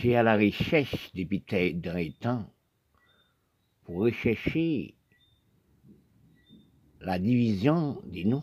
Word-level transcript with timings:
J'ai 0.00 0.16
à 0.16 0.24
la 0.24 0.36
recherche 0.36 1.12
depuis 1.14 1.44
d'un 1.48 2.10
temps 2.20 2.52
pour 3.84 3.98
rechercher 3.98 4.96
la 7.00 7.18
division 7.20 8.02
des 8.04 8.24
nous. 8.24 8.42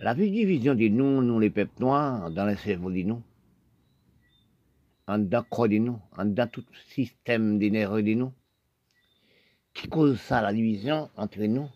La 0.00 0.14
division 0.14 0.74
des 0.74 0.90
nous, 0.90 1.22
nous 1.22 1.38
les 1.38 1.50
peuples 1.50 1.80
noirs, 1.80 2.32
dans 2.32 2.46
le 2.46 2.56
cerveau 2.56 2.90
des 2.90 3.04
nous, 3.04 3.22
en 5.06 5.18
dedans 5.18 5.44
corps 5.48 5.68
de 5.68 5.78
nous, 5.78 6.00
en 6.16 6.24
dedans 6.24 6.48
tout 6.48 6.64
système 6.88 7.60
d'énergie 7.60 8.02
de 8.02 8.14
nous. 8.14 8.32
Qui 9.72 9.88
cause 9.88 10.20
ça, 10.20 10.42
la 10.42 10.52
division 10.52 11.10
entre 11.16 11.44
nous? 11.44 11.68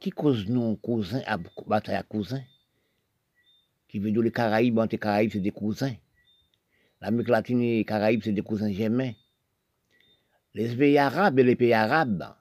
Qui 0.00 0.10
cause 0.10 0.48
nous, 0.48 0.76
cousins, 0.76 1.22
à 1.26 1.36
bataille 1.66 1.96
à 1.96 2.02
cousins 2.02 2.42
Qui 3.86 3.98
veut 3.98 4.10
dire 4.10 4.22
les 4.22 4.32
Caraïbes, 4.32 4.78
entre 4.78 4.92
les 4.92 4.98
Caraïbes, 4.98 5.30
c'est 5.30 5.40
des 5.40 5.50
cousins. 5.50 5.94
L'Amérique 7.02 7.30
latine 7.30 7.60
et 7.60 7.78
les 7.78 7.84
Caraïbes, 7.84 8.22
c'est 8.22 8.32
des 8.32 8.42
cousins 8.42 8.70
germains. 8.70 9.12
Les 10.54 10.76
pays 10.76 10.98
arabes 10.98 11.36
et 11.40 11.42
les 11.42 11.56
pays 11.56 11.72
arabes, 11.72 12.32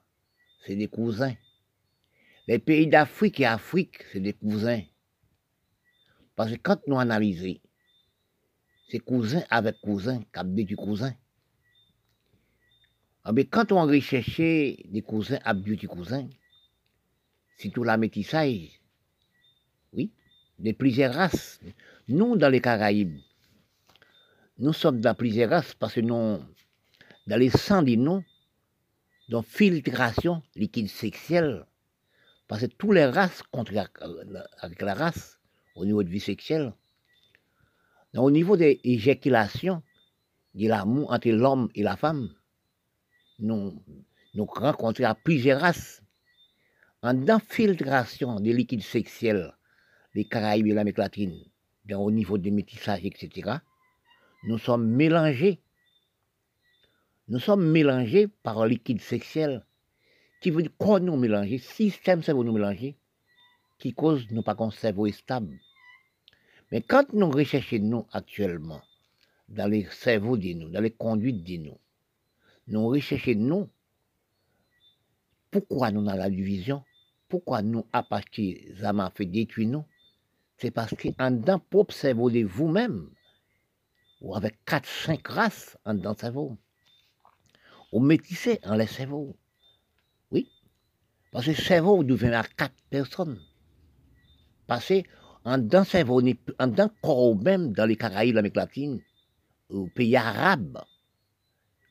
c'est 0.63 0.75
des 0.75 0.87
cousins. 0.87 1.34
Les 2.47 2.59
pays 2.59 2.85
d'Afrique 2.85 3.39
et 3.39 3.45
Afrique, 3.45 4.03
c'est 4.11 4.20
des 4.20 4.34
cousins. 4.34 4.84
Parce 6.35 6.51
que 6.51 6.57
quand 6.57 6.79
nous 6.85 6.99
analysons, 6.99 7.59
c'est 8.87 8.99
cousin 8.99 9.41
avec 9.49 9.81
cousin, 9.81 10.21
cap 10.31 10.47
du 10.47 10.75
cousin. 10.75 11.15
Ah, 13.23 13.31
mais 13.31 13.45
quand 13.45 13.71
on 13.71 13.87
recherche 13.87 14.37
des 14.37 15.03
cousins 15.03 15.39
avec 15.43 15.63
du 15.63 15.87
cousin, 15.87 16.29
c'est 17.57 17.70
tout 17.70 17.84
la 17.84 17.98
métissage, 17.98 18.79
oui, 19.93 20.12
de 20.59 20.71
plusieurs 20.71 21.15
races. 21.15 21.59
Nous, 22.07 22.37
dans 22.37 22.49
les 22.49 22.62
Caraïbes, 22.62 23.17
nous 24.61 24.73
sommes 24.73 25.01
dans 25.01 25.15
plusieurs 25.15 25.49
races 25.49 25.73
parce 25.73 25.95
que 25.95 26.01
nous, 26.01 26.39
dans 27.26 27.37
les 27.37 27.49
sangs 27.49 27.81
des 27.81 27.98
noms, 27.98 28.23
dans 29.27 29.41
filtration 29.41 30.43
liquide 30.55 30.87
sexuelle, 30.87 31.65
parce 32.48 32.62
que 32.62 32.67
toutes 32.67 32.93
les 32.93 33.05
races 33.05 33.41
contre 33.51 33.73
avec 34.59 34.82
la 34.84 34.93
race 34.93 35.39
au 35.76 35.84
niveau 35.84 36.04
de 36.04 36.09
vie 36.09 36.20
sexuelle, 36.20 36.73
au 38.13 38.29
niveau 38.29 38.55
des 38.55 38.79
éjaculations, 38.84 39.82
de 40.54 40.67
l'amour 40.67 41.12
entre 41.12 41.29
l'homme 41.29 41.70
et 41.73 41.82
la 41.82 41.98
femme, 41.98 42.29
nous, 43.39 43.82
nous 44.35 44.45
rencontrons 44.45 45.15
plusieurs 45.23 45.62
races. 45.62 46.04
En 47.01 47.27
infiltration 47.27 48.39
des 48.39 48.54
liquides 48.54 48.84
sexuels, 48.84 49.55
les 50.13 50.26
Caraïbes 50.26 50.67
et 50.67 50.73
l'Amérique 50.73 50.99
latine, 50.99 51.35
au 51.91 52.12
niveau 52.12 52.37
des 52.37 52.51
métissages, 52.51 53.04
etc., 53.04 53.54
nous 54.43 54.57
sommes 54.57 54.87
mélangés. 54.87 55.61
Nous 57.27 57.39
sommes 57.39 57.70
mélangés 57.70 58.27
par 58.27 58.59
un 58.61 58.67
liquide 58.67 59.01
sexuel 59.01 59.65
qui 60.41 60.49
veut 60.49 60.63
dire 60.63 60.71
qu'on 60.77 60.99
nous 60.99 61.15
mélanger, 61.15 61.59
système 61.59 62.23
cerveau 62.23 62.43
nous 62.43 62.53
mélanger, 62.53 62.98
qui 63.77 63.93
cause 63.93 64.29
nous 64.31 64.41
pas 64.41 64.56
qu'on 64.56 64.72
cerveau 64.72 65.07
stable. 65.11 65.59
Mais 66.72 66.81
quand 66.81 67.13
nous 67.13 67.29
recherchons 67.29 67.79
nous 67.79 68.07
actuellement, 68.11 68.81
dans 69.47 69.69
les 69.69 69.85
cerveaux 69.91 70.38
de 70.38 70.53
nous, 70.53 70.69
dans 70.69 70.81
les 70.81 70.91
conduites 70.91 71.44
de 71.44 71.57
nous, 71.57 71.78
nous 72.67 72.88
recherchons 72.88 73.35
nous, 73.35 73.69
pourquoi 75.51 75.91
nous 75.91 76.07
avons 76.09 76.17
la 76.17 76.29
division, 76.29 76.83
pourquoi 77.28 77.61
nous, 77.61 77.85
à 77.94 78.03
partir 78.03 78.57
fait 79.16 79.25
détruire 79.25 79.69
nous, 79.69 79.85
c'est 80.57 80.72
parce 80.72 80.95
qu'en 80.95 81.31
dans 81.31 81.59
propre 81.59 81.94
cerveau 81.94 82.31
de 82.31 82.44
vous-même, 82.44 83.09
ou 84.22 84.35
avec 84.35 84.57
4-5 84.66 85.27
races 85.27 85.77
en 85.83 85.95
dans 85.95 86.11
le 86.11 86.17
cerveau, 86.17 86.57
ou 87.91 88.00
métissé 88.00 88.59
en 88.63 88.75
les 88.75 88.88
cerveaux. 88.88 89.35
Oui. 90.31 90.50
Parce 91.31 91.45
que 91.45 91.51
le 91.51 91.57
cerveau 91.57 92.03
devient 92.03 92.33
à 92.33 92.43
quatre 92.43 92.75
personnes. 92.89 93.41
Parce 94.67 94.87
que 94.87 95.03
en 95.43 95.57
dans 95.57 95.83
cerveau, 95.83 96.21
en 96.59 96.67
dans 96.67 96.89
corps 97.01 97.35
même 97.35 97.73
dans 97.73 97.85
les 97.85 97.97
Caraïbes, 97.97 98.35
l'Amérique 98.35 98.57
latine, 98.57 99.01
aux 99.69 99.87
pays 99.87 100.15
arabes, 100.15 100.79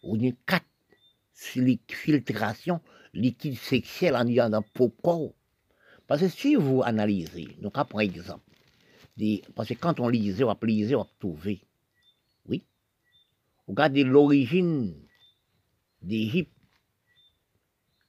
on 0.03 0.17
a 0.25 0.31
quatre 0.47 0.65
filtrations 1.89 2.81
liquides 3.13 3.59
sexuelles 3.59 4.15
en 4.15 4.27
ayant 4.27 4.51
dans 4.51 4.63
corps. 5.03 5.33
Parce 6.07 6.23
que 6.23 6.29
si 6.29 6.55
vous 6.55 6.83
analysez, 6.85 7.57
donc 7.61 7.75
par 7.75 8.01
exemple, 8.01 8.45
parce 9.55 9.69
que 9.69 9.75
quand 9.75 10.01
on 10.01 10.09
lisait, 10.09 10.45
on 10.45 10.57
lisait, 10.63 10.95
on 10.95 11.07
trouver. 11.19 11.63
Regardez 13.71 14.03
l'origine 14.03 14.97
d'Égypte, 16.03 16.51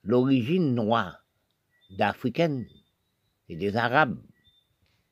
l'origine 0.02 0.74
noire 0.74 1.24
d'Africaine 1.92 2.66
et 3.48 3.56
des 3.56 3.76
Arabes 3.76 4.20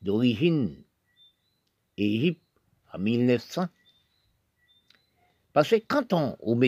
d'origine 0.01 0.75
Égypte 1.97 2.41
en 2.91 2.97
1900. 2.97 3.67
Parce 5.53 5.69
que 5.69 5.75
quand 5.87 6.13
on 6.13 6.35
au 6.39 6.59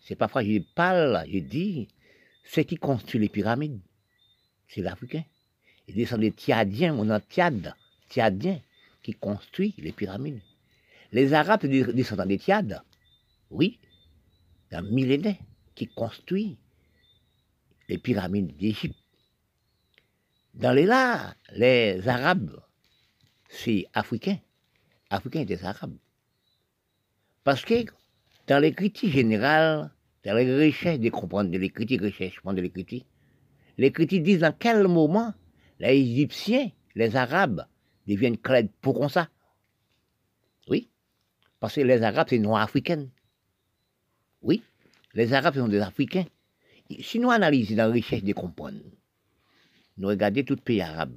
c'est 0.00 0.14
parfois 0.14 0.44
je 0.44 0.60
parle, 0.76 1.24
je 1.28 1.40
dis, 1.40 1.88
ce 2.44 2.60
qui 2.60 2.76
construit 2.76 3.18
les 3.18 3.28
pyramides, 3.28 3.80
c'est 4.68 4.80
l'Africain. 4.80 5.24
Il 5.88 5.96
descend 5.96 6.20
des 6.20 6.30
Tiadiens, 6.30 6.94
on 6.96 7.10
a 7.10 7.18
Tiad, 7.18 7.74
Tiadiens, 8.08 8.60
qui 9.02 9.12
construit 9.12 9.74
les 9.78 9.90
pyramides. 9.90 10.40
Les 11.14 11.32
Arabes 11.32 11.64
descendent 11.64 12.26
des 12.26 12.38
Tiades, 12.38 12.82
oui, 13.48 13.78
un 14.72 14.82
millénaire 14.82 15.36
qui 15.76 15.86
construit 15.86 16.58
les 17.88 17.98
pyramides 17.98 18.56
d'Égypte. 18.56 18.98
Dans 20.54 20.72
les 20.72 20.86
là, 20.86 21.36
les 21.52 22.08
Arabes, 22.08 22.60
c'est 23.48 23.86
africain. 23.92 24.38
Africain 25.08 25.44
des 25.44 25.64
Arabes. 25.64 25.96
Parce 27.44 27.64
que 27.64 27.84
dans 28.48 28.58
les 28.58 28.72
critiques 28.72 29.12
générales, 29.12 29.92
dans 30.24 30.34
les 30.34 30.66
recherches 30.66 30.98
de 30.98 31.10
comprendre, 31.10 31.56
les 31.56 31.70
critiques, 31.70 32.02
recherchement 32.02 32.52
de 32.52 32.60
les 32.60 32.70
critiques, 32.70 33.06
les 33.78 33.92
critiques 33.92 34.24
disent 34.24 34.40
dans 34.40 34.56
quel 34.58 34.88
moment 34.88 35.32
les 35.78 35.96
Égyptiens, 35.96 36.72
les 36.96 37.14
Arabes, 37.14 37.68
deviennent 38.08 38.36
clairs 38.36 38.66
pour 38.80 39.08
ça. 39.08 39.28
Oui, 40.66 40.90
parce 41.64 41.76
que 41.76 41.80
les 41.80 42.02
Arabes, 42.02 42.26
c'est 42.28 42.38
noir 42.38 42.60
africain. 42.60 43.08
Oui, 44.42 44.62
les 45.14 45.32
Arabes 45.32 45.54
sont 45.54 45.66
des 45.66 45.80
Africains. 45.80 46.26
Si 47.00 47.18
nous 47.18 47.30
analysons 47.30 47.76
la 47.76 47.88
recherche 47.88 48.22
de 48.22 48.34
comprendre, 48.34 48.80
nous 49.96 50.08
regardons 50.08 50.42
tout 50.44 50.56
pays 50.56 50.82
arabe, 50.82 51.16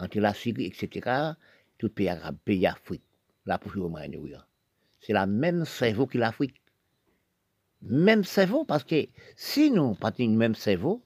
entre 0.00 0.18
la 0.20 0.32
Syrie, 0.32 0.64
etc., 0.64 1.34
tout 1.76 1.90
pays 1.90 2.08
arabe, 2.08 2.38
pays 2.42 2.66
Afrique, 2.66 3.02
la 3.44 3.60
C'est 4.98 5.12
la 5.12 5.26
même 5.26 5.66
cerveau 5.66 6.06
que 6.06 6.16
l'Afrique. 6.16 6.62
Même 7.82 8.24
cerveau, 8.24 8.64
parce 8.64 8.84
que 8.84 9.08
si 9.36 9.70
nous 9.70 9.94
partons 9.94 10.24
du 10.24 10.36
même 10.38 10.54
cerveau, 10.54 11.04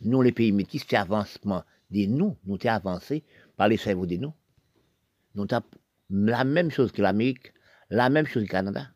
nous, 0.00 0.22
les 0.22 0.30
pays 0.30 0.52
métis, 0.52 0.84
c'est 0.88 0.94
avancement 0.94 1.64
de 1.90 2.06
nous, 2.06 2.36
nous 2.44 2.56
sommes 2.56 2.70
avancés 2.70 3.24
par 3.56 3.66
les 3.66 3.78
cerveaux 3.78 4.06
de 4.06 4.14
nous. 4.14 4.32
Nous 5.34 5.48
avons 5.50 5.66
la 6.10 6.44
même 6.44 6.70
chose 6.70 6.92
que 6.92 7.02
l'Amérique, 7.02 7.52
la 7.90 8.08
même 8.10 8.26
chose 8.26 8.42
le 8.42 8.48
Canada. 8.48 8.88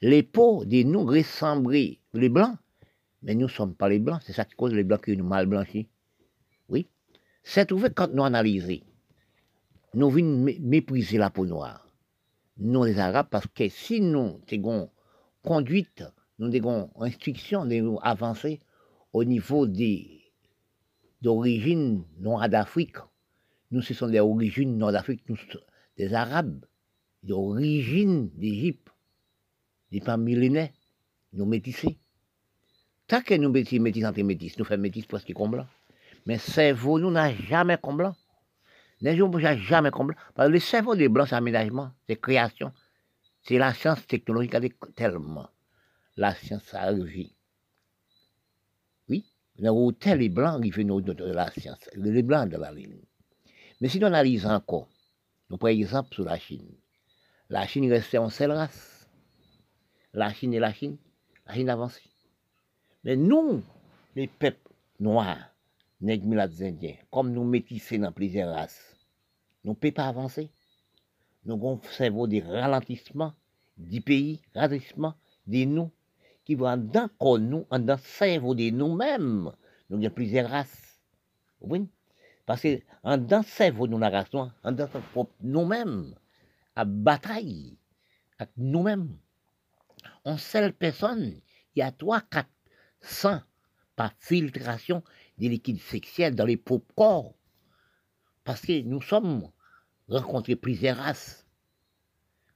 Les 0.00 0.22
peaux 0.22 0.64
de 0.64 0.82
nous 0.82 1.04
ressemblent 1.04 1.72
les 1.72 2.28
blancs, 2.28 2.56
mais 3.22 3.34
nous 3.34 3.42
ne 3.42 3.48
sommes 3.48 3.74
pas 3.74 3.88
les 3.88 3.98
blancs, 3.98 4.20
c'est 4.24 4.32
ça 4.32 4.44
qui 4.44 4.54
cause 4.54 4.72
les 4.74 4.84
blancs 4.84 5.04
qui 5.04 5.16
nous 5.16 5.24
mal 5.24 5.46
blanchis. 5.46 5.88
Oui. 6.68 6.88
C'est 7.42 7.66
trouvé 7.66 7.90
quand 7.90 8.12
nous 8.12 8.24
analysons, 8.24 8.84
nous 9.94 10.10
venons 10.10 10.52
mépriser 10.60 11.18
la 11.18 11.30
peau 11.30 11.46
noire, 11.46 11.86
nous 12.58 12.84
les 12.84 12.98
Arabes, 12.98 13.28
parce 13.30 13.46
que 13.46 13.68
si 13.68 14.00
nous 14.00 14.40
avons 14.52 14.90
conduite, 15.42 16.04
nous 16.38 16.54
avons 16.54 16.90
instruction 17.00 17.64
nous 17.64 17.98
avancer 18.02 18.60
au 19.12 19.24
niveau 19.24 19.66
des 19.66 20.22
d'origine 21.22 22.04
noire 22.18 22.50
d'Afrique, 22.50 22.96
nous 23.70 23.80
ce 23.80 23.94
sont 23.94 24.08
des 24.08 24.20
origines 24.20 24.76
nord 24.76 24.92
d'Afrique, 24.92 25.22
nous 25.28 25.38
des 25.96 26.12
Arabes, 26.12 26.66
d'origine 27.24 28.28
d'Égypte 28.34 28.88
n'est 29.90 30.00
pas 30.00 30.16
millénaire, 30.16 30.70
nous 31.32 31.46
métissés. 31.46 31.98
Tant 33.06 33.22
que 33.22 33.34
nous 33.34 33.50
métissons 33.50 33.82
métis 33.82 34.04
entre 34.04 34.22
métis, 34.22 34.58
nous 34.58 34.64
faisons 34.64 34.80
métis 34.80 35.06
presque 35.06 35.32
comme 35.32 35.52
blanc. 35.52 35.66
Mais 36.26 36.38
cerveau, 36.38 36.98
nous 36.98 37.10
n'a 37.10 37.34
jamais 37.34 37.78
comme 37.82 37.98
blanc. 37.98 38.16
Les 39.00 39.16
gens 39.16 39.30
jamais 39.56 39.90
comme. 39.90 40.14
Parce 40.34 40.48
que 40.48 40.52
le 40.52 40.60
cerveau 40.60 40.94
des 40.94 41.08
blancs, 41.08 41.28
c'est 41.28 41.34
aménagement, 41.34 41.90
c'est 42.06 42.20
création. 42.20 42.72
C'est 43.42 43.58
la 43.58 43.74
science 43.74 44.06
technologique 44.06 44.54
avec 44.54 44.74
tellement. 44.94 45.48
La 46.16 46.34
science 46.34 46.72
a 46.72 46.82
agi. 46.84 47.34
Oui, 49.08 49.26
nous 49.58 49.92
tel 49.92 50.20
les 50.20 50.28
blancs 50.30 50.64
font 50.72 51.00
de 51.00 51.24
la 51.24 51.50
science, 51.50 51.90
les 51.94 52.22
blancs 52.22 52.48
de 52.48 52.56
la 52.56 52.72
ligne. 52.72 53.02
Mais 53.80 53.88
si 53.88 53.98
nous 53.98 54.06
analysons 54.06 54.50
encore, 54.50 54.88
nous 55.50 55.58
prenons 55.58 55.74
exemple 55.74 56.14
sur 56.14 56.24
la 56.24 56.38
Chine. 56.38 56.74
La 57.50 57.66
Chine 57.66 57.90
restait 57.90 58.18
en 58.18 58.30
seule 58.30 58.52
race. 58.52 59.06
La 60.14 60.32
Chine 60.32 60.54
et 60.54 60.58
la 60.58 60.72
Chine, 60.72 60.96
la 61.46 61.54
Chine 61.54 61.68
avançait. 61.68 62.00
Mais 63.04 63.16
nous, 63.16 63.62
les 64.16 64.28
peuples 64.28 64.72
noirs, 64.98 65.50
nègres, 66.00 66.38
indiens, 66.62 66.96
comme 67.10 67.32
nous 67.32 67.44
métissés 67.44 67.98
dans 67.98 68.12
plusieurs 68.12 68.54
races, 68.54 68.96
nous 69.62 69.72
ne 69.72 69.76
pouvons 69.76 69.92
pas 69.92 70.06
avancer. 70.06 70.50
Nous 71.44 71.54
avons 71.54 71.80
cerveau 71.82 72.26
de 72.26 72.40
ralentissement 72.40 73.34
du 73.76 74.00
pays, 74.00 74.40
ralentissement 74.54 75.14
de 75.46 75.64
nous, 75.64 75.90
qui 76.44 76.54
vont 76.54 76.76
dans 76.78 77.10
nous, 77.38 77.66
dans 77.70 77.94
le 77.94 77.96
cerveau 77.98 78.54
de 78.54 78.70
nous-mêmes. 78.70 79.50
Nous 79.90 79.98
avons 79.98 80.14
plusieurs 80.14 80.48
races. 80.48 80.98
Oui. 81.60 81.88
Parce 82.46 82.62
que 82.62 82.80
dans 83.02 83.38
le 83.38 83.42
cerveau 83.42 83.86
de 83.86 83.96
la 83.96 84.08
race 84.08 84.32
noire, 84.32 84.52
dans 84.64 84.88
nous-mêmes, 85.42 86.14
à 86.76 86.84
bataille 86.84 87.78
avec 88.38 88.52
nous-mêmes. 88.56 89.16
On 90.24 90.36
seule 90.36 90.72
personne, 90.72 91.40
il 91.74 91.78
y 91.78 91.82
a 91.82 91.92
3, 91.92 92.20
4, 92.22 92.48
100 93.00 93.40
par 93.96 94.12
filtration 94.18 95.02
des 95.38 95.48
liquides 95.48 95.80
sexuels 95.80 96.34
dans 96.34 96.46
les 96.46 96.56
propres 96.56 96.94
corps. 96.94 97.34
Parce 98.42 98.60
que 98.62 98.82
nous 98.82 99.00
sommes 99.00 99.50
rencontrés 100.08 100.56
plusieurs 100.56 100.96
races. 100.96 101.46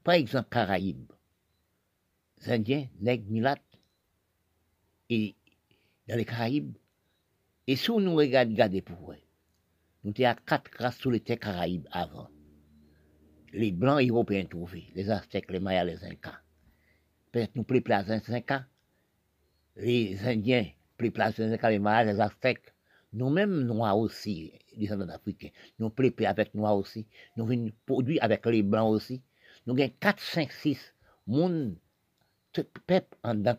Par 0.05 0.15
exemple, 0.15 0.49
Caraïbes, 0.51 1.13
Indiens, 2.47 2.89
Nègres, 3.01 3.31
Milates, 3.31 3.63
et 5.11 5.35
dans 6.09 6.17
les 6.17 6.25
Caraïbes. 6.25 6.77
Et 7.67 7.77
si 7.77 7.91
nous 7.91 8.15
regardons, 8.15 8.53
regardez 8.53 8.83
pour 8.83 8.97
vous, 8.97 9.13
nous 10.05 10.11
étions 10.11 10.29
à 10.29 10.35
quatre 10.35 10.71
races 10.79 10.99
sur 10.99 11.11
les 11.11 11.21
terres 11.21 11.39
Caraïbes 11.39 11.87
avant 11.91 12.31
les 13.53 13.73
Blancs 13.73 14.03
européens 14.09 14.45
trouvés, 14.45 14.89
les 14.95 15.11
Aztèques, 15.11 15.51
les 15.51 15.61
Mayas, 15.61 15.85
les 15.85 16.05
Incas. 16.05 16.39
Peut-être 17.33 17.55
nous 17.57 17.65
plus 17.65 17.81
place 17.81 18.09
les 18.09 18.35
Incas, 18.35 18.65
les 19.77 20.19
Indiens, 20.27 20.67
plus 20.97 21.11
place 21.11 21.39
les 21.39 21.53
Incas, 21.53 21.71
les 21.71 21.79
Mayas, 21.79 22.05
les 22.05 22.21
Aztèques. 22.21 22.75
Nous-mêmes, 23.13 23.63
Noirs 23.63 23.99
aussi, 23.99 24.53
Indiens 24.77 25.09
africains, 25.09 25.49
nous 25.79 25.89
plus 25.89 26.13
avec 26.27 26.55
Noirs 26.55 26.77
aussi. 26.77 27.07
Nous 27.37 27.47
venons 27.47 27.71
produire 27.87 28.23
avec 28.23 28.45
les 28.47 28.63
Blancs 28.63 28.91
aussi. 28.91 29.23
Nous 29.67 29.75
avons 29.75 29.93
4, 29.99 30.21
5, 30.21 30.53
6 30.53 30.95
monde, 31.27 31.77
peuple 32.87 33.17
en 33.23 33.35
d'un 33.35 33.55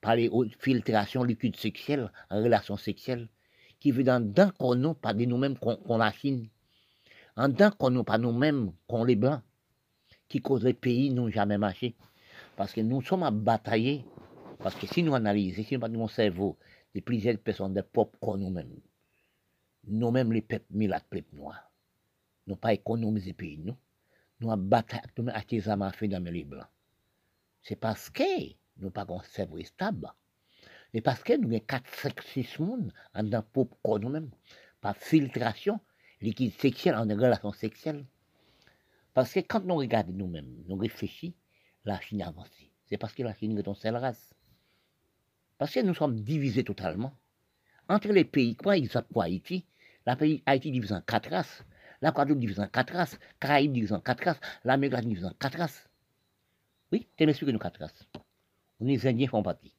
par 0.00 0.16
les 0.16 0.30
filtrations 0.58 1.24
liquides 1.24 1.56
sexuelles, 1.56 2.12
en 2.30 2.42
relation 2.42 2.76
sexuelle, 2.76 3.28
qui 3.80 3.90
veut 3.90 4.04
dans 4.04 4.20
d'un 4.20 4.50
chrono 4.50 4.94
par 4.94 5.14
nous-mêmes 5.14 5.56
qu'on 5.58 5.98
la 5.98 6.12
Chine 6.12 6.48
en 7.36 7.52
tant 7.52 7.70
qu'on 7.70 7.90
nous 7.90 8.04
pas 8.04 8.18
nous-mêmes, 8.18 8.72
qu'on 8.86 9.04
les 9.04 9.16
blancs, 9.16 9.42
qui 10.28 10.40
causent 10.40 10.64
les 10.64 10.74
pays 10.74 11.10
n'ont 11.10 11.28
jamais 11.30 11.58
marché. 11.58 11.94
Parce 12.56 12.72
que 12.72 12.80
nous 12.80 13.02
sommes 13.02 13.22
à 13.22 13.30
batailler. 13.30 14.04
Parce 14.58 14.74
que 14.74 14.86
si 14.86 15.02
nous 15.02 15.14
analysons, 15.14 15.62
si 15.62 15.76
nous 15.76 15.88
mon 15.88 16.08
cerveau, 16.08 16.56
de 16.94 17.00
plusieurs 17.00 17.36
personnes 17.38 17.74
de 17.74 17.82
propres 17.82 18.18
qu'on 18.18 18.38
nous-mêmes, 18.38 18.80
nous-mêmes 19.84 20.32
les 20.32 20.40
peuples 20.40 20.64
milat, 20.70 21.02
les 21.12 21.22
peuples 21.22 21.36
noirs, 21.36 21.70
nous 22.46 22.56
pas 22.56 22.72
économisé 22.72 23.34
pays, 23.34 23.58
nous. 23.58 23.76
Nous 24.40 24.50
avons 24.50 24.62
bataillé, 24.62 25.02
avons 25.16 25.28
acheté 25.28 25.60
fait 25.60 26.08
dans 26.08 26.24
les 26.24 26.44
blancs. 26.44 26.66
C'est 27.62 27.76
parce 27.76 28.08
que 28.10 28.22
nous 28.78 28.90
pas 28.90 29.06
un 29.08 29.22
cerveau 29.22 29.62
stable. 29.62 30.10
Et 30.94 31.00
parce 31.02 31.22
que 31.22 31.36
nous 31.36 31.48
avons 31.48 31.64
4, 31.66 31.84
5, 31.94 32.22
6 32.22 32.58
mondes 32.60 32.92
en 33.14 33.28
tant 33.28 33.42
que 33.42 33.98
nous-mêmes, 33.98 34.30
par 34.80 34.96
filtration, 34.96 35.80
liquide 36.20 36.52
sexuel 36.58 36.94
en 36.94 37.02
relation 37.02 37.52
sexuelle. 37.52 38.04
Parce 39.14 39.32
que 39.32 39.40
quand 39.40 39.64
nous 39.64 39.76
regardons 39.76 40.12
nous-mêmes, 40.12 40.64
nous 40.68 40.76
réfléchissons, 40.76 41.34
la 41.84 42.00
Chine 42.00 42.22
avance. 42.22 42.50
C'est 42.86 42.98
parce 42.98 43.14
que 43.14 43.22
la 43.22 43.34
Chine 43.34 43.56
est 43.58 43.66
une 43.66 43.74
seule 43.74 43.96
race. 43.96 44.34
Parce 45.58 45.72
que 45.72 45.80
nous 45.80 45.94
sommes 45.94 46.20
divisés 46.20 46.64
totalement. 46.64 47.14
Entre 47.88 48.08
les 48.08 48.24
pays, 48.24 48.56
quoi 48.56 48.76
exemple 48.76 49.08
pour 49.12 49.22
Haïti, 49.22 49.64
la 50.04 50.16
pays 50.16 50.42
Haïti 50.46 50.70
divise 50.70 50.92
en 50.92 51.00
quatre 51.00 51.30
races, 51.30 51.64
la 52.02 52.10
Guadeloupe 52.10 52.40
divise 52.40 52.60
en 52.60 52.68
quatre 52.68 52.92
races, 52.92 53.18
Caraïbes 53.40 53.72
divise 53.72 53.92
en 53.92 54.00
quatre 54.00 54.24
races, 54.24 54.40
l'Amérique 54.64 55.06
divise 55.06 55.24
en 55.24 55.32
quatre 55.38 55.58
races. 55.58 55.88
Oui, 56.92 57.08
c'est 57.18 57.26
que 57.26 57.50
nous 57.50 57.58
quatre 57.58 57.80
races. 57.80 58.06
On 58.80 58.86
est 58.86 59.04
Indiens 59.06 59.28
font 59.28 59.42
partie. 59.42 59.72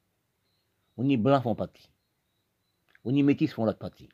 On 0.98 1.08
est 1.08 1.18
Blancs 1.18 1.44
font 1.44 1.56
partie. 1.56 1.90
On 3.06 3.16
est 3.16 3.22
Métis 3.22 3.54
font 3.54 3.66
l'autre 3.66 3.80
partie. 3.80 4.10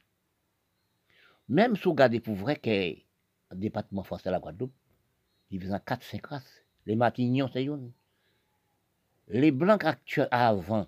Même 1.49 1.75
si 1.75 1.83
vous 1.83 1.91
regardez 1.91 2.19
pour 2.19 2.35
vrai 2.35 2.55
que 2.55 2.69
le 2.69 3.57
département 3.57 4.03
français 4.03 4.29
de 4.29 4.31
la 4.31 4.39
Guadeloupe, 4.39 4.73
il 5.51 5.71
en 5.71 5.77
4-5 5.77 6.25
races. 6.25 6.63
Les 6.85 6.95
Martignons, 6.95 7.49
c'est 7.51 7.63
une. 7.63 7.91
Les 9.27 9.51
Blancs 9.51 9.83
actuels 9.83 10.27
avant, 10.31 10.87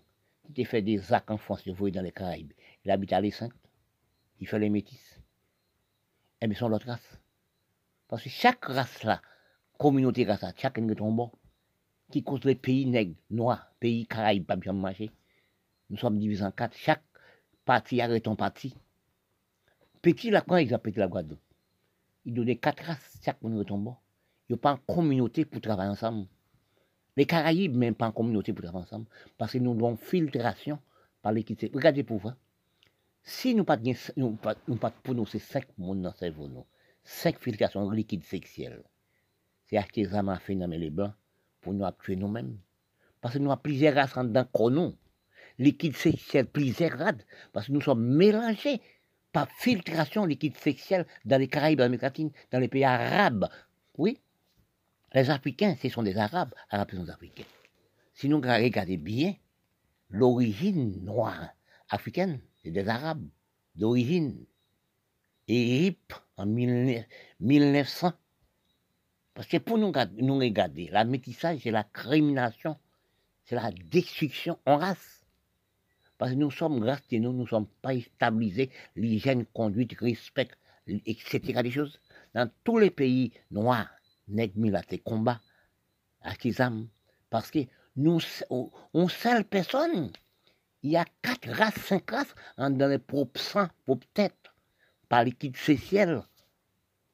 qui 0.53 0.65
fait 0.65 0.81
des 0.81 1.13
actes 1.13 1.31
en 1.31 1.37
France, 1.37 1.67
vous 1.67 1.73
voyez 1.73 1.93
dans 1.93 2.01
les 2.01 2.11
Caraïbes, 2.11 2.53
ils 2.83 2.91
habitent 2.91 3.13
à 3.13 3.21
l'Essainte, 3.21 3.53
ils 4.39 4.47
font 4.47 4.57
les 4.57 4.69
métis. 4.69 5.21
Et 6.41 6.45
ils 6.45 6.55
sont 6.55 6.67
l'autre 6.67 6.87
race. 6.87 7.19
Parce 8.07 8.23
que 8.23 8.29
chaque 8.29 8.65
race 8.65 9.03
là, 9.03 9.21
communauté 9.77 10.25
race, 10.25 10.45
chaque 10.57 10.77
est 10.77 10.81
bon, 10.81 11.31
qui 12.11 12.23
cause 12.23 12.43
les 12.43 12.55
pays 12.55 12.85
nègres, 12.85 13.15
noirs, 13.29 13.73
pays 13.79 14.05
Caraïbes, 14.05 14.45
pas 14.45 14.55
bien 14.55 14.73
marché. 14.73 15.11
Nous 15.89 15.97
sommes 15.97 16.19
divisés 16.19 16.43
en 16.43 16.51
quatre. 16.51 16.75
Chaque 16.75 17.03
parti 17.63 18.01
arrête 18.01 18.27
un 18.27 18.35
parti. 18.35 18.75
Petit 20.05 20.29
là, 20.29 20.41
quand 20.47 20.57
ils 20.57 20.71
ont 20.71 20.79
la 20.97 21.07
Guadeloupe, 21.07 21.39
ils 22.25 22.33
donnaient 22.35 22.57
quatre 22.57 22.83
races, 22.83 23.17
chaque 23.25 23.41
monde 23.41 23.57
retombe. 23.57 23.95
Ils 24.47 24.53
n'ont 24.53 24.59
pas 24.59 24.73
en 24.73 24.77
communauté 24.77 25.45
pour 25.45 25.59
travailler 25.61 25.89
ensemble. 25.89 26.27
Les 27.17 27.25
Caraïbes, 27.25 27.75
même 27.75 27.95
pas 27.95 28.05
en 28.05 28.11
communauté 28.11 28.53
pour 28.53 28.61
travailler 28.61 28.85
ensemble, 28.85 29.07
parce 29.35 29.53
que 29.53 29.57
nous 29.57 29.71
avons 29.71 29.97
filtration 29.97 30.77
par 31.23 31.31
l'équité. 31.31 31.71
Regardez 31.73 32.03
pour 32.03 32.19
vous. 32.19 32.29
Si 33.23 33.55
nous 33.55 33.63
pas 33.63 33.79
nous 34.15 34.35
pas, 34.35 34.53
nous 34.67 34.75
pas 34.75 34.91
pour 34.91 35.27
cinq 35.27 35.65
mondes 35.79 36.03
dans 36.03 36.11
le 36.11 36.15
cerveau, 36.15 36.47
nous. 36.49 36.67
Cinq 37.03 37.39
filtrations 37.39 37.89
liquides 37.89 38.25
sexuelles. 38.25 38.83
C'est 39.63 39.81
fait 39.81 40.55
dans 40.55 40.67
les 40.67 40.91
blancs 40.91 41.13
pour 41.61 41.73
nous 41.73 41.83
tuer 42.03 42.15
nous-mêmes. 42.15 42.59
Parce 43.21 43.33
que 43.33 43.39
nous 43.39 43.49
avons 43.49 43.59
plusieurs 43.59 43.95
races 43.95 44.13
dedans 44.13 44.45
nous. 44.69 44.93
Liquide 45.57 45.95
sexuel, 45.95 46.45
plusieurs 46.45 46.97
races, 46.99 47.25
parce 47.53 47.67
que 47.67 47.71
nous 47.71 47.81
sommes 47.81 48.05
mélangés 48.05 48.81
par 49.35 49.49
filtration 49.51 50.23
liquide 50.23 50.55
sexuelle 50.55 51.05
dans 51.25 51.37
les 51.37 51.49
Caraïbes, 51.49 51.81
les 51.81 52.31
dans 52.51 52.59
les 52.59 52.69
pays 52.69 52.85
arabes. 52.85 53.49
Oui, 53.97 54.21
les 55.13 55.29
Africains, 55.29 55.75
ce 55.81 55.89
sont 55.89 56.03
des 56.03 56.15
Arabes, 56.15 56.53
Arabes 56.69 56.91
sont 56.91 57.03
des 57.03 57.09
Africains. 57.09 57.43
Si 58.13 58.29
nous 58.29 58.37
regardons 58.37 58.95
bien, 58.95 59.35
l'origine 60.09 61.03
noire 61.03 61.49
africaine, 61.89 62.39
c'est 62.63 62.71
des 62.71 62.87
Arabes 62.87 63.27
d'origine. 63.75 64.45
Égypte 65.49 66.13
en 66.37 66.45
1900. 66.45 68.13
Parce 69.33 69.47
que 69.47 69.57
pour 69.57 69.77
nous, 69.77 69.91
nous 70.17 70.37
regarder, 70.37 70.87
la 70.93 71.03
métissage, 71.03 71.59
c'est 71.61 71.71
la 71.71 71.83
crimination, 71.83 72.77
c'est 73.43 73.55
la 73.55 73.69
destruction 73.71 74.57
en 74.65 74.77
race. 74.77 75.14
Parce 76.17 76.31
que 76.31 76.37
nous 76.37 76.51
sommes, 76.51 76.79
grâce 76.79 77.01
nous, 77.11 77.33
ne 77.33 77.45
sommes 77.45 77.67
pas 77.81 77.99
stabilisés, 77.99 78.69
l'hygiène, 78.95 79.45
conduite, 79.47 79.99
respect, 79.99 80.49
etc. 80.87 81.61
des 81.61 81.71
choses. 81.71 81.99
Dans 82.33 82.49
tous 82.63 82.77
les 82.77 82.89
pays 82.89 83.33
noirs, 83.51 83.89
nègres, 84.27 84.55
combat 84.55 84.81
combats, 85.03 85.41
artisans, 86.21 86.87
parce 87.29 87.51
que 87.51 87.59
nous, 87.97 88.19
on 88.93 89.07
seule 89.07 89.45
personne. 89.45 90.11
Il 90.83 90.91
y 90.91 90.97
a 90.97 91.05
quatre 91.21 91.49
races, 91.49 91.75
cinq 91.75 92.11
races 92.11 92.35
dans 92.57 92.87
les 92.87 92.99
propres 92.99 93.39
sangs, 93.39 93.69
propres 93.85 94.07
têtes, 94.13 94.51
par 95.09 95.23
liquide 95.23 95.57
sexuel, 95.57 96.21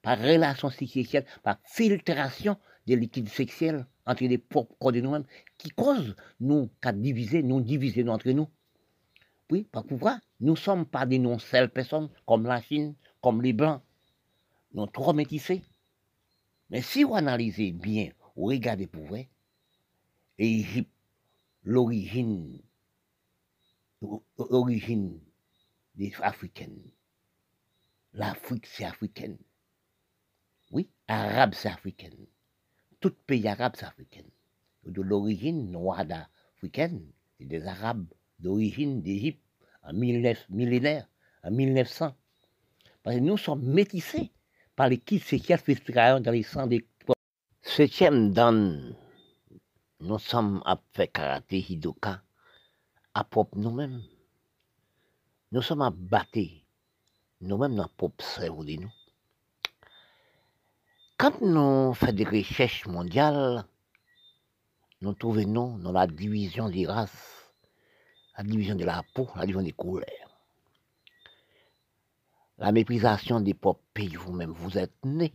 par 0.01 0.19
relation 0.19 0.69
sexuelle, 0.69 1.25
par 1.43 1.57
filtration 1.63 2.57
des 2.85 2.95
liquides 2.95 3.29
sexuels 3.29 3.85
entre 4.05 4.23
les 4.23 4.37
propres 4.37 4.75
corps 4.79 4.91
de 4.91 4.99
nous-mêmes, 4.99 5.25
qui 5.57 5.69
cause 5.69 6.15
nous, 6.39 6.69
qu'à 6.81 6.91
diviser, 6.91 7.43
nous 7.43 7.61
diviser 7.61 8.07
entre 8.09 8.29
nous. 8.31 8.47
Oui, 9.51 9.67
parce 9.69 9.85
que 9.85 9.95
nous 10.39 10.51
ne 10.53 10.55
sommes 10.55 10.85
pas 10.85 11.05
des 11.05 11.19
non-seules 11.19 11.69
personnes 11.69 12.09
comme 12.25 12.45
la 12.45 12.61
Chine, 12.61 12.95
comme 13.21 13.41
les 13.41 13.51
Blancs. 13.51 13.81
Nous 14.73 14.83
sommes 14.83 14.91
trop 14.93 15.11
métissés. 15.11 15.61
Mais 16.69 16.81
si 16.81 17.03
vous 17.03 17.15
analysez 17.15 17.73
bien, 17.73 18.11
vous 18.37 18.45
regardez 18.45 18.87
pour 18.87 19.03
vrai, 19.03 19.27
l'Égypte, 20.39 20.89
l'origine, 21.65 22.61
l'origine 24.37 25.19
des 25.95 26.13
Africaines. 26.21 26.89
L'Afrique, 28.13 28.65
c'est 28.67 28.85
africaine. 28.85 29.37
Oui, 30.71 30.89
arabe, 31.09 31.53
c'est 31.55 31.69
africaine. 31.69 32.25
Tout 33.01 33.13
pays 33.27 33.49
arabe, 33.49 33.73
c'est 33.77 33.85
africaine. 33.85 34.29
De 34.85 35.01
l'origine 35.01 35.71
noire 35.71 36.05
africaine, 36.55 37.05
c'est 37.37 37.45
des 37.45 37.67
Arabes 37.67 38.07
d'origine 38.39 39.01
d'Égypte 39.01 39.40
en 39.83 39.93
millénaire, 39.93 41.07
en 41.43 41.51
1900. 41.51 42.13
Parce 43.03 43.15
que 43.15 43.21
nous 43.21 43.37
sommes 43.37 43.63
métissés 43.63 44.31
par 44.75 44.89
les 44.89 44.99
kits 44.99 45.19
séquelles 45.19 45.59
dans 46.21 46.31
les 46.31 46.43
sangs 46.43 46.67
des 46.67 46.85
Septième 47.63 48.33
dan, 48.33 48.95
nous 49.99 50.19
sommes 50.19 50.61
à 50.65 50.77
faire 50.93 51.11
karaté 51.11 51.59
hidoka 51.59 52.21
à 53.13 53.23
propre 53.23 53.57
nous-mêmes. 53.57 54.01
Nous 55.51 55.61
sommes 55.61 55.83
à 55.83 55.91
battre 55.91 56.39
nous-mêmes 57.39 57.75
dans 57.75 57.87
propre 57.87 58.25
cerveau 58.25 58.65
de 58.65 58.73
nous. 58.73 58.91
Quand 61.17 61.39
nous 61.41 61.93
faisons 61.93 62.13
des 62.13 62.23
recherches 62.23 62.87
mondiales, 62.87 63.63
nous 65.01 65.13
trouvons 65.13 65.77
dans 65.77 65.91
la 65.91 66.07
division 66.07 66.67
des 66.67 66.87
races, 66.87 67.40
la 68.37 68.43
division 68.43 68.75
de 68.75 68.85
la 68.85 69.03
peau, 69.13 69.27
la 69.35 69.41
division 69.41 69.63
des 69.63 69.71
couleurs. 69.71 70.07
La 72.57 72.71
méprisation 72.71 73.39
des 73.41 73.53
propres 73.53 73.83
pays, 73.93 74.15
vous-même, 74.15 74.51
vous 74.51 74.77
êtes 74.77 74.93
nés 75.03 75.33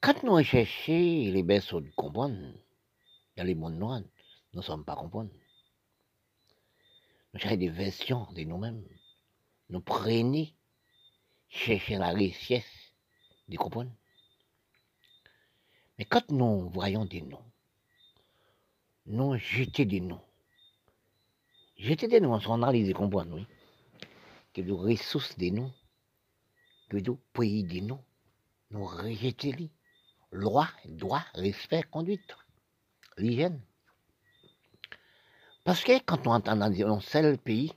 quand 0.00 0.22
nous 0.22 0.32
recherchons 0.32 0.92
les 0.92 1.42
berceaux 1.42 1.82
de 1.82 1.90
comprendre, 1.90 2.54
dans 3.36 3.44
les 3.44 3.54
mondes 3.54 3.76
noirs, 3.76 4.00
nous 4.54 4.60
ne 4.60 4.62
sommes 4.62 4.84
pas 4.84 4.96
comprendre. 4.96 5.30
Nous 7.34 7.40
cherchons 7.40 7.56
des 7.56 7.68
versions 7.68 8.26
de 8.32 8.42
nous-mêmes. 8.44 8.82
Nous 9.68 9.82
prenons, 9.82 10.46
cherchons 11.50 11.98
la 11.98 12.08
richesse 12.08 12.94
de 13.46 13.58
comprendre. 13.58 13.92
Mais 15.98 16.06
quand 16.06 16.30
nous 16.30 16.70
voyons 16.70 17.04
des 17.04 17.20
noms, 17.20 17.44
nous 19.04 19.36
jetons 19.36 19.84
des 19.84 20.00
noms. 20.00 20.24
Jeter 21.80 22.08
des 22.08 22.20
noms, 22.20 22.38
on 22.46 22.52
analyse 22.62 22.90
et 22.90 22.92
comprendre, 22.92 23.34
oui. 23.34 23.46
Que 24.52 24.60
des 24.60 24.70
ressources 24.70 25.38
des 25.38 25.50
noms, 25.50 25.72
que 26.90 26.98
des 26.98 27.10
pays 27.32 27.64
des 27.64 27.80
noms, 27.80 28.04
nous 28.70 28.84
rejetons 28.84 29.70
loi, 30.30 30.68
droit, 30.84 31.24
respect, 31.32 31.84
conduite, 31.84 32.36
l'hygiène. 33.16 33.62
Parce 35.64 35.82
que 35.82 35.98
quand 36.00 36.26
on 36.26 36.32
entend 36.32 36.54
dans 36.54 36.70
un 36.70 37.00
seul 37.00 37.38
pays, 37.38 37.72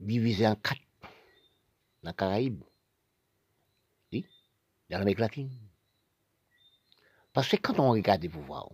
divisé 0.00 0.46
en 0.46 0.54
quatre, 0.56 0.80
dans 1.02 1.08
la 2.08 2.12
Caraïbe, 2.14 2.64
oui, 4.12 4.26
dans 4.88 4.98
l'Amérique 4.98 5.18
latine. 5.18 5.50
Parce 7.34 7.50
que 7.50 7.56
quand 7.56 7.78
on 7.80 7.90
regarde 7.90 8.22
les 8.22 8.30
pouvoirs, 8.30 8.70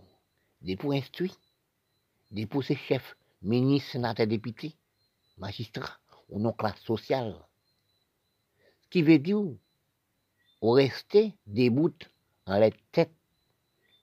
des 0.61 0.77
pour 0.77 0.93
instruits, 0.93 1.35
des 2.31 2.45
pour 2.45 2.63
ses 2.63 2.77
chefs, 2.77 3.17
ministres, 3.43 3.91
sénateurs, 3.91 4.27
députés, 4.27 4.75
magistrats, 5.37 5.99
ou 6.29 6.39
non 6.39 6.53
classe 6.53 6.79
sociale, 6.81 7.35
ce 8.81 8.89
qui 8.89 9.03
veut 9.03 9.19
dire, 9.19 9.43
au 10.61 10.71
rester 10.71 11.33
des 11.45 11.69
bouts 11.69 11.93
dans 12.45 12.57
les 12.59 12.73
têtes, 12.91 13.13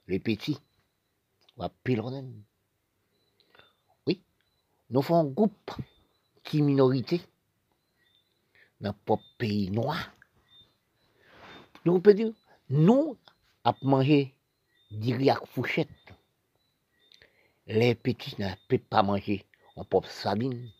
les 0.06 0.20
petits, 0.20 0.58
ou 1.56 1.62
à 1.62 1.72
Oui, 4.06 4.22
nous 4.90 5.02
faisons 5.02 5.20
un 5.20 5.24
groupe 5.24 5.70
qui 6.42 6.62
minorité 6.62 7.20
dans 8.80 8.94
notre 9.08 9.22
pays 9.38 9.70
noir. 9.70 10.12
Nous 11.84 12.00
pouvons 12.00 12.16
dire, 12.16 12.32
nous, 12.68 13.16
à 13.64 13.74
manger 13.82 14.34
des. 14.90 15.32
Les 17.72 17.94
petits 17.94 18.34
ne 18.38 18.48
peuvent 18.68 18.80
pas 18.80 19.02
manger 19.02 19.46
en 19.76 19.84
propre 19.84 20.10
sabine. 20.10 20.70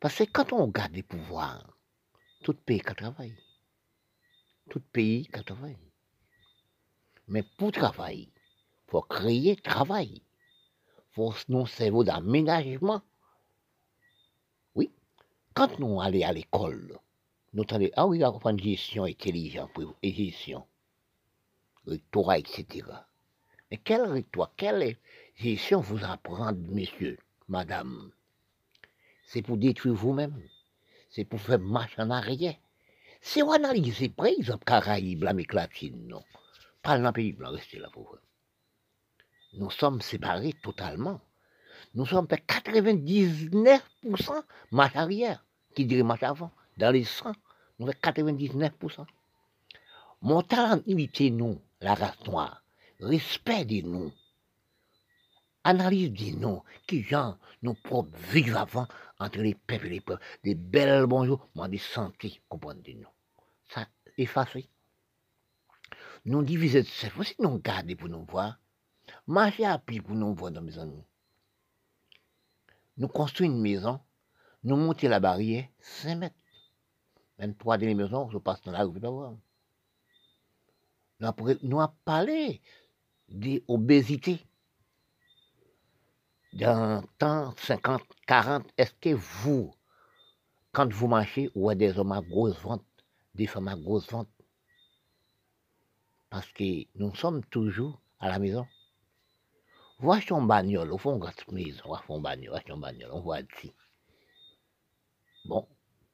Parce 0.00 0.18
que 0.18 0.24
quand 0.24 0.52
on 0.52 0.68
garde 0.68 0.94
les 0.94 1.02
pouvoirs, 1.02 1.66
tout 2.42 2.54
pays 2.54 2.80
travaille 2.80 3.36
tout 4.72 4.80
pays 4.80 5.26
travaille. 5.26 5.76
Mais 7.28 7.42
pour 7.42 7.72
travailler, 7.72 8.32
il 8.32 8.90
faut 8.90 9.02
créer 9.02 9.56
travail. 9.56 10.22
Il 10.96 11.14
faut 11.14 11.34
nous 11.48 11.66
cerveau 11.66 12.04
d'aménagement. 12.04 13.02
Oui, 14.74 14.90
quand 15.54 15.78
nous 15.78 16.00
allons 16.00 16.24
à 16.24 16.32
l'école, 16.32 16.98
nous 17.52 17.64
allons, 17.68 17.90
ah 17.96 18.06
oui, 18.06 18.22
apprendre 18.22 18.62
gestion 18.62 19.04
intelligente 19.04 19.70
gestion, 20.02 20.66
etc. 22.38 22.82
Mais 23.72 23.78
quel 23.78 24.02
rectorat, 24.02 24.52
quelle 24.58 24.98
gestion 25.34 25.80
vous 25.80 26.04
apprendre, 26.04 26.58
messieurs, 26.68 27.16
madame 27.48 28.12
C'est 29.24 29.40
pour 29.40 29.56
détruire 29.56 29.94
vous-même. 29.94 30.38
C'est 31.08 31.24
pour 31.24 31.40
faire 31.40 31.58
marche 31.58 31.98
en 31.98 32.10
arrière. 32.10 32.56
Si 33.22 33.42
on 33.42 33.50
analyse, 33.50 34.06
par 34.14 34.26
exemple, 34.26 34.66
Caraïbes, 34.66 35.22
l'Amérique 35.22 35.54
latine, 35.54 36.06
non. 36.06 36.22
Pas 36.82 36.98
dans 36.98 37.06
le 37.06 37.12
pays 37.12 37.32
blanc, 37.32 37.50
restez 37.50 37.78
là 37.78 37.88
pour 37.90 38.18
Nous 39.54 39.70
sommes 39.70 40.02
séparés 40.02 40.52
totalement. 40.62 41.22
Nous 41.94 42.04
sommes 42.04 42.28
à 42.30 42.36
99% 42.36 44.42
marche 44.70 44.96
arrière, 44.96 45.46
qui 45.74 45.86
dirait 45.86 46.02
marche 46.02 46.24
avant. 46.24 46.50
Dans 46.76 46.90
les 46.90 47.04
100, 47.04 47.32
nous 47.78 47.86
sommes 47.86 47.96
99%. 48.02 49.06
Mon 50.20 50.42
talent 50.42 50.82
imiter 50.84 51.30
nous, 51.30 51.58
la 51.80 51.94
race 51.94 52.22
noire, 52.26 52.61
respect 53.02 53.64
de 53.64 53.82
nous, 53.82 54.12
analyse 55.64 56.12
de 56.12 56.36
nous, 56.38 56.62
qui 56.86 57.02
gens 57.02 57.38
nous 57.62 57.74
propres 57.74 58.16
vivre 58.30 58.58
avant 58.58 58.88
entre 59.18 59.38
les 59.38 59.54
peuples 59.54 59.86
et 59.86 59.90
les 59.90 60.00
peuples, 60.00 60.22
des 60.42 60.54
belles 60.54 61.06
bonjours, 61.06 61.48
moi 61.54 61.68
des 61.68 61.78
santé, 61.78 62.40
comprenez 62.48 62.94
nous 62.94 63.08
ça 63.72 63.86
effacé. 64.18 64.68
Nous 66.24 66.42
diviser 66.42 66.82
de 66.82 66.88
cerveau, 66.88 67.22
aussi 67.22 67.34
nous 67.38 67.58
garder 67.58 67.96
pour 67.96 68.08
nous 68.08 68.24
voir. 68.24 68.58
Marcher 69.26 69.64
à 69.64 69.78
pied 69.78 70.00
pour 70.00 70.14
nous 70.14 70.34
voir 70.34 70.52
dans 70.52 70.62
mes 70.62 70.78
amis. 70.78 71.04
Nous 72.96 73.08
construisons 73.08 73.52
une 73.54 73.60
maison, 73.60 74.00
nous 74.62 74.76
montons 74.76 75.08
la 75.08 75.20
barrière 75.20 75.66
5 75.80 76.14
mètres. 76.16 76.36
Même 77.38 77.56
trois 77.56 77.78
des 77.78 77.92
maisons, 77.94 78.30
je 78.30 78.38
passe 78.38 78.62
dans 78.62 78.72
la 78.72 78.84
rue, 78.84 79.00
pas 79.00 79.10
voir. 79.10 79.34
Nous 81.20 81.80
avons 81.80 81.92
parlé 82.04 82.60
d'obésité. 83.32 84.44
Dans 86.52 87.02
temps 87.18 87.54
50, 87.56 88.02
40, 88.26 88.66
est-ce 88.76 88.92
que 89.00 89.14
vous, 89.14 89.72
quand 90.70 90.92
vous 90.92 91.08
marchez, 91.08 91.50
vous 91.54 91.70
avez 91.70 91.76
des 91.76 91.98
hommes 91.98 92.12
à 92.12 92.20
grosse 92.20 92.58
vente 92.60 92.84
des 93.34 93.46
femmes 93.46 93.68
à 93.68 93.76
grosse 93.76 94.10
vente. 94.10 94.28
Parce 96.30 96.50
que 96.52 96.86
nous 96.94 97.14
sommes 97.14 97.44
toujours 97.46 98.00
à 98.20 98.28
la 98.28 98.38
maison. 98.38 98.66
Voici 99.98 100.26
ton 100.26 100.42
bagnole, 100.42 100.92
au 100.92 100.98
fond, 100.98 101.20
on 101.20 101.54
maison, 101.54 101.96
on 102.08 102.16
un 102.16 102.20
bagnole, 102.20 102.60
un 102.68 102.76
bagnole, 102.76 103.10
on 103.12 103.20
voit 103.20 103.40
ici. 103.40 103.72
Bon, 105.44 105.68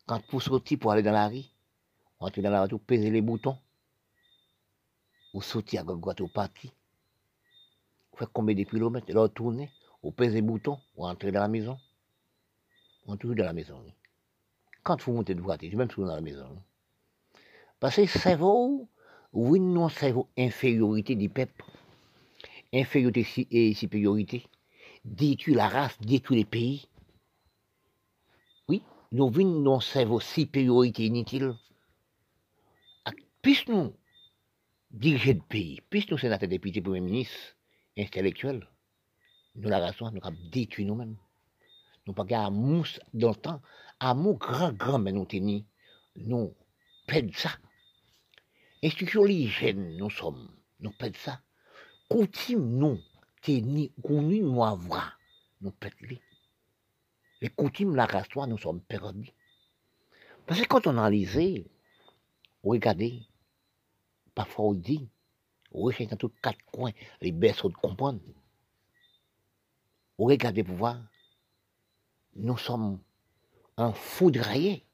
quand 0.07 0.23
vous 0.31 0.41
sortez 0.41 0.77
pour 0.77 0.93
aller 0.93 1.03
dans 1.03 1.13
la 1.13 1.29
rue, 1.29 1.45
on 2.21 2.27
entre 2.27 2.41
dans 2.41 2.51
la 2.51 2.59
voiture, 2.59 2.81
peser 2.81 3.11
les 3.11 3.23
boutons. 3.23 3.59
Vous 5.33 5.43
sortez 5.43 5.79
à 5.79 5.85
droite 5.85 6.21
au 6.21 6.29
parti. 6.29 6.73
Faites 8.19 8.31
combien 8.33 8.57
de 8.57 8.65
kilomètres, 8.65 9.13
là, 9.13 9.29
tournez, 9.29 9.71
vous 10.03 10.11
pesez 10.11 10.35
les 10.35 10.43
boutons, 10.43 10.81
vous 10.97 11.05
entrez 11.05 11.31
dans 11.31 11.41
la 11.41 11.47
maison. 11.47 11.79
On 13.07 13.15
est 13.15 13.19
toujours 13.19 13.37
dans 13.37 13.45
la 13.45 13.53
maison. 13.53 13.81
Quand 14.83 15.01
vous 15.03 15.13
montez 15.13 15.37
de 15.37 15.41
voiture, 15.41 15.77
même 15.77 15.87
toujours 15.87 16.09
dans 16.09 16.17
la 16.17 16.21
maison. 16.21 16.61
Parce 17.79 17.95
que 17.95 18.07
cerveau, 18.07 18.89
oui, 19.33 19.61
non, 19.61 19.89
cerveau, 19.89 20.29
infériorité 20.37 21.15
du 21.15 21.29
peuple, 21.29 21.65
infériorité 22.75 23.47
et 23.53 23.73
supériorité, 23.75 24.45
détruit 25.05 25.55
la 25.55 25.69
race, 25.69 25.97
détruit 26.01 26.39
les 26.39 26.45
pays. 26.45 26.89
Oui, 28.69 28.83
nous 29.13 29.31
venons 29.31 29.61
non 29.61 29.81
cerveau 29.81 30.19
supériorité 30.19 31.07
inutile. 31.07 31.55
Puisque 33.43 33.69
nous 33.69 33.95
diriger 34.91 35.35
le 35.35 35.41
pays, 35.41 35.81
puisque 35.89 36.11
nous 36.11 36.19
sénateurs, 36.19 36.49
députés, 36.49 36.83
premiers 36.83 37.01
ministres, 37.01 37.55
intellectuels, 37.99 38.67
nous 39.57 39.69
la 39.69 39.81
race, 39.81 40.01
nous 40.01 40.21
avons 40.23 40.37
détruit 40.51 40.85
nous-mêmes. 40.85 41.17
Nous 42.07 42.15
pas 42.15 42.25
à 42.31 42.51
mousse 42.51 43.01
dans 43.13 43.31
le 43.31 43.35
temps, 43.35 43.61
à 44.01 44.15
mon 44.15 44.33
grand 44.33 44.73
grand 44.73 44.99
mais 44.99 45.13
nous 45.13 45.27
tenir, 45.27 45.65
nous 46.17 46.55
perdons 47.07 47.33
ça. 47.35 47.51
Instruction 48.83 49.25
l'hygiène, 49.25 49.97
nous 49.97 50.11
sommes, 50.11 50.49
nous 50.81 50.93
pète 50.93 51.17
ça. 51.17 51.41
Coutume, 52.09 52.79
nous, 52.79 52.99
tenir, 53.43 53.91
connu, 54.03 54.41
nous 54.41 54.65
avoir, 54.65 55.19
nous 55.61 55.73
pète 55.73 56.01
les. 56.01 57.51
Coutumes, 57.51 57.97
la 57.97 58.07
race, 58.07 58.29
nous 58.35 58.59
sommes 58.59 58.81
perdus. 58.81 59.33
Parce 60.47 60.61
que 60.61 60.67
quand 60.67 60.87
on 60.87 60.97
analyse, 60.97 61.39
regardez, 62.63 63.27
parfois 64.35 64.67
on 64.67 64.75
dit, 64.75 65.09
recherche 65.73 66.11
dans 66.11 66.17
tous 66.17 66.33
quatre 66.43 66.63
coins 66.67 66.93
les 67.21 67.33
berceaux 67.33 67.69
de 67.69 67.75
comprendre. 67.75 68.21
On 70.19 70.27
regarde 70.27 70.63
pour 70.63 70.77
voir, 70.77 70.99
nous 72.35 72.57
sommes 72.57 73.01
en 73.77 73.93
foudraillés 73.93 74.85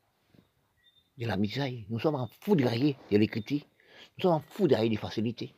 de 1.16 1.26
la 1.26 1.36
misère, 1.36 1.72
nous 1.88 1.98
sommes 1.98 2.16
en 2.16 2.28
foudraillés 2.40 2.96
de 3.10 3.16
l'écriture, 3.16 3.62
nous 4.18 4.22
sommes 4.22 4.42
fous 4.48 4.68
derrière 4.68 4.90
des 4.90 4.96
facilités. 4.96 5.54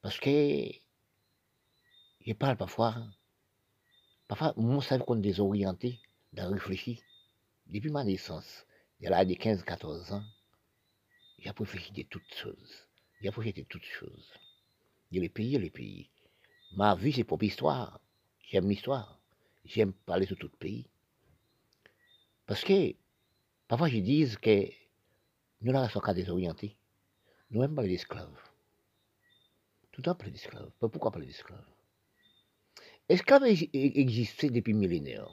Parce 0.00 0.18
que, 0.18 0.72
je 2.26 2.32
parle 2.32 2.56
parfois, 2.56 2.96
parfois, 4.26 4.54
moi, 4.56 4.82
ça 4.82 4.98
qu'on 4.98 5.18
est 5.18 5.20
désorienté, 5.20 6.00
de 6.32 6.42
réfléchir. 6.42 6.98
Depuis 7.66 7.90
ma 7.90 8.04
naissance, 8.04 8.66
il 8.98 9.04
y 9.04 9.06
a 9.06 9.10
l'âge 9.10 9.26
de 9.26 9.34
15-14 9.34 10.12
ans, 10.14 10.24
j'ai 11.38 11.50
réfléchi 11.50 11.92
de 11.92 12.02
toutes 12.02 12.34
choses. 12.34 12.88
J'ai 13.22 13.28
réfléchi 13.28 13.52
de 13.52 13.62
toutes 13.62 13.84
choses. 13.84 14.32
A 15.14 15.18
les 15.18 15.28
pays, 15.28 15.56
les 15.56 15.70
pays. 15.70 16.10
Ma 16.72 16.96
vie, 16.96 17.12
c'est 17.12 17.22
pour 17.22 17.38
l'histoire. 17.38 18.00
J'aime 18.40 18.68
l'histoire. 18.68 19.20
J'aime 19.64 19.92
parler 19.92 20.26
sur 20.26 20.36
tout 20.36 20.48
pays. 20.48 20.88
Parce 22.46 22.64
que, 22.64 22.96
parfois, 23.68 23.88
je 23.88 23.98
dis 23.98 24.26
que 24.42 24.68
nous, 25.60 25.72
là, 25.72 25.88
sommes 25.88 26.14
désorientés. 26.14 26.76
Nous 27.50 27.60
n'aimons 27.60 27.76
pas 27.76 27.82
les 27.82 27.94
esclaves. 27.94 28.42
Tout 29.92 30.00
le 30.00 30.04
temps 30.04 30.14
parler 30.16 30.32
d'esclaves. 30.32 30.72
Pourquoi 30.80 31.12
parler 31.12 31.26
d'esclaves? 31.28 31.64
Esclaves 33.08 33.44
existaient 33.44 34.50
depuis 34.50 34.72
millénaires. 34.72 35.30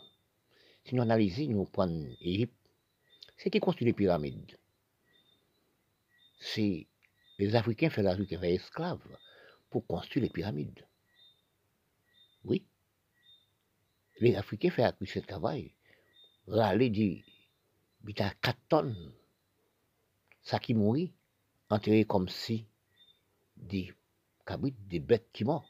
Si 0.83 0.93
nous 0.93 1.01
analysons, 1.01 1.49
nous 1.49 1.65
prenons 1.65 2.07
l'Égypte, 2.21 2.53
c'est 3.37 3.49
qui 3.49 3.59
construit 3.59 3.85
les 3.85 3.93
pyramides? 3.93 4.57
C'est 6.39 6.88
les 7.39 7.55
Africains 7.55 7.89
font 7.89 8.01
l'Afrique 8.01 8.33
esclaves 8.33 9.17
pour 9.69 9.87
construire 9.87 10.23
les 10.23 10.29
pyramides. 10.29 10.85
Oui. 12.43 12.65
Les 14.19 14.35
Africains 14.35 14.69
font 14.69 14.93
ce 15.05 15.19
travail. 15.19 15.73
Râler 16.47 16.89
dit, 16.89 17.23
il 18.05 18.21
a 18.21 18.31
4 18.41 18.59
tonnes. 18.67 19.13
Ça 20.43 20.59
qui 20.59 20.73
mourit, 20.73 21.13
enterré 21.69 22.03
comme 22.03 22.27
si 22.27 22.65
des 23.55 23.93
cabrites, 24.45 24.87
des 24.87 24.99
bêtes 24.99 25.29
qui 25.31 25.45
meurent. 25.45 25.69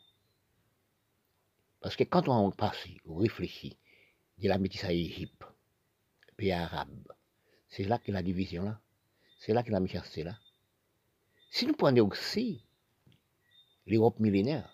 Parce 1.82 1.96
que 1.96 2.04
quand 2.04 2.28
on 2.28 2.52
passe, 2.52 2.88
on 3.06 3.16
réfléchit, 3.16 3.78
de 4.40 4.48
la 4.48 4.58
métisse 4.58 4.86
à 4.86 4.94
Égypte, 4.94 5.44
pays 6.36 6.52
arabe, 6.52 7.14
c'est 7.68 7.84
là 7.84 8.00
que 8.00 8.12
la 8.12 8.24
division 8.24 8.64
là. 8.64 8.82
C'est 9.38 9.54
là 9.54 9.64
que 9.64 9.72
la 9.72 9.80
méchanceté 9.80 10.24
là. 10.24 10.40
Si 11.51 11.65
nous 11.65 11.74
prenons 11.74 12.08
aussi 12.08 12.63
l'Europe 13.88 14.20
millénaire, 14.20 14.72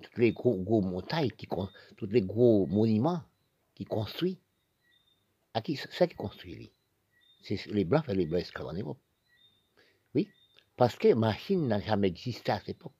toutes 0.00 0.18
les 0.18 0.32
gros, 0.32 0.56
gros 0.56 0.80
montagnes, 0.80 1.30
qui, 1.30 1.48
tous 1.96 2.06
les 2.06 2.22
gros 2.22 2.66
monuments 2.66 3.22
qui 3.74 3.84
construit, 3.84 4.38
à 5.52 5.60
qui 5.60 5.76
c'est 5.76 6.08
qui 6.08 6.14
construit 6.14 6.70
C'est 7.42 7.66
les 7.66 7.84
Blancs 7.84 8.04
et 8.08 8.14
les 8.14 8.26
Blancs 8.26 8.42
esclaves 8.42 8.68
en 8.68 8.72
Europe. 8.74 9.00
Oui, 10.14 10.28
parce 10.76 10.96
que 10.96 11.12
machine 11.12 11.66
n'a 11.66 11.80
jamais 11.80 12.08
existé 12.08 12.52
à 12.52 12.60
cette 12.60 12.70
époque. 12.70 12.94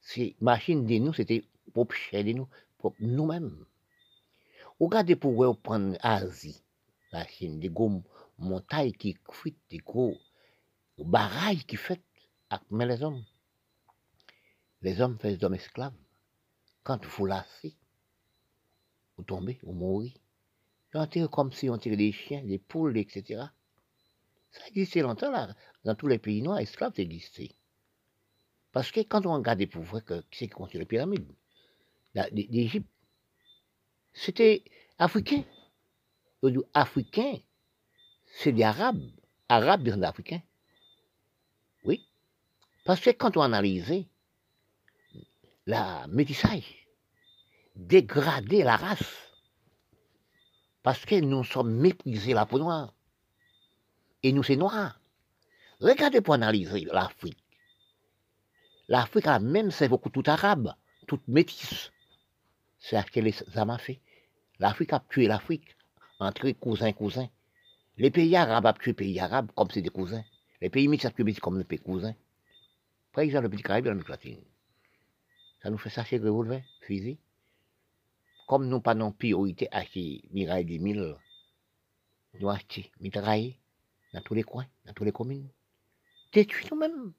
Ces 0.00 0.36
machines 0.40 0.86
de 0.86 0.98
nous, 0.98 1.12
c'était 1.12 1.44
cher 1.90 2.24
de 2.24 2.32
nous, 2.32 2.48
pour 2.78 2.94
nous-mêmes. 3.00 3.66
Regardez 4.78 5.16
pour 5.16 5.32
vous 5.32 5.54
prendre 5.54 5.96
Asie, 6.00 6.62
la 7.10 7.26
Chine, 7.26 7.58
des 7.58 7.68
gros 7.68 8.02
montagnes 8.38 8.92
qui 8.92 9.16
fuitent, 9.30 9.58
des 9.70 9.78
gros 9.78 10.16
barrages 11.04 11.66
qui 11.66 11.76
fait 11.76 12.00
mais 12.70 12.86
les 12.86 13.02
hommes. 13.02 13.24
Les 14.82 15.00
hommes 15.00 15.18
font 15.18 15.28
des 15.28 15.42
hommes 15.44 15.54
esclaves. 15.54 15.94
Quand 16.84 17.04
vous 17.04 17.26
lassez, 17.26 17.74
vous 19.16 19.24
tombez, 19.24 19.58
vous 19.62 19.72
mourrez. 19.72 20.14
On 20.94 21.06
tire 21.06 21.28
comme 21.28 21.52
si 21.52 21.68
on 21.68 21.76
tirait 21.76 21.96
des 21.96 22.12
chiens, 22.12 22.42
des 22.44 22.58
poules, 22.58 22.96
etc. 22.96 23.44
Ça 24.50 24.66
existait 24.68 25.02
longtemps 25.02 25.30
là. 25.30 25.54
Dans 25.84 25.94
tous 25.94 26.06
les 26.06 26.18
pays 26.18 26.40
noirs, 26.40 26.60
esclaves 26.60 26.98
existaient. 26.98 27.54
Parce 28.72 28.90
que 28.90 29.00
quand 29.00 29.26
on 29.26 29.34
regarde 29.34 29.62
voir 29.74 30.04
que 30.04 30.20
qui 30.30 30.38
c'est 30.38 30.48
qui 30.48 30.54
construit 30.54 30.80
les 30.80 30.86
pyramides 30.86 31.26
d'Égypte, 32.32 32.88
c'était 34.14 34.64
africain. 34.98 35.44
Africain, 36.72 37.38
c'est 38.26 38.52
des 38.52 38.62
Arabes. 38.62 39.10
Arabes, 39.48 39.82
des 39.82 40.02
Africains. 40.02 40.42
Parce 42.86 43.00
que 43.00 43.10
quand 43.10 43.36
on 43.36 43.40
analyse 43.42 44.06
la 45.66 46.06
métissage, 46.06 46.86
dégrader 47.74 48.62
la 48.62 48.76
race, 48.76 49.32
parce 50.84 51.04
que 51.04 51.16
nous 51.16 51.42
sommes 51.42 51.74
méprisés 51.74 52.32
la 52.32 52.46
peau 52.46 52.60
noire, 52.60 52.94
et 54.22 54.32
nous 54.32 54.44
c'est 54.44 54.54
noir. 54.54 55.00
Regardez 55.80 56.20
pour 56.20 56.34
analyser 56.34 56.84
l'Afrique. 56.84 57.42
L'Afrique 58.86 59.26
même 59.42 59.72
c'est 59.72 59.88
beaucoup 59.88 60.10
tout 60.10 60.22
arabe, 60.24 60.72
tout 61.08 61.20
métisse. 61.26 61.90
C'est 62.78 63.02
ce 63.02 63.10
que 63.10 63.18
les 63.18 63.34
hommes 63.56 63.76
fait. 63.78 64.00
L'Afrique 64.60 64.92
a 64.92 65.00
tué 65.00 65.26
l'Afrique 65.26 65.76
entre 66.20 66.48
cousins 66.52 66.92
cousins. 66.92 67.28
Les 67.96 68.12
pays 68.12 68.36
arabes 68.36 68.66
ont 68.66 68.72
tué 68.74 68.90
les 68.90 68.94
pays 68.94 69.18
arabes 69.18 69.50
comme 69.56 69.72
c'est 69.72 69.82
des 69.82 69.88
cousins. 69.88 70.22
Les 70.60 70.70
pays 70.70 70.86
métis 70.86 71.10
ont 71.10 71.10
tué 71.10 71.34
comme 71.34 71.60
des 71.60 71.78
cousins. 71.78 72.14
Par 73.16 73.24
exemple, 73.24 73.44
le 73.44 73.48
petit 73.48 73.62
Caraïbe 73.62 73.86
l'Amérique 73.86 74.10
latine. 74.10 74.42
Ça 75.62 75.70
nous 75.70 75.78
fait 75.78 75.88
sachet 75.88 76.18
de 76.18 76.28
revolver, 76.28 76.62
fusil. 76.82 77.16
Comme 78.46 78.68
nous 78.68 78.82
pas 78.82 78.94
non 78.94 79.10
priorité 79.10 79.68
à 79.72 79.78
acheter 79.78 80.20
miraille 80.32 80.66
des 80.66 80.78
mille, 80.78 81.16
nous 82.38 82.50
achetons 82.50 82.82
mitraille 83.00 83.56
dans 84.12 84.20
tous 84.20 84.34
les 84.34 84.42
coins, 84.42 84.66
dans 84.84 84.92
toutes 84.92 85.06
les 85.06 85.12
communes. 85.12 85.48
Détruit 86.30 86.66
nous-mêmes. 86.70 87.14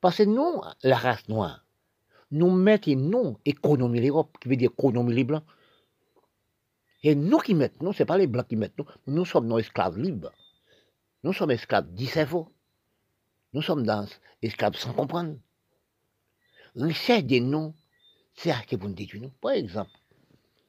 Parce 0.00 0.18
que 0.18 0.22
nous, 0.22 0.62
la 0.84 0.96
race 0.96 1.28
noire, 1.28 1.66
nous 2.30 2.52
mettons 2.52 2.94
non 2.94 3.40
économie 3.44 4.00
l'Europe, 4.00 4.38
qui 4.40 4.50
veut 4.50 4.56
dire 4.56 4.70
économie 4.70 5.14
les 5.14 5.24
blancs. 5.24 5.44
Et 7.02 7.16
nous 7.16 7.38
qui 7.38 7.54
mettons, 7.54 7.86
non, 7.86 7.92
ce 7.92 8.04
n'est 8.04 8.06
pas 8.06 8.18
les 8.18 8.28
blancs 8.28 8.46
qui 8.46 8.54
mettent, 8.54 8.78
nous, 8.78 8.86
nous 9.08 9.24
sommes 9.24 9.48
nos 9.48 9.58
esclaves 9.58 9.98
libres. 9.98 10.30
Nous 11.24 11.32
sommes 11.32 11.50
esclaves 11.50 11.92
du 11.92 12.06
nous 13.52 13.62
sommes 13.62 13.84
dans 13.84 14.06
esclaves 14.40 14.76
sans 14.76 14.92
comprendre. 14.94 15.36
Richesse 16.74 17.24
de 17.24 17.38
nous, 17.38 17.74
c'est 18.34 18.50
à 18.50 18.60
qui 18.62 18.76
vous 18.76 18.88
dites, 18.88 19.14
nous. 19.14 19.30
Par 19.40 19.52
exemple, 19.52 19.90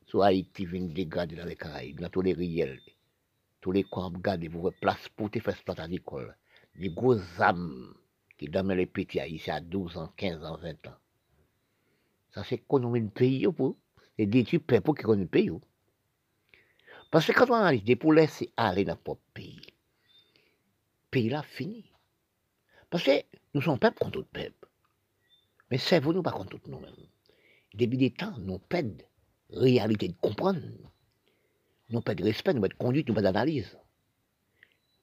sur 0.06 0.24
Haïti, 0.24 0.66
vient 0.66 0.82
dégrader 0.82 1.36
dans 1.36 1.46
les 1.46 1.56
Caraïbes, 1.56 2.02
dans 2.02 2.10
tous 2.10 2.22
les 2.22 2.34
riels, 2.34 2.80
tous 3.62 3.72
les 3.72 3.84
coins, 3.84 4.12
regardez, 4.14 4.50
vous 4.50 4.62
voyez 4.62 4.76
place 4.82 5.08
pour 5.16 5.32
te 5.32 5.40
faire 5.40 5.54
exploiter 5.54 5.88
l'école. 5.88 6.36
Les 6.76 6.90
gros 6.90 7.18
âmes 7.40 7.94
qui 8.38 8.50
donnent 8.50 8.74
les 8.74 8.86
petits 8.86 9.20
haïtiens 9.20 9.56
à 9.56 9.62
12 9.62 9.98
ans, 9.98 10.12
15 10.18 10.44
ans, 10.44 10.58
20 10.58 10.88
ans. 10.88 10.98
Ça, 12.32 12.44
c'est 12.44 12.56
économie 12.56 13.02
de 13.02 13.10
pays, 13.10 13.48
pour, 13.56 13.78
et 14.18 14.26
détruire 14.26 14.62
le 14.68 14.82
peuple 14.82 15.00
qui 15.00 15.04
connaît 15.04 15.24
le 15.24 15.28
pays. 15.30 15.52
Parce 17.10 17.26
que 17.28 17.32
quand 17.32 17.50
on 17.50 17.54
analyse, 17.54 17.96
pour 17.96 18.12
laisser 18.12 18.52
aller 18.58 18.84
dans 18.84 18.98
notre 19.08 19.22
pays, 19.34 19.62
le 19.66 21.10
pays 21.12 21.30
là 21.30 21.44
fini. 21.44 21.86
Parce 22.94 23.06
que 23.06 23.24
nous 23.56 23.62
sommes 23.64 23.80
peuple 23.80 23.98
contre 23.98 24.22
tout 24.22 24.28
peuple. 24.32 24.68
Mais 25.72 25.80
servons-nous 25.80 26.22
pas 26.22 26.32
contre 26.32 26.60
nous-mêmes? 26.68 26.94
Depuis 27.74 27.98
des 27.98 28.12
temps, 28.12 28.38
nous 28.38 28.60
perdons 28.60 29.04
réalité 29.50 30.10
de 30.10 30.14
comprendre. 30.22 30.62
Nous 31.90 32.02
perdons 32.02 32.24
respect, 32.24 32.54
nous 32.54 32.62
perdons 32.62 32.78
conduite, 32.78 33.08
nous 33.08 33.16
perdons 33.16 33.32
d'analyse. 33.32 33.76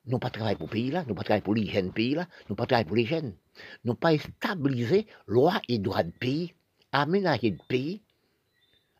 Nous 0.07 0.20
pas 0.20 0.31
travailler 0.31 0.57
pour 0.57 0.68
le 0.68 0.70
pays 0.70 0.92
là, 0.92 1.05
nous 1.05 1.16
pas 1.16 1.24
travailler 1.24 1.42
pour 1.42 1.53
l'hygiène 1.53 1.92
pays 1.92 2.14
là, 2.14 2.29
nous 2.48 2.55
pas 2.55 2.64
travailler 2.64 2.87
pour 2.87 2.94
les 2.94 3.07
jeunes. 3.07 3.35
Nous 3.83 3.96
pas 3.96 4.16
stabiliser 4.16 5.09
loi 5.26 5.61
et 5.66 5.81
droit 5.81 6.05
de 6.05 6.12
pays, 6.12 6.55
aménager 6.92 7.50
le 7.50 7.59
pays, 7.66 8.03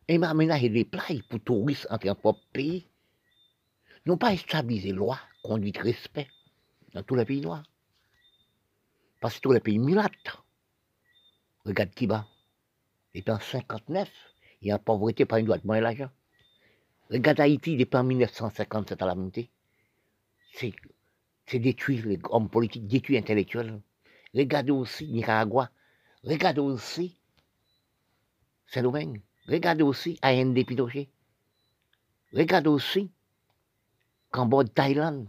et 0.09 0.21
aménager 0.21 0.69
les 0.69 0.85
plages 0.85 1.23
pour 1.29 1.39
touristes 1.39 1.87
entrer 1.91 2.09
dans 2.09 2.17
propre 2.17 2.43
pays. 2.53 2.89
Nous 4.05 4.17
pas 4.17 4.37
stabiliser 4.37 4.91
loi, 4.91 5.17
conduite, 5.45 5.79
respect 5.79 6.27
dans 6.93 7.05
tous 7.05 7.15
les 7.15 7.25
pays 7.25 7.41
noirs. 7.41 7.63
Parce 9.21 9.37
que 9.37 9.41
tous 9.41 9.53
les 9.53 9.61
pays 9.61 9.79
milates, 9.79 10.39
regarde 11.67 11.91
Kiba, 11.91 12.27
depuis 13.15 13.31
en 13.31 13.39
59, 13.39 14.09
il 14.63 14.69
y 14.69 14.73
a 14.73 14.79
pauvreté, 14.79 15.27
pas 15.27 15.39
une 15.39 15.47
droite 15.47 15.65
moins 15.65 15.81
l'argent. 15.81 16.11
Regarde 17.11 17.41
Haïti, 17.41 17.77
depuis 17.77 17.97
en 17.99 18.05
1957 18.05 19.03
à 19.03 19.07
la 19.07 19.15
montée. 19.15 19.51
C'est, 20.55 20.73
détruire 21.53 22.07
les 22.07 22.19
hommes 22.31 22.49
politiques, 22.49 22.87
détruire 22.87 23.21
les 23.21 23.25
intellectuels. 23.25 23.81
Regardez 24.35 24.71
aussi 24.71 25.09
Nicaragua. 25.09 25.71
Regardez 26.25 26.61
aussi 26.61 27.19
Saint-Domingue. 28.69 29.21
Regardez 29.49 29.83
aussi 29.83 30.19
AND 30.23 30.55
Pinochet. 30.65 31.11
Regardez 32.33 32.69
aussi 32.69 33.11
Cambodge, 34.31 34.73
Thaïlande. 34.73 35.29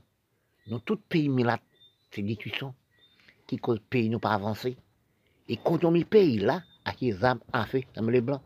Dans 0.67 0.79
tout 0.79 0.97
pays 0.97 1.27
milates, 1.27 1.63
c'est 2.11 2.21
détruction 2.21 2.75
qui 3.51 3.57
cause 3.57 3.79
le 3.79 3.83
pays 3.89 4.07
nous 4.07 4.19
pas 4.19 4.31
avancer. 4.31 4.77
Et 5.49 5.57
quand 5.57 5.83
on 5.83 5.91
met 5.91 6.05
pays 6.05 6.39
là, 6.39 6.61
à 6.85 6.93
qui 6.93 7.11
les 7.11 7.25
âmes 7.25 7.41
a 7.51 7.65
fait, 7.65 7.85
dans 7.95 8.05
les 8.05 8.21
blancs, 8.21 8.39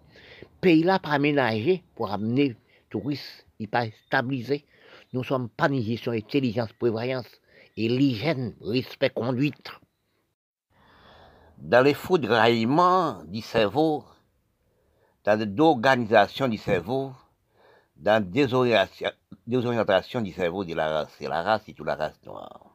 pays 0.61 0.81
là 0.81 0.97
pas 0.97 1.11
aménagé 1.11 1.83
pour 1.95 2.11
amener 2.11 2.49
les 2.49 2.57
touristes, 2.89 3.45
il 3.59 3.67
pas 3.67 3.85
stabilisé. 4.07 4.65
Nous 5.13 5.23
sommes 5.23 5.47
pas 5.47 5.69
une 5.69 5.97
intelligence, 6.07 6.73
prévoyance 6.73 7.27
et 7.77 7.87
l'hygiène, 7.87 8.55
respect, 8.61 9.11
conduite. 9.11 9.69
Dans 11.59 11.83
les 11.85 11.93
faux 11.93 12.17
déraillements 12.17 13.23
du 13.25 13.41
cerveau, 13.41 14.05
dans 15.23 15.39
l'organisation 15.55 16.47
du 16.47 16.57
cerveau, 16.57 17.13
dans 17.95 18.23
la 18.23 19.09
désorientation 19.45 20.21
du 20.21 20.31
cerveau 20.31 20.65
de 20.65 20.73
la 20.73 20.87
race, 20.87 21.15
c'est 21.19 21.27
la 21.27 21.43
race 21.43 21.61
et 21.67 21.75
toute 21.75 21.85
la 21.85 21.95
race 21.95 22.19
noire. 22.25 22.74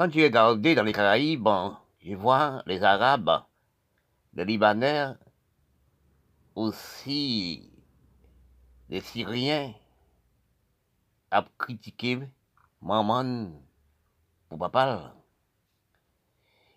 Quand 0.00 0.10
j'ai 0.10 0.24
regardé 0.24 0.74
dans 0.74 0.82
les 0.82 0.94
Caraïbes, 0.94 1.46
je 2.02 2.14
vois 2.14 2.62
les 2.64 2.82
Arabes, 2.82 3.42
les 4.32 4.46
Libanais, 4.46 5.08
aussi 6.54 7.70
les 8.88 9.02
Syriens, 9.02 9.74
à 11.30 11.44
critiquer 11.58 12.18
maman 12.80 13.50
pour 14.48 14.58
papa. 14.58 15.14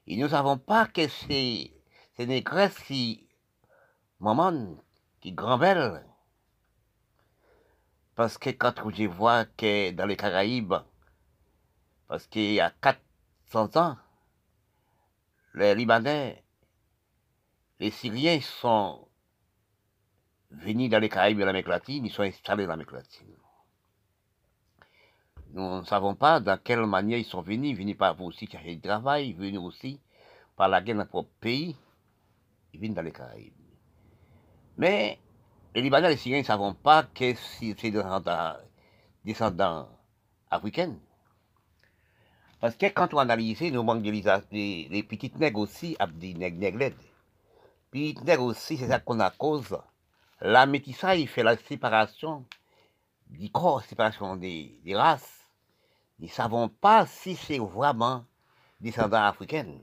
Et 0.05 0.17
nous 0.17 0.23
ne 0.23 0.27
savons 0.27 0.57
pas 0.57 0.87
que 0.87 1.07
c'est 1.07 1.71
ces 2.17 2.25
négresses 2.25 2.77
qui, 2.79 3.25
maman, 4.19 4.75
qui 5.21 5.31
grand-belle. 5.31 6.05
Parce 8.15 8.37
que 8.37 8.49
quand 8.49 8.73
je 8.93 9.05
vois 9.05 9.45
que 9.45 9.91
dans 9.91 10.07
les 10.07 10.17
Caraïbes, 10.17 10.73
parce 12.09 12.27
qu'il 12.27 12.51
y 12.51 12.59
a 12.59 12.69
400 12.69 13.12
ans, 13.55 13.97
les 15.55 15.75
Libanais, 15.75 16.43
les 17.79 17.91
Syriens 17.91 18.41
sont 18.41 19.07
venus 20.51 20.89
dans 20.89 20.99
les 20.99 21.09
Caraïbes 21.09 21.39
et 21.39 21.45
l'Amérique 21.45 21.67
latine, 21.67 22.05
ils 22.05 22.11
sont 22.11 22.23
installés 22.23 22.63
dans 22.63 22.71
l'Amérique 22.71 22.93
latine. 22.93 23.35
Nous 25.53 25.79
ne 25.81 25.83
savons 25.83 26.15
pas 26.15 26.39
dans 26.39 26.57
quelle 26.57 26.85
manière 26.85 27.19
ils 27.19 27.25
sont 27.25 27.41
venus, 27.41 27.77
venus 27.77 27.97
par 27.97 28.19
aussi 28.21 28.47
chercher 28.47 28.75
du 28.75 28.81
travail, 28.81 29.33
venus 29.33 29.59
aussi 29.59 29.99
par 30.55 30.67
la 30.67 30.81
guerre 30.81 30.97
dans 30.97 31.05
propre 31.05 31.29
pays, 31.39 31.75
ils 32.73 32.79
viennent 32.79 32.93
dans 32.93 33.01
les 33.03 33.11
Caraïbes. 33.11 33.53
Mais 34.77 35.19
les 35.75 35.81
Libanais 35.81 36.07
et 36.07 36.11
les 36.11 36.17
Syriens 36.17 36.39
ne 36.39 36.43
savent 36.43 36.75
pas 36.75 37.03
que 37.03 37.35
c'est 37.35 37.73
des 37.73 38.03
descendants 39.23 39.89
africains. 40.49 40.95
Parce 42.63 42.77
que 42.77 42.85
quand 42.85 43.13
on 43.13 43.17
analyse, 43.17 43.61
nous 43.73 43.83
manquons 43.83 44.09
les, 44.53 44.87
les 44.89 45.03
petites 45.03 45.37
nègres 45.37 45.59
aussi, 45.59 45.97
des 46.13 46.33
nègres. 46.33 46.95
Petites 47.91 48.23
nègres 48.23 48.45
aussi, 48.45 48.77
c'est 48.77 48.87
ça 48.87 49.01
qu'on 49.01 49.19
a 49.19 49.31
cause. 49.31 49.77
La 50.39 50.65
métissage 50.65 51.25
fait 51.25 51.43
la 51.43 51.57
séparation 51.57 52.45
du 53.27 53.51
corps, 53.51 53.83
séparation 53.83 54.37
des, 54.37 54.79
des 54.81 54.95
races. 54.95 55.45
Nous 56.19 56.27
ne 56.27 56.31
savons 56.31 56.69
pas 56.69 57.05
si 57.05 57.35
c'est 57.35 57.59
vraiment 57.59 58.23
descendants 58.79 59.25
africains. 59.25 59.79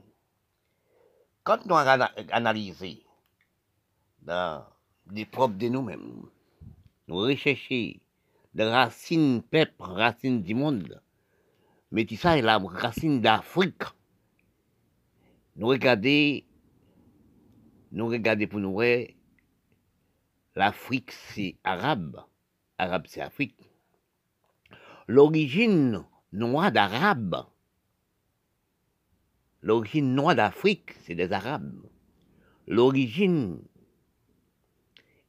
Quand 1.44 1.66
nous 1.66 1.76
avons 1.76 2.06
dans 4.22 4.64
les 5.10 5.26
propres 5.26 5.58
de 5.58 5.68
nous-mêmes, 5.68 6.22
nous 7.08 7.16
recherchons 7.16 7.92
les 8.54 8.70
racines 8.70 9.42
peuple, 9.42 9.74
racines 9.82 10.42
du 10.42 10.54
monde, 10.54 10.98
mais 11.90 12.06
ça 12.16 12.38
est 12.38 12.42
la 12.42 12.58
racine 12.58 13.20
d'Afrique. 13.20 13.82
Nous 15.56 15.66
regardons, 15.66 16.40
nous 17.92 18.06
regardons 18.06 18.46
pour 18.46 18.60
nous 18.60 18.80
l'Afrique 20.54 21.12
c'est 21.12 21.56
arabe, 21.64 22.24
arabe 22.78 23.04
c'est 23.06 23.20
Afrique. 23.20 23.56
L'origine 25.06 26.04
noire 26.32 26.70
d'arabe, 26.70 27.46
l'origine 29.62 30.14
noire 30.14 30.36
d'Afrique 30.36 30.92
c'est 31.02 31.14
des 31.14 31.32
arabes. 31.32 31.86
L'origine 32.66 33.60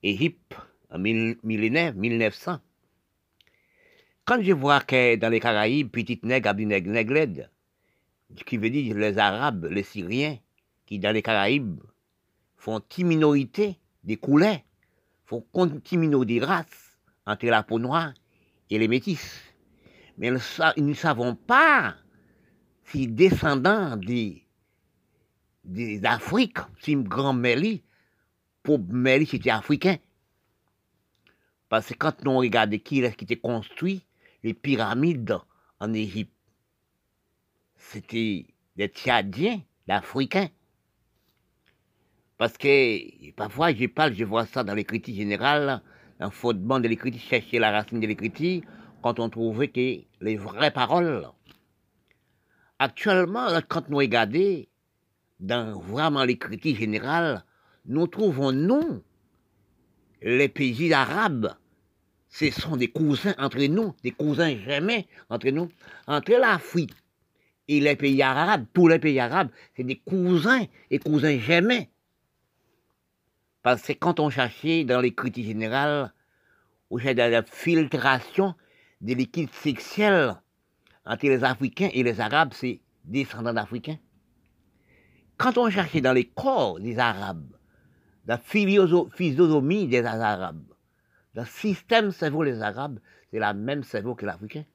Égypte 0.03 0.55
en 0.89 0.99
millénaire, 0.99 1.95
1900, 1.95 2.59
quand 4.31 4.41
je 4.41 4.53
vois 4.53 4.79
que 4.79 5.17
dans 5.17 5.27
les 5.27 5.41
Caraïbes, 5.41 5.89
petite 5.91 6.23
nègre, 6.23 6.53
nègre, 6.53 6.89
nègre, 6.89 7.49
qui 8.45 8.55
veut 8.55 8.69
dire 8.69 8.95
les 8.95 9.17
Arabes, 9.17 9.65
les 9.69 9.83
Syriens, 9.83 10.37
qui 10.85 10.99
dans 10.99 11.11
les 11.11 11.21
Caraïbes 11.21 11.81
font 12.55 12.81
une 12.97 13.07
minorité 13.07 13.77
des 14.05 14.15
couleurs, 14.15 14.61
font 15.25 15.45
une 15.53 15.99
minorité 15.99 16.39
des 16.39 16.45
races 16.45 16.97
entre 17.25 17.47
la 17.47 17.61
peau 17.61 17.77
noire 17.77 18.13
et 18.69 18.79
les 18.79 18.87
métis. 18.87 19.41
Mais 20.17 20.31
nous 20.31 20.37
ne 20.77 20.93
savons 20.93 21.35
pas 21.35 21.95
si 22.85 23.07
descendants 23.09 23.97
des, 23.97 24.47
des 25.65 26.05
Afriques, 26.05 26.59
si 26.79 26.95
grand 26.95 27.33
Méli, 27.33 27.83
pour 28.63 28.79
Méli 28.79 29.25
c'était 29.25 29.49
africain. 29.49 29.97
Parce 31.67 31.87
que 31.87 31.95
quand 31.95 32.25
on 32.25 32.37
regarde 32.37 32.77
qui 32.77 33.01
est-ce 33.01 33.17
qui 33.17 33.25
était 33.25 33.35
construit, 33.35 34.05
les 34.43 34.53
pyramides 34.53 35.37
en 35.79 35.93
Égypte. 35.93 36.33
C'était 37.75 38.45
des 38.75 38.87
Tchadiens, 38.87 39.61
d'Africains. 39.87 40.49
Parce 42.37 42.57
que 42.57 43.31
parfois, 43.31 43.73
je 43.73 43.85
parle, 43.85 44.13
je 44.13 44.23
vois 44.23 44.45
ça 44.45 44.63
dans 44.63 44.73
l'écriture 44.73 45.15
générale, 45.15 45.81
un 46.19 46.29
fondement 46.29 46.79
de 46.79 46.87
l'écriture, 46.87 47.21
chercher 47.21 47.59
la 47.59 47.71
racine 47.71 47.99
de 47.99 48.07
l'écriture, 48.07 48.61
quand 49.01 49.19
on 49.19 49.29
trouvait 49.29 49.67
que 49.67 50.01
les 50.21 50.37
vraies 50.37 50.71
paroles. 50.71 51.27
Actuellement, 52.79 53.47
quand 53.67 53.89
nous 53.89 53.97
regardons 53.97 54.65
dans 55.39 55.79
vraiment 55.79 56.23
l'écriture 56.23 56.75
générale, 56.75 57.43
nous 57.85 58.07
trouvons 58.07 58.51
non 58.51 59.03
les 60.21 60.49
pays 60.49 60.93
arabes 60.93 61.55
ce 62.31 62.49
sont 62.49 62.77
des 62.77 62.87
cousins 62.87 63.35
entre 63.37 63.61
nous, 63.65 63.93
des 64.03 64.11
cousins 64.11 64.55
jamais 64.65 65.07
entre 65.29 65.49
nous, 65.49 65.69
entre 66.07 66.31
l'Afrique 66.31 66.93
et 67.67 67.79
les 67.81 67.95
pays 67.95 68.21
arabes, 68.23 68.65
tous 68.73 68.87
les 68.87 68.99
pays 68.99 69.19
arabes, 69.19 69.49
c'est 69.75 69.83
des 69.83 69.97
cousins 69.97 70.65
et 70.89 70.97
cousins 70.97 71.37
jamais. 71.39 71.89
Parce 73.61 73.83
que 73.83 73.93
quand 73.93 74.19
on 74.19 74.29
cherchait 74.29 74.85
dans 74.85 75.01
les 75.01 75.13
critiques 75.13 75.45
générales, 75.45 76.13
où 76.89 76.99
y 76.99 77.07
a 77.07 77.29
la 77.29 77.43
filtration 77.43 78.55
des 79.01 79.15
liquides 79.15 79.53
sexuels 79.53 80.35
entre 81.05 81.25
les 81.25 81.43
Africains 81.43 81.89
et 81.93 82.03
les 82.03 82.19
Arabes, 82.19 82.53
c'est 82.53 82.81
descendants 83.05 83.53
d'Africains. 83.53 83.97
Quand 85.37 85.57
on 85.57 85.69
cherchait 85.69 86.01
dans 86.01 86.13
les 86.13 86.25
corps 86.25 86.79
des 86.79 86.97
Arabes, 86.99 87.55
la 88.25 88.37
physiognomie 88.37 89.87
des 89.87 90.03
Arabes, 90.05 90.63
le 91.33 91.45
système 91.45 92.11
cerveau 92.11 92.43
des 92.43 92.61
Arabes, 92.61 92.99
c'est 93.31 93.39
la 93.39 93.53
même 93.53 93.83
cerveau 93.83 94.15
que 94.15 94.25
l'Africain. 94.25 94.65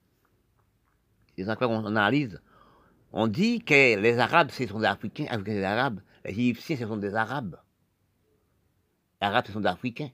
C'est 1.37 1.49
encore 1.49 1.71
on 1.71 1.85
analyse. 1.85 2.41
On 3.13 3.27
dit 3.27 3.61
que 3.61 3.99
les 3.99 4.19
Arabes, 4.19 4.51
ce 4.51 4.67
sont 4.67 4.81
des 4.81 4.87
Africains, 4.87 5.27
Africains, 5.29 5.55
des 5.55 5.65
Arabes. 5.65 6.01
Les 6.25 6.33
Égyptiens, 6.33 6.77
ce 6.77 6.87
sont 6.87 6.97
des 6.97 7.15
Arabes. 7.15 7.57
Les 9.21 9.29
Arabes, 9.29 9.47
ce 9.47 9.53
sont 9.53 9.61
des 9.61 9.69
Africains. 9.69 10.11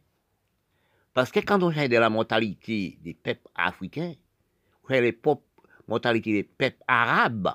Parce 1.14 1.31
que 1.31 1.40
quand 1.40 1.62
on 1.62 1.70
cherche 1.70 1.90
de 1.90 1.96
la 1.96 2.11
mortalité 2.11 2.98
des 3.02 3.14
peuples 3.14 3.48
africains, 3.55 4.14
on 4.85 4.88
cherche 4.88 5.02
les 5.02 5.18
mortalité 5.88 6.33
des 6.33 6.44
peuples 6.44 6.83
arabes, 6.87 7.50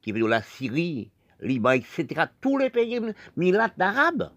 qui 0.00 0.12
veulent 0.12 0.28
la 0.28 0.42
Syrie, 0.42 1.10
Liban, 1.40 1.72
etc., 1.72 2.24
tous 2.40 2.58
les 2.58 2.70
pays 2.70 3.00
milates 3.36 3.78
d'Arabes, 3.78 4.30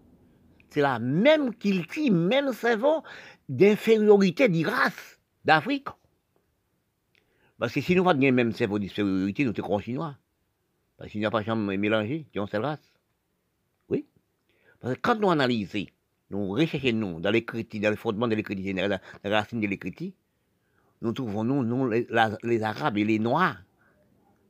c'est 0.68 0.80
la 0.80 0.98
même 0.98 1.54
culture, 1.54 2.12
même 2.12 2.52
cerveau, 2.52 3.02
d'infériorité 3.50 4.48
des 4.48 4.64
races 4.64 5.18
d'Afrique. 5.44 5.88
Parce 7.58 7.74
que 7.74 7.80
si 7.80 7.96
nous 7.96 8.08
avons 8.08 8.18
le 8.18 8.30
même 8.30 8.52
cerveau 8.52 8.78
d'infériorité, 8.78 9.44
nous 9.44 9.52
sommes 9.54 9.80
chinois. 9.80 10.16
Parce 10.96 11.10
qu'il 11.10 11.20
n'y 11.20 11.26
a 11.26 11.30
pas 11.30 11.42
de 11.42 11.76
mélangé, 11.76 12.26
qui 12.32 12.38
ont 12.38 12.46
cette 12.46 12.62
race. 12.62 12.94
Oui. 13.88 14.06
Parce 14.78 14.94
que 14.94 15.00
quand 15.00 15.16
nous 15.16 15.30
analysons, 15.30 15.86
nous 16.30 16.50
recherchons 16.50 16.92
nous, 16.92 17.20
dans 17.20 17.30
l'écriture, 17.30 17.80
dans 17.80 17.90
le 17.90 17.96
fondement 17.96 18.28
de 18.28 18.36
l'écriture 18.36 18.64
générale, 18.64 19.00
dans 19.24 19.30
la 19.30 19.40
racine 19.40 19.60
de 19.60 19.66
l'écriture, 19.66 20.12
nous 21.02 21.12
trouvons 21.12 21.42
nous, 21.42 21.64
nous 21.64 21.88
les, 21.88 22.62
Arabes 22.62 22.98
et 22.98 23.04
les 23.04 23.18
Noirs, 23.18 23.56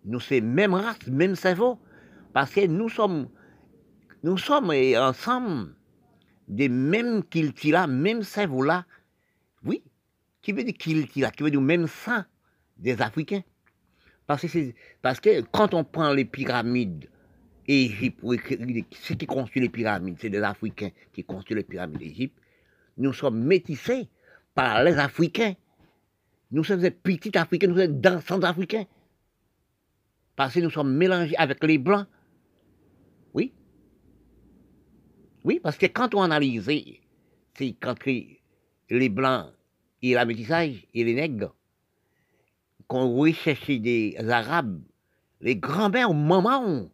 nous 0.05 0.21
sommes 0.21 0.45
même 0.45 0.75
race, 0.75 1.07
même 1.07 1.37
cerveau, 1.37 1.79
parce 2.35 2.53
que 2.53 2.67
nous 2.67 2.91
sommes, 2.91 3.29
nous 4.23 4.37
sommes 4.37 4.71
ensemble 4.71 5.75
des 6.51 6.69
mêmes 6.69 7.23
là, 7.65 7.87
même 7.87 8.23
cerveau-là, 8.23 8.85
oui, 9.65 9.83
qui 10.43 10.53
veut 10.53 10.65
dire 10.65 10.75
là, 11.17 11.31
qui 11.31 11.43
veut 11.43 11.51
dire 11.51 11.61
même 11.61 11.87
sang 11.87 12.25
des 12.77 13.01
Africains. 13.01 13.43
Parce 14.27 14.43
que, 14.43 14.73
parce 15.01 15.21
que 15.21 15.43
quand 15.43 15.75
on 15.75 15.85
prend 15.85 16.13
les 16.13 16.25
pyramides, 16.25 17.09
Égypte, 17.67 18.21
ceux 18.91 19.15
qui 19.15 19.27
construisent 19.27 19.63
les 19.63 19.69
pyramides, 19.69 20.17
c'est 20.21 20.29
des 20.29 20.43
Africains 20.43 20.91
qui 21.13 21.23
construisent 21.23 21.59
les 21.59 21.65
pyramides 21.65 21.99
d'Égypte, 21.99 22.37
nous 22.97 23.13
sommes 23.13 23.43
métissés 23.45 24.09
par 24.55 24.83
les 24.83 24.99
Africains. 24.99 25.55
Nous 26.51 26.65
sommes 26.65 26.81
des 26.81 26.91
petits 26.91 27.37
Africains, 27.39 27.69
nous 27.69 27.77
sommes 27.77 27.87
des 27.87 28.01
dansants 28.01 28.41
africains. 28.41 28.87
Parce 30.35 30.55
que 30.55 30.61
nous 30.61 30.71
sommes 30.71 30.97
mélangés 30.97 31.37
avec 31.37 31.63
les 31.63 31.79
Blancs. 31.79 32.07
Oui. 33.35 33.53
Oui, 35.45 35.61
parce 35.61 35.79
que 35.79 35.87
quand 35.87 36.15
on 36.15 36.23
analyse, 36.23 36.71
c'est 37.55 37.73
quand 37.81 37.95
les 38.05 39.09
Blancs 39.09 39.47
et 40.03 40.15
la 40.15 40.25
métissage 40.25 40.87
et 40.93 41.05
les 41.05 41.15
nègres, 41.15 41.55
qu'on 42.87 43.15
recherchait 43.17 43.79
des 43.79 44.17
Arabes, 44.29 44.83
les 45.41 45.57
grands-mères, 45.57 46.13
mamans, 46.13 46.91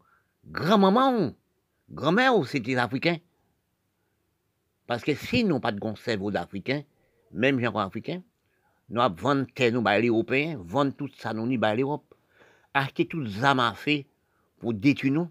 grand-maman, 0.47 1.35
grand-mère, 1.91 2.45
c'était 2.47 2.73
des 2.73 2.77
Africains. 2.77 3.19
Parce 4.87 5.03
que 5.03 5.15
si 5.15 5.43
nous 5.43 5.59
pas 5.59 5.73
de 5.73 5.81
cerveau 5.97 6.31
d'Africains, 6.31 6.83
même 7.33 7.59
gens 7.61 7.77
africains, 7.77 8.23
nous 8.89 9.01
avons 9.01 9.17
vendu 9.17 9.53
nous 9.73 9.83
les 9.83 10.09
Européens, 10.09 10.61
vendre 10.63 10.95
tout 10.95 11.11
ça 11.19 11.35
nous 11.35 11.47
l'Europe, 11.47 12.15
acheter 12.73 13.07
tout 13.07 13.27
ça 13.27 13.75
fait 13.75 14.07
pour 14.61 14.75
détruire 14.75 15.13
nous. 15.13 15.31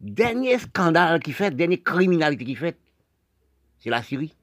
Dernier 0.00 0.58
scandale 0.58 1.20
qui 1.20 1.32
fait, 1.32 1.54
dernière 1.54 1.82
criminalité 1.84 2.44
qui 2.44 2.54
fait, 2.54 2.78
c'est 3.78 3.90
la 3.90 4.02
Syrie. 4.02 4.34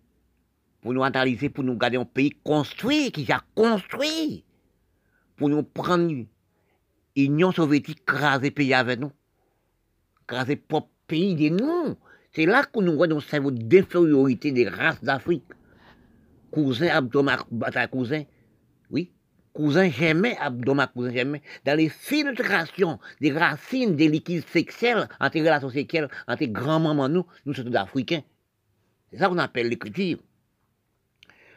Pour 0.81 0.93
nous 0.93 1.03
analyser, 1.03 1.49
pour 1.49 1.63
nous 1.63 1.75
garder 1.75 1.97
un 1.97 2.05
pays 2.05 2.37
construit, 2.43 3.11
qui 3.11 3.31
a 3.31 3.43
construit, 3.55 4.43
pour 5.35 5.49
nous 5.49 5.63
prendre 5.63 6.13
l'Union 7.15 7.51
soviétique, 7.51 8.05
craser 8.05 8.51
pays 8.51 8.75
avec 8.75 8.99
nous, 8.99 9.11
craser 10.27 10.57
propre 10.57 10.89
pays 11.07 11.35
de 11.35 11.55
nous. 11.55 11.95
C'est 12.33 12.45
là 12.45 12.63
que 12.63 12.79
nous 12.79 12.95
voyons 12.95 13.17
un 13.17 13.21
cerveau 13.21 13.49
d'infériorité 13.49 14.51
des 14.51 14.69
races 14.69 15.03
d'Afrique. 15.03 15.43
Cousin 16.51 16.89
Abdomak 16.89 17.47
cousin, 17.89 18.23
cousin 19.57 19.89
jamais 19.89 20.37
Abdomak 20.37 20.93
cousin 20.93 21.11
jamais, 21.11 21.41
dans 21.65 21.75
les 21.75 21.89
filtrations 21.89 22.99
des 23.19 23.31
racines 23.31 23.95
des 23.95 24.07
liquides 24.07 24.47
sexuels 24.47 25.09
entre 25.19 25.37
les 25.37 25.41
relations 25.41 25.71
sexuelles 25.71 26.09
entre 26.27 26.45
grand-maman 26.45 27.09
nous, 27.09 27.25
nous 27.45 27.55
sommes 27.55 27.75
africains. 27.75 28.21
C'est 29.09 29.17
ça 29.17 29.29
qu'on 29.29 29.39
appelle 29.39 29.69
l'écriture. 29.69 30.19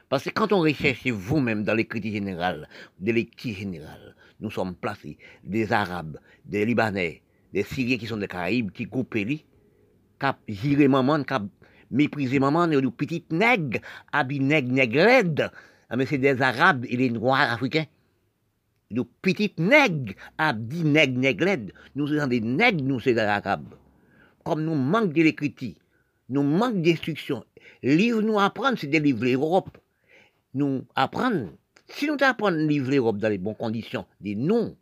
Parce 0.09 0.25
que 0.25 0.31
quand 0.31 0.51
on 0.53 0.61
recherche 0.61 1.07
vous-même 1.07 1.63
dans 1.63 1.75
l'écriture 1.75 2.13
générale, 2.13 2.69
de 2.99 3.13
l'écriture 3.13 3.59
générale, 3.59 4.17
nous 4.41 4.51
sommes 4.51 4.75
placés 4.75 5.19
des 5.45 5.71
Arabes, 5.71 6.19
des 6.47 6.65
Libanais, 6.65 7.23
des 7.53 7.65
Syriens 7.65 7.99
qui 7.99 8.07
sont 8.07 8.17
des 8.17 8.29
Caraïbes, 8.29 8.71
qui 8.73 8.87
coupent 8.87 9.15
les, 9.15 9.45
cap 10.19 10.39
giré 10.49 10.89
maman, 10.89 11.23
cap 11.23 11.43
méprisé 11.91 12.39
maman, 12.39 12.71
et 12.71 12.81
des 12.81 12.91
petites 12.91 13.31
nègres, 13.31 13.81
habits 14.11 14.41
nègres, 14.41 14.73
nègres 14.73 15.51
ah, 15.91 15.97
mais 15.97 16.07
c'est 16.07 16.19
des 16.19 16.41
Arabes 16.41 16.87
et 16.89 16.97
des 16.97 17.11
Noirs 17.11 17.53
africains. 17.53 17.87
Des 18.93 19.03
petites 19.23 19.59
nègres, 19.59 20.15
habits 20.39 20.85
nègres, 20.85 21.19
nègres 21.19 21.73
Nous 21.97 22.07
sommes 22.07 22.29
des 22.29 22.41
nègres, 22.41 22.85
nous, 22.85 23.01
c'est 23.01 23.13
des 23.15 23.21
Arabes. 23.21 23.75
Comme 24.45 24.63
nous 24.63 24.75
manquons 24.75 25.07
de 25.09 25.23
l'écriture, 25.23 25.75
nous 26.29 26.45
manquons 26.45 26.79
d'instruction. 26.81 27.45
Livre 27.83 28.23
nous 28.23 28.39
apprendre, 28.39 28.79
c'est 28.79 28.87
des 28.87 29.01
livres 29.01 29.25
l'Europe. 29.25 29.77
Nous 30.55 30.85
apprendre. 30.95 31.51
Si 31.89 32.07
nous 32.07 32.17
apprenons 32.21 32.69
livre 32.69 32.91
l'Europe 32.91 33.19
dans 33.19 33.29
les 33.29 33.39
bonnes 33.39 33.57
conditions, 33.57 34.07
des 34.21 34.37
noms, 34.37 34.77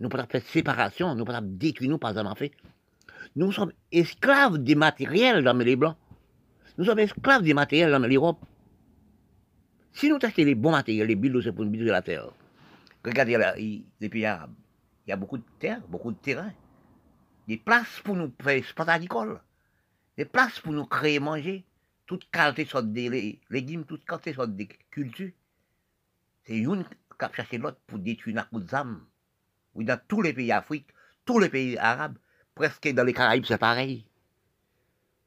nous 0.00 0.08
pas 0.08 0.26
faire 0.26 0.42
séparation, 0.42 1.14
nous 1.14 1.24
pas 1.24 1.40
détruire, 1.40 1.90
nous 1.90 1.98
pas 1.98 2.20
en 2.20 2.34
fait. 2.34 2.52
Nous 3.36 3.52
sommes 3.52 3.72
esclaves 3.92 4.58
des 4.58 4.74
matériels 4.74 5.44
dans 5.44 5.56
les 5.56 5.76
Blancs. 5.76 5.96
Nous 6.76 6.86
sommes 6.86 6.98
esclaves 6.98 7.42
des 7.42 7.54
matériels 7.54 7.92
dans 7.92 8.00
l'Europe. 8.00 8.44
Si 9.92 10.08
nous 10.08 10.18
achetons 10.22 10.44
les 10.44 10.54
bons 10.54 10.70
matériels, 10.70 11.08
les 11.08 11.16
billes, 11.16 11.40
c'est 11.42 11.52
pour 11.52 11.64
nous 11.64 11.76
de 11.76 11.90
la 11.90 12.02
terre. 12.02 12.30
Regardez 13.04 13.36
les 14.00 14.08
pays 14.08 14.26
arabes. 14.26 14.54
Il 15.06 15.10
y 15.10 15.12
a 15.12 15.16
beaucoup 15.16 15.38
de 15.38 15.44
terre, 15.58 15.80
beaucoup 15.88 16.12
de 16.12 16.16
terrain. 16.16 16.52
Des 17.48 17.56
places 17.56 18.00
pour 18.04 18.14
nous 18.16 18.32
faire 18.40 18.56
espace 18.58 18.88
agricole. 18.88 19.40
Des 20.16 20.24
places 20.24 20.60
pour 20.60 20.72
nous 20.72 20.86
créer 20.86 21.18
manger. 21.18 21.64
Toute 22.06 22.30
qualité 22.30 22.64
sorte 22.64 22.92
des 22.92 23.40
légumes, 23.50 23.84
toute 23.84 24.04
qualité 24.04 24.34
sorte 24.34 24.54
des 24.54 24.68
cultures. 24.90 25.30
C'est 26.44 26.56
une 26.58 26.84
qui 26.84 27.24
a 27.24 27.30
cherché 27.32 27.58
l'autre 27.58 27.78
pour 27.86 27.98
détruire 27.98 28.46
nos 28.52 28.74
âmes. 28.74 29.04
Oui, 29.74 29.84
dans 29.84 30.00
tous 30.08 30.22
les 30.22 30.32
pays 30.32 30.48
d'Afrique, 30.48 30.88
tous 31.24 31.38
les 31.38 31.48
pays 31.48 31.78
arabes, 31.78 32.18
presque 32.54 32.92
dans 32.92 33.04
les 33.04 33.12
Caraïbes, 33.12 33.44
c'est 33.46 33.58
pareil. 33.58 34.06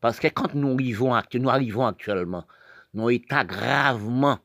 Parce 0.01 0.19
que 0.19 0.27
quand 0.27 0.53
nous 0.53 0.73
arrivons, 0.73 1.17
nous 1.33 1.49
arrivons 1.49 1.85
actuellement, 1.85 2.45
nous 2.93 3.09
état 3.09 3.45
gravement, 3.45 4.39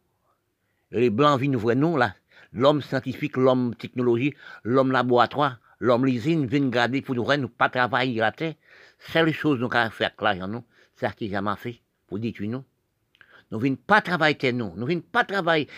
les 0.91 1.11
Blancs 1.11 1.41
viennent 1.41 1.57
voir 1.57 1.77
nous, 1.77 1.97
là, 1.97 2.15
l'homme 2.53 2.81
scientifique, 2.83 3.37
l'homme 3.37 3.75
technologie, 3.75 4.35
l'homme 4.65 4.93
laboratoire, 4.93 5.61
l'homme 5.81 6.07
l'usine, 6.07 6.47
viennent 6.47 6.71
garder 6.71 7.03
pour 7.03 7.15
nous, 7.15 7.37
nous 7.37 7.49
pas 7.49 7.69
travailler 7.69 8.21
la 8.21 8.33
terre. 8.33 8.55
Seule 8.99 9.33
chose 9.33 9.61
nous 9.61 9.69
avons 9.71 9.91
fait 9.91 10.05
avec 10.05 10.21
l'argent, 10.21 10.49
nous, 10.49 10.65
c'est 10.97 11.09
ce 11.09 11.15
qu'ils 11.15 11.37
ont 11.37 11.57
fait 11.57 11.81
pour 12.07 12.19
détruire 12.19 12.51
nous. 12.51 12.65
Nous 13.51 13.59
ne 13.59 13.63
venons 13.63 13.77
pas 13.77 14.01
travailler 14.01 14.53
nous, 14.53 14.73
nous 14.75 14.83
ne 14.83 14.87
venons 14.87 15.01
pas 15.01 15.25
travailler 15.25 15.69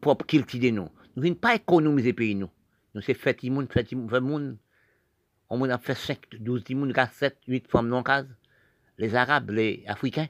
pour 0.00 0.18
cultiver 0.18 0.72
nous, 0.72 0.90
nous 1.16 1.22
ne 1.22 1.28
venons 1.28 1.34
pas 1.36 1.54
économiser 1.54 2.12
pays 2.12 2.34
nous. 2.34 2.50
Nous, 2.94 3.02
c'est 3.02 3.14
fait 3.14 3.42
monde, 3.44 3.70
fait 3.72 4.20
monde, 4.20 4.56
on 5.50 5.62
a 5.68 5.78
fait 5.78 5.94
5, 5.94 6.18
12 6.40 6.64
timouns, 6.64 6.92
7, 7.12 7.38
8 7.46 7.68
femmes 7.68 7.88
non 7.88 8.02
cases. 8.02 8.26
Les 8.98 9.14
Arabes, 9.14 9.50
les 9.50 9.84
Africains, 9.86 10.28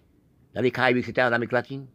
dans 0.54 0.60
les 0.60 0.72
Caraïbes, 0.72 0.96
etc., 0.96 1.28
l'Amérique 1.30 1.52
latine. 1.52 1.86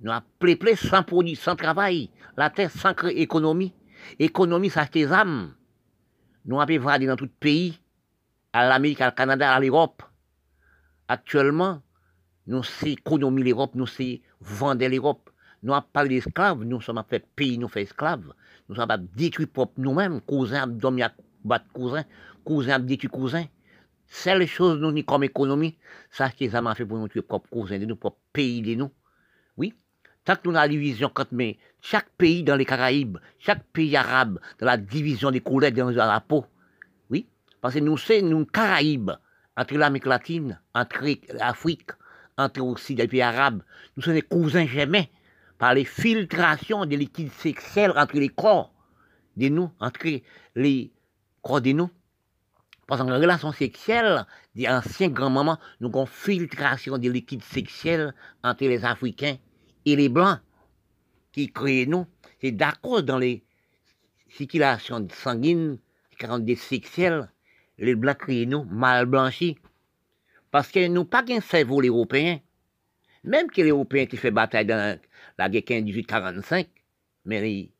Nous 0.00 0.12
avons 0.12 0.24
plein 0.38 0.76
sans 0.76 1.02
produit, 1.02 1.34
sans 1.34 1.56
travail. 1.56 2.10
La 2.36 2.50
terre 2.50 2.70
sans 2.70 2.94
économie. 3.08 3.74
Économie, 4.18 4.70
ça 4.70 4.86
tes 4.86 5.06
âmes. 5.06 5.54
Nous 6.44 6.60
avons 6.60 6.78
vendu 6.78 7.06
dans 7.06 7.16
tout 7.16 7.24
le 7.24 7.30
pays, 7.30 7.80
à 8.52 8.68
l'Amérique, 8.68 9.00
au 9.00 9.10
Canada, 9.10 9.52
à 9.52 9.60
l'Europe. 9.60 10.02
Actuellement, 11.08 11.82
nous 12.46 12.62
sommes 12.62 12.90
économie 12.90 13.42
l'Europe, 13.42 13.74
nous 13.74 13.86
sommes 13.86 14.18
vendre 14.40 14.86
l'Europe. 14.86 15.30
Nous 15.62 15.74
avons 15.74 15.86
parlé 15.92 16.20
d'esclaves, 16.20 16.62
nous 16.62 16.80
sommes 16.80 17.02
fait 17.08 17.26
pays, 17.34 17.58
nous 17.58 17.68
fait 17.68 17.82
esclaves. 17.82 18.32
Nous 18.68 18.76
sommes 18.76 19.08
détruits 19.16 19.48
nous-mêmes, 19.76 20.20
cousins, 20.20 20.62
abdominaux, 20.62 21.08
cousins, 21.72 22.04
cousin 22.44 22.78
dit 22.78 22.98
tu 22.98 23.08
cousin. 23.08 23.44
C'est 24.06 24.38
les 24.38 24.46
choses 24.46 24.78
nous 24.78 24.92
ni 24.92 25.04
comme 25.04 25.24
économie, 25.24 25.76
ça 26.10 26.30
c'est 26.38 26.48
ça 26.48 26.62
m'a 26.62 26.74
fait 26.74 26.86
pour 26.86 26.96
nous 26.96 27.08
tuer 27.08 27.20
propre 27.20 27.50
cousin 27.50 27.78
de 27.78 27.84
nous, 27.84 27.96
propre 27.96 28.18
pays 28.32 28.62
de 28.62 28.74
nous. 28.74 28.90
Oui. 29.58 29.74
Nous 30.44 30.50
la 30.50 30.68
division 30.68 31.10
quand 31.12 31.32
mais 31.32 31.56
chaque 31.80 32.10
pays 32.18 32.42
dans 32.42 32.56
les 32.56 32.66
Caraïbes, 32.66 33.18
chaque 33.38 33.64
pays 33.72 33.96
arabe, 33.96 34.38
dans 34.58 34.66
la 34.66 34.76
division 34.76 35.30
des 35.30 35.40
couleurs 35.40 35.72
dans 35.72 35.90
la 35.90 36.20
peau. 36.20 36.44
Oui. 37.08 37.26
Parce 37.62 37.74
que 37.74 37.78
nous 37.80 37.96
c'est 37.96 38.20
nous 38.20 38.44
Caraïbes, 38.44 39.12
entre 39.56 39.74
l'Amérique 39.74 40.06
latine, 40.06 40.60
entre 40.74 41.04
l'Afrique, 41.32 41.90
entre 42.36 42.60
aussi 42.60 42.94
les 42.94 43.08
pays 43.08 43.22
arabes, 43.22 43.62
nous 43.96 44.02
sommes 44.02 44.14
des 44.14 44.22
cousins 44.22 44.66
jamais 44.66 45.10
par 45.58 45.74
les 45.74 45.84
filtrations 45.84 46.84
des 46.84 46.96
liquides 46.96 47.32
sexuels 47.32 47.92
entre 47.96 48.16
les 48.16 48.28
corps 48.28 48.72
de 49.36 49.48
nous, 49.48 49.70
entre 49.80 50.20
les 50.54 50.92
corps 51.42 51.62
de 51.62 51.72
nous. 51.72 51.90
Parce 52.86 53.00
qu'en 53.00 53.18
relation 53.18 53.52
sexuelle, 53.52 54.26
des 54.54 54.68
anciens 54.68 55.08
grands-mamans, 55.08 55.58
nous 55.80 55.88
avons 55.88 56.06
filtration 56.06 56.98
des 56.98 57.08
liquides 57.08 57.42
sexuels 57.42 58.14
entre 58.42 58.64
les 58.64 58.84
Africains 58.84 59.36
et 59.92 59.96
les 59.96 60.08
Blancs 60.08 60.40
qui 61.32 61.52
créent 61.52 61.86
nous. 61.86 62.06
C'est 62.40 62.52
d'accord 62.52 63.02
dans 63.02 63.18
les 63.18 63.44
circulations 64.28 65.06
sanguines, 65.10 65.78
des 66.40 66.58
les 67.78 67.94
Blancs 67.94 68.18
créent 68.18 68.46
nous 68.46 68.64
mal 68.64 69.06
blanchis. 69.06 69.56
Parce 70.50 70.68
que 70.70 70.86
nous 70.88 71.04
pas 71.04 71.22
qu'un 71.22 71.40
cerveau 71.40 71.80
l'Européen. 71.80 72.40
Même 73.24 73.50
que 73.50 73.60
les 73.62 73.70
Européens 73.70 74.06
qui 74.06 74.16
fait 74.16 74.30
bataille 74.30 74.66
dans 74.66 74.98
la 75.36 75.48
guerre 75.48 75.82
1845, 75.82 76.68
mais 77.24 77.40
les, 77.40 77.72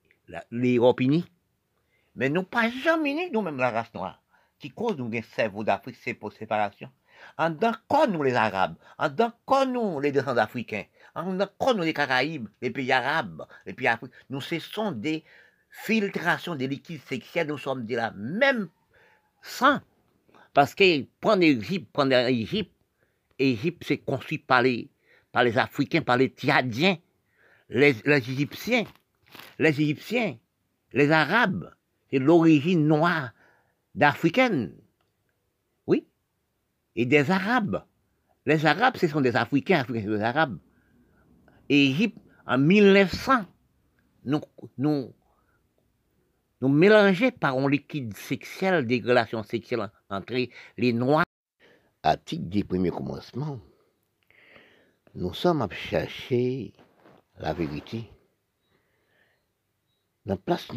unis 0.50 1.24
Mais 2.16 2.28
nous 2.28 2.42
pas 2.42 2.70
jamais 2.70 3.30
nous-mêmes, 3.32 3.56
la 3.56 3.70
race 3.70 3.94
noire 3.94 4.20
qui 4.58 4.70
cause 4.70 4.96
nous 4.96 5.10
un 5.14 5.22
cerveau 5.22 5.64
d'Afrique, 5.64 5.96
c'est 6.02 6.14
pour 6.14 6.32
séparation. 6.32 6.90
En 7.36 7.54
que 7.54 8.10
nous 8.10 8.22
les 8.22 8.34
Arabes, 8.34 8.76
en 8.98 9.08
que 9.10 9.66
nous 9.66 10.00
les 10.00 10.12
descendants 10.12 10.42
africains, 10.42 10.84
que 11.24 11.74
nous 11.74 11.82
les 11.82 11.92
Caraïbes, 11.92 12.48
les 12.60 12.70
pays 12.70 12.92
arabes, 12.92 13.46
les 13.66 13.72
pays 13.72 13.88
africains, 13.88 14.14
nous 14.30 14.40
cessons 14.40 14.92
des 14.92 15.24
filtrations 15.70 16.54
des 16.54 16.66
liquides 16.66 17.02
sexuels, 17.06 17.48
nous 17.48 17.58
sommes 17.58 17.84
de 17.84 17.96
la 17.96 18.10
même 18.12 18.68
sang. 19.42 19.80
Parce 20.54 20.74
que 20.74 21.04
prendre 21.20 21.42
l'Égypte, 21.42 21.90
prendre 21.92 22.10
l'Égypte, 22.10 22.72
l'Égypte 23.38 23.84
c'est 23.86 23.98
construit 23.98 24.38
par 24.38 24.62
les, 24.62 24.90
par 25.32 25.44
les 25.44 25.56
Africains, 25.58 26.02
par 26.02 26.16
les 26.16 26.28
Tchadiens, 26.28 26.96
les, 27.68 27.94
les 28.04 28.16
Égyptiens, 28.30 28.84
les 29.58 29.80
Égyptiens, 29.80 30.36
les 30.92 31.10
Arabes, 31.10 31.72
c'est 32.10 32.18
l'origine 32.18 32.86
noire 32.86 33.30
d'Africaines. 33.94 34.74
Oui. 35.86 36.06
Et 36.96 37.06
des 37.06 37.30
Arabes. 37.30 37.84
Les 38.46 38.64
Arabes, 38.64 38.96
ce 38.96 39.08
sont 39.08 39.20
des 39.20 39.36
Africains, 39.36 39.80
Africains, 39.80 40.08
des 40.08 40.22
Arabes. 40.22 40.58
Égypte, 41.68 42.18
en 42.46 42.58
1900, 42.58 43.44
nous, 44.24 44.40
nous 44.78 45.12
nous 46.60 46.68
mélanger 46.68 47.30
par 47.30 47.56
un 47.56 47.68
liquide 47.68 48.16
sexuel 48.16 48.86
des 48.86 49.00
relations 49.00 49.42
sexuelles 49.42 49.90
entre 50.10 50.34
les 50.76 50.92
Noirs. 50.92 51.24
À 52.02 52.16
titre 52.16 52.48
des 52.48 52.64
premiers 52.64 52.90
commencements, 52.90 53.60
nous 55.14 55.34
sommes 55.34 55.62
à 55.62 55.68
chercher 55.70 56.72
la 57.38 57.52
vérité. 57.52 58.10
La 60.26 60.36
place, 60.36 60.68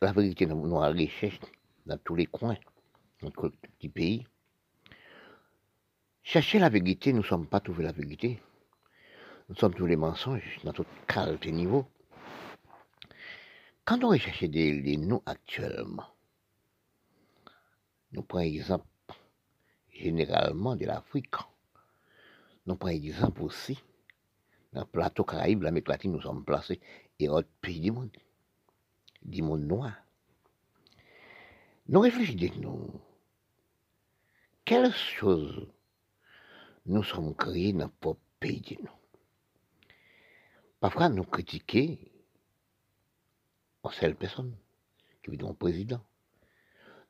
la 0.00 0.12
vérité, 0.12 0.46
nous 0.46 0.80
la 0.80 0.88
recherche 0.88 1.40
dans 1.86 1.98
tous 1.98 2.14
les 2.14 2.26
coins, 2.26 2.56
dans 3.22 3.30
tout 3.30 3.50
le 3.82 3.88
pays. 3.88 4.26
Chercher 6.22 6.58
la 6.58 6.68
vérité, 6.68 7.12
nous 7.12 7.18
ne 7.18 7.26
sommes 7.26 7.46
pas 7.46 7.60
trouver 7.60 7.84
la 7.84 7.92
vérité. 7.92 8.40
Nous 9.48 9.56
sommes 9.56 9.74
tous 9.74 9.84
les 9.84 9.96
mensonges 9.96 10.58
dans 10.64 10.72
toute 10.72 10.88
qualité 11.06 11.52
niveau. 11.52 11.86
Quand 13.84 14.02
on 14.02 14.08
recherche 14.08 14.44
des, 14.44 14.80
des 14.80 14.96
noms 14.96 15.22
actuellement, 15.26 16.06
nous 18.12 18.22
prenons 18.22 18.44
exemple 18.44 18.86
généralement 19.90 20.76
de 20.76 20.86
l'Afrique. 20.86 21.34
Nous 22.64 22.76
prenons 22.76 22.94
exemple 22.94 23.42
aussi 23.42 23.78
dans 24.72 24.80
le 24.80 24.86
plateau 24.86 25.24
Caraïbe, 25.24 25.62
l'Amérique 25.62 25.88
latine, 25.88 26.12
nous 26.12 26.22
sommes 26.22 26.44
placés 26.44 26.80
et 27.18 27.28
autres 27.28 27.48
pays 27.60 27.80
du 27.80 27.92
monde, 27.92 28.16
du 29.22 29.42
monde 29.42 29.66
noir. 29.66 29.92
Nous 31.86 32.00
réfléchissons, 32.00 32.60
nous, 32.60 33.00
quelles 34.64 34.92
choses 34.92 35.68
nous 36.86 37.02
sommes 37.02 37.34
créés 37.36 37.74
dans 37.74 37.90
notre 38.04 38.18
pays 38.40 38.60
de 38.62 38.82
nous. 38.82 39.03
Parfois, 40.84 41.08
nous 41.08 41.24
critiquons 41.24 41.96
en 43.84 43.88
seule 43.88 44.14
personne, 44.14 44.54
qui 45.22 45.30
veut 45.30 45.38
dire 45.38 45.48
un 45.48 45.54
président. 45.54 46.04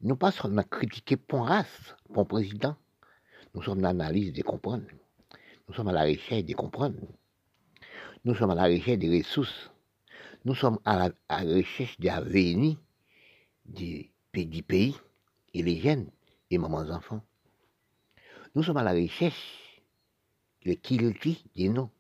Nous 0.01 0.15
pas 0.15 0.31
seulement 0.31 0.63
critiquer 0.63 1.17
pour 1.17 1.49
race, 1.49 1.97
pour 2.13 2.25
président. 2.29 2.77
Nous 3.53 3.65
sommes 3.65 3.81
dans 3.81 3.89
l'analyse 3.89 4.33
des 4.33 4.43
comprendre. 4.43 4.87
Nous 5.67 5.75
sommes 5.75 5.89
à 5.89 5.93
la 5.93 6.05
recherche 6.05 6.45
des 6.45 6.55
comprendre. 6.55 7.01
Nous 8.25 8.37
sommes 8.37 8.51
à 8.51 8.55
la 8.55 8.67
recherche 8.67 8.99
des 8.99 9.19
ressources. 9.19 9.73
Nous 10.45 10.55
sommes 10.55 10.79
à 10.85 11.09
la, 11.29 11.39
recherche 11.41 11.99
des 11.99 12.07
l'avenir 12.07 12.77
du, 13.65 14.13
pays 14.33 14.95
et 15.53 15.65
les 15.65 15.81
jeunes 15.81 16.13
et 16.49 16.59
mamans 16.59 16.89
enfants. 16.91 17.25
Nous 18.55 18.63
sommes 18.63 18.77
à 18.77 18.85
la 18.85 18.93
recherche 18.93 19.83
des 20.65 20.77
qualités 20.77 21.39
des 21.57 21.69
noms. 21.71 21.91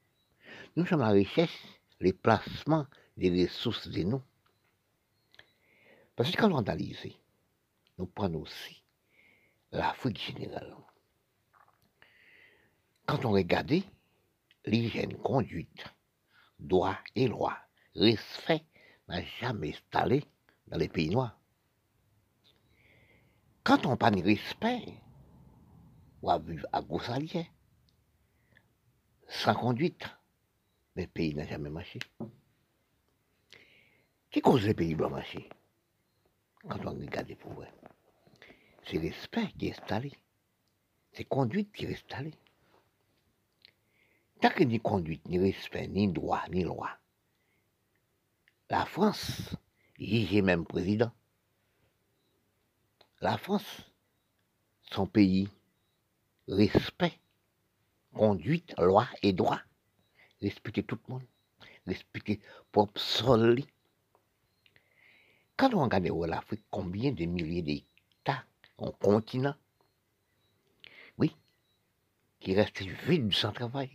Nous 0.76 0.86
sommes 0.86 1.00
la 1.00 1.10
recherche 1.10 1.56
des 2.00 2.12
placements 2.12 2.86
des 3.16 3.44
ressources 3.44 3.88
des 3.88 4.04
noms. 4.04 4.22
Parce 6.16 6.30
que 6.30 6.36
quand 6.36 6.50
on 6.50 6.58
analyse, 6.58 7.06
nous 7.98 8.06
prenons 8.06 8.40
aussi 8.40 8.82
l'Afrique 9.70 10.20
générale. 10.20 10.74
Quand 13.06 13.24
on 13.24 13.32
regarde 13.32 13.82
l'hygiène 14.64 15.16
conduite, 15.18 15.84
droit 16.58 16.98
et 17.14 17.28
loi, 17.28 17.56
respect 17.94 18.64
n'a 19.08 19.22
jamais 19.40 19.74
installé 19.74 20.24
dans 20.66 20.78
les 20.78 20.88
pays 20.88 21.10
noirs. 21.10 21.38
Quand 23.62 23.86
on 23.86 23.96
parle 23.96 24.16
de 24.16 24.22
respect, 24.22 24.94
on 26.22 26.28
va 26.28 26.38
vivre 26.38 26.66
à 26.72 26.80
Goussalier, 26.82 27.48
sans 29.28 29.54
conduite, 29.54 30.04
le 30.94 31.06
pays 31.06 31.34
n'a 31.34 31.46
jamais 31.46 31.70
marché. 31.70 31.98
Qui 34.30 34.40
cause 34.40 34.66
les 34.66 34.74
pays 34.74 34.94
blancs 34.94 35.12
marcher? 35.12 35.48
Quand 36.68 36.84
on 36.86 36.94
regarde 36.94 37.34
pour 37.36 37.52
voir. 37.52 37.68
C'est 38.84 38.98
respect 38.98 39.52
qui 39.58 39.68
est 39.68 39.78
installé. 39.78 40.12
C'est 41.12 41.24
conduite 41.24 41.72
qui 41.72 41.84
est 41.84 41.92
installée. 41.92 42.34
Tant 44.40 44.50
que 44.50 44.64
ni 44.64 44.80
conduite, 44.80 45.26
ni 45.28 45.38
respect, 45.38 45.88
ni 45.88 46.08
droit, 46.08 46.42
ni 46.50 46.64
loi, 46.64 46.90
la 48.68 48.84
France, 48.84 49.54
j'ai 49.98 50.42
même 50.42 50.64
président, 50.66 51.12
la 53.20 53.38
France, 53.38 53.90
son 54.90 55.06
pays, 55.06 55.48
respect, 56.48 57.18
conduite, 58.12 58.74
loi 58.78 59.06
et 59.22 59.32
droit, 59.32 59.60
respecter 60.44 60.82
tout 60.82 60.98
le 61.08 61.14
monde, 61.14 61.26
respecter 61.86 62.40
propre 62.70 63.00
sol, 63.00 63.60
quand 65.56 65.72
on 65.74 65.84
regarde 65.84 66.06
l'Afrique, 66.28 66.64
combien 66.70 67.12
de 67.12 67.24
milliers 67.26 67.62
d'États, 67.62 68.44
en 68.78 68.90
continent, 68.90 69.54
oui, 71.18 71.34
qui 72.40 72.54
restent 72.54 72.82
vides 72.82 73.32
sans 73.32 73.52
travail. 73.52 73.90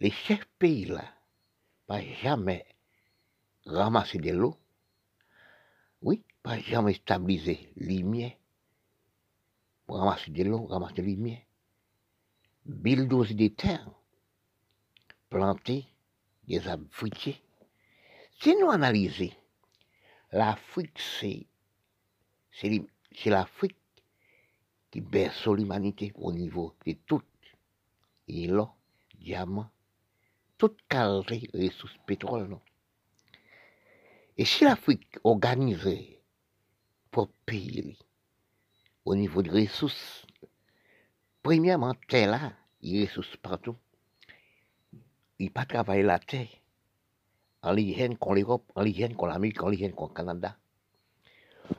Les 0.00 0.10
chefs 0.10 0.46
pays 0.58 0.84
là, 0.84 1.04
pas 1.86 2.02
jamais 2.22 2.66
ramasser 3.64 4.18
de 4.18 4.32
l'eau, 4.32 4.56
oui, 6.02 6.22
pas 6.42 6.58
jamais 6.58 6.94
stabiliser 6.94 7.72
lumière, 7.76 8.36
ramasser 9.88 10.30
de 10.30 10.42
l'eau, 10.42 10.66
ramasser 10.66 10.96
de 10.96 11.02
lumière, 11.02 11.42
bulldozer 12.66 13.34
des 13.34 13.54
terres, 13.54 13.90
planter 15.28 15.86
des 16.46 16.66
arbres 16.68 16.86
fruitiers. 16.90 17.40
Si 18.40 18.54
nous 18.56 18.70
analysons 18.70 19.30
l'Afrique, 20.32 20.98
c'est, 21.00 21.46
l'Afrique 23.26 23.76
qui 24.90 25.00
berce 25.00 25.46
l'humanité 25.46 26.12
au 26.16 26.32
niveau 26.32 26.74
de 26.86 26.92
tout. 27.06 27.22
Et 28.28 28.46
là, 28.46 28.72
diamant, 29.18 29.70
toute 30.58 30.78
qualité 30.88 31.48
ressources 31.54 31.96
pétrole. 32.06 32.58
Et 34.36 34.44
si 34.44 34.64
l'Afrique 34.64 35.18
organisait 35.22 36.20
pour 37.10 37.28
payer 37.46 37.96
au 39.04 39.14
niveau 39.14 39.42
des 39.42 39.50
ressources, 39.50 40.26
premièrement, 41.42 41.94
terre 42.08 42.30
là, 42.30 42.52
il 42.80 43.04
ressources 43.04 43.36
partout. 43.36 43.76
Il 45.38 45.50
pas 45.50 45.64
travailler 45.64 46.02
la 46.02 46.18
terre. 46.18 46.48
En 47.62 47.72
l'hygiène 47.72 48.16
qu'on 48.16 48.34
l'Europe, 48.34 48.70
en 48.74 48.82
l'hygiène 48.82 49.14
qu'on 49.14 49.26
l'Amérique, 49.26 49.62
en 49.62 49.68
l'hygiène 49.68 49.92
qu'on 49.92 50.08
le 50.08 50.14
Canada. 50.14 50.56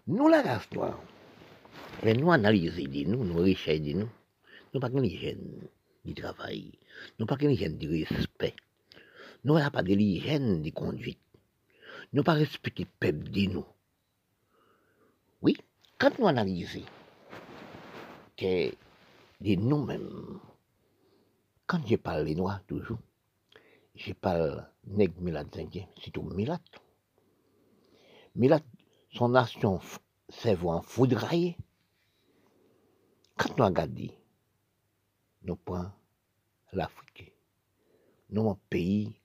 Nous, 0.07 0.27
la 0.27 0.41
race 0.41 0.71
noire, 0.71 0.99
nous 2.03 2.31
analyser 2.31 2.87
de 2.87 3.03
nous, 3.09 3.23
nous 3.23 3.37
richesses 3.37 3.81
de 3.81 3.93
nous, 3.93 4.09
nous 4.73 4.79
pas 4.79 4.89
qu'une 4.89 5.05
hygiène 5.05 5.67
du 6.03 6.13
travail, 6.13 6.71
nous 7.19 7.25
pas 7.25 7.37
qu'une 7.37 7.51
hygiène 7.51 7.77
du 7.77 8.03
respect, 8.03 8.55
nous 9.43 9.55
n'avons 9.55 9.71
pas 9.71 9.83
de 9.83 9.93
l'hygiène 9.93 10.61
de 10.61 10.69
conduite, 10.71 11.19
nous 12.13 12.23
pas 12.23 12.33
respecter 12.33 12.83
le 12.83 12.89
peuple 12.99 13.29
de 13.29 13.45
nous. 13.51 13.65
Oui, 15.41 15.57
quand 15.97 16.17
nous 16.19 16.27
analysons 16.27 16.81
que 18.35 18.69
de 19.41 19.55
nous-mêmes, 19.55 20.39
quand 21.67 21.85
je 21.87 21.95
parle 21.95 22.25
les 22.25 22.35
noirs 22.35 22.63
toujours, 22.67 22.99
je 23.95 24.13
parle 24.13 24.69
nègre 24.86 25.21
Milat 25.21 25.45
c'est 26.01 26.12
tout 26.12 26.23
Milat. 26.23 26.60
Milat, 28.36 28.62
son 29.12 29.29
nation 29.29 29.79
s'est 30.29 30.58
en 30.58 30.81
foudraillée. 30.81 31.58
Quand 33.38 33.58
nous 33.58 33.65
regardons, 33.65 34.13
nous 35.43 35.55
prenons 35.55 35.91
l'Afrique, 36.73 37.34
nous 38.29 38.49
un 38.49 38.60
pays 38.69 39.19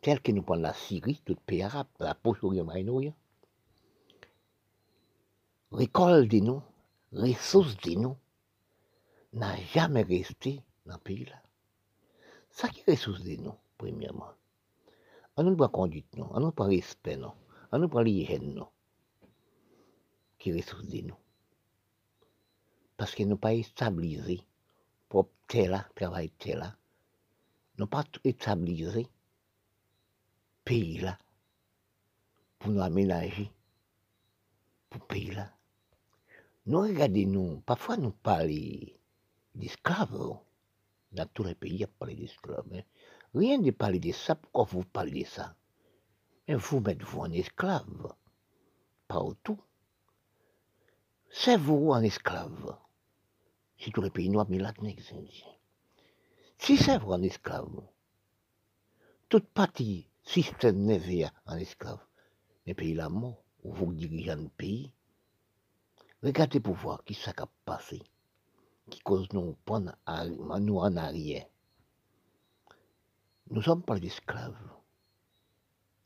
tel 0.00 0.20
que 0.20 0.32
nous 0.32 0.42
prenons 0.42 0.62
la 0.62 0.74
Syrie, 0.74 1.20
tout 1.24 1.36
pays 1.46 1.62
arabe, 1.62 1.88
la 1.98 2.14
poche 2.14 2.42
orient 2.42 2.64
moyen 2.64 3.14
récolte 5.70 6.30
de 6.30 6.40
nous, 6.40 6.62
ressources 7.12 7.76
de 7.78 7.94
nous, 7.94 8.16
n'a 9.32 9.56
jamais 9.74 10.02
resté 10.02 10.62
dans 10.86 10.94
le 10.94 11.00
pays 11.00 11.24
là. 11.26 11.42
Ça 12.50 12.68
qui 12.68 12.80
est 12.80 12.90
ressources 12.90 13.22
de 13.22 13.36
nous? 13.36 13.54
Premièrement. 13.78 14.32
On 15.36 15.44
nous 15.44 15.56
pas 15.56 15.68
conduite. 15.68 16.06
On 16.18 16.40
nous 16.40 16.52
pas 16.52 16.64
respect, 16.64 17.16
non. 17.16 17.32
On 17.72 17.78
nous 17.78 17.88
pas 17.88 18.02
l'hygiène, 18.02 18.54
non. 18.54 18.68
Qui 20.38 20.52
ressource 20.52 20.84
nous. 20.92 21.16
Parce 22.96 23.14
que 23.14 23.22
nous 23.22 23.36
pas 23.36 23.62
stabilisé 23.62 24.40
pour 25.08 25.30
tel 25.46 25.84
travail 25.94 26.30
tel 26.30 26.58
là. 26.58 26.76
Nous 27.78 27.86
pas 27.86 28.04
stabilisé 28.38 29.06
pays 30.64 31.06
pour 32.58 32.72
nous 32.72 32.82
aménager 32.82 33.50
pour 34.90 35.06
pays 35.06 35.30
là. 35.30 35.52
Nous 36.66 36.80
regardons, 36.80 37.26
nous, 37.26 37.60
parfois 37.60 37.96
nous 37.96 38.10
parlons 38.10 38.86
d'esclaves. 39.54 40.38
Dans 41.10 41.26
tous 41.32 41.44
les 41.44 41.54
pays, 41.54 41.72
il 41.72 41.80
y 41.80 41.84
a 41.84 41.86
parlé 41.86 42.14
d'esclaves. 42.14 42.66
Hein. 42.74 42.82
Rien 43.34 43.58
de 43.58 43.70
parler 43.70 44.00
de 44.00 44.12
ça, 44.12 44.34
pourquoi 44.34 44.64
vous 44.64 44.84
parlez 44.84 45.22
de 45.22 45.28
ça? 45.28 45.54
Mais 46.46 46.54
vous 46.54 46.80
mettez-vous 46.80 47.20
en 47.20 47.30
esclave. 47.30 48.14
partout. 49.06 49.60
C'est 51.30 51.56
vous 51.58 51.90
en 51.90 52.02
esclave. 52.02 52.78
Si 53.78 53.92
tous 53.92 54.02
les 54.02 54.10
pays 54.10 54.30
noirs, 54.30 54.46
mais 54.48 54.58
là, 54.58 54.72
Si 56.58 56.76
c'est 56.76 56.98
vous 56.98 57.12
en 57.12 57.22
esclave, 57.22 57.82
toute 59.28 59.46
partie 59.48 60.08
système 60.24 60.84
névé 60.84 61.26
en 61.46 61.56
esclave, 61.56 62.00
les 62.66 62.74
pays 62.74 62.94
là 62.94 63.08
mort, 63.08 63.42
ou 63.62 63.72
vous 63.72 63.92
dirigez 63.92 64.34
le 64.34 64.48
pays, 64.48 64.90
regardez 66.22 66.60
pour 66.60 66.74
voir 66.74 67.04
qui 67.04 67.14
ça 67.14 67.32
a 67.36 67.46
passé, 67.64 68.02
qui 68.90 69.00
cause 69.00 69.28
nous 69.32 69.56
prendre 69.64 69.94
nous 70.60 70.78
en 70.78 70.96
arrière. 70.96 71.46
Nous 73.50 73.62
sommes 73.62 73.82
pas 73.82 73.98
des 73.98 74.08
esclaves. 74.08 74.56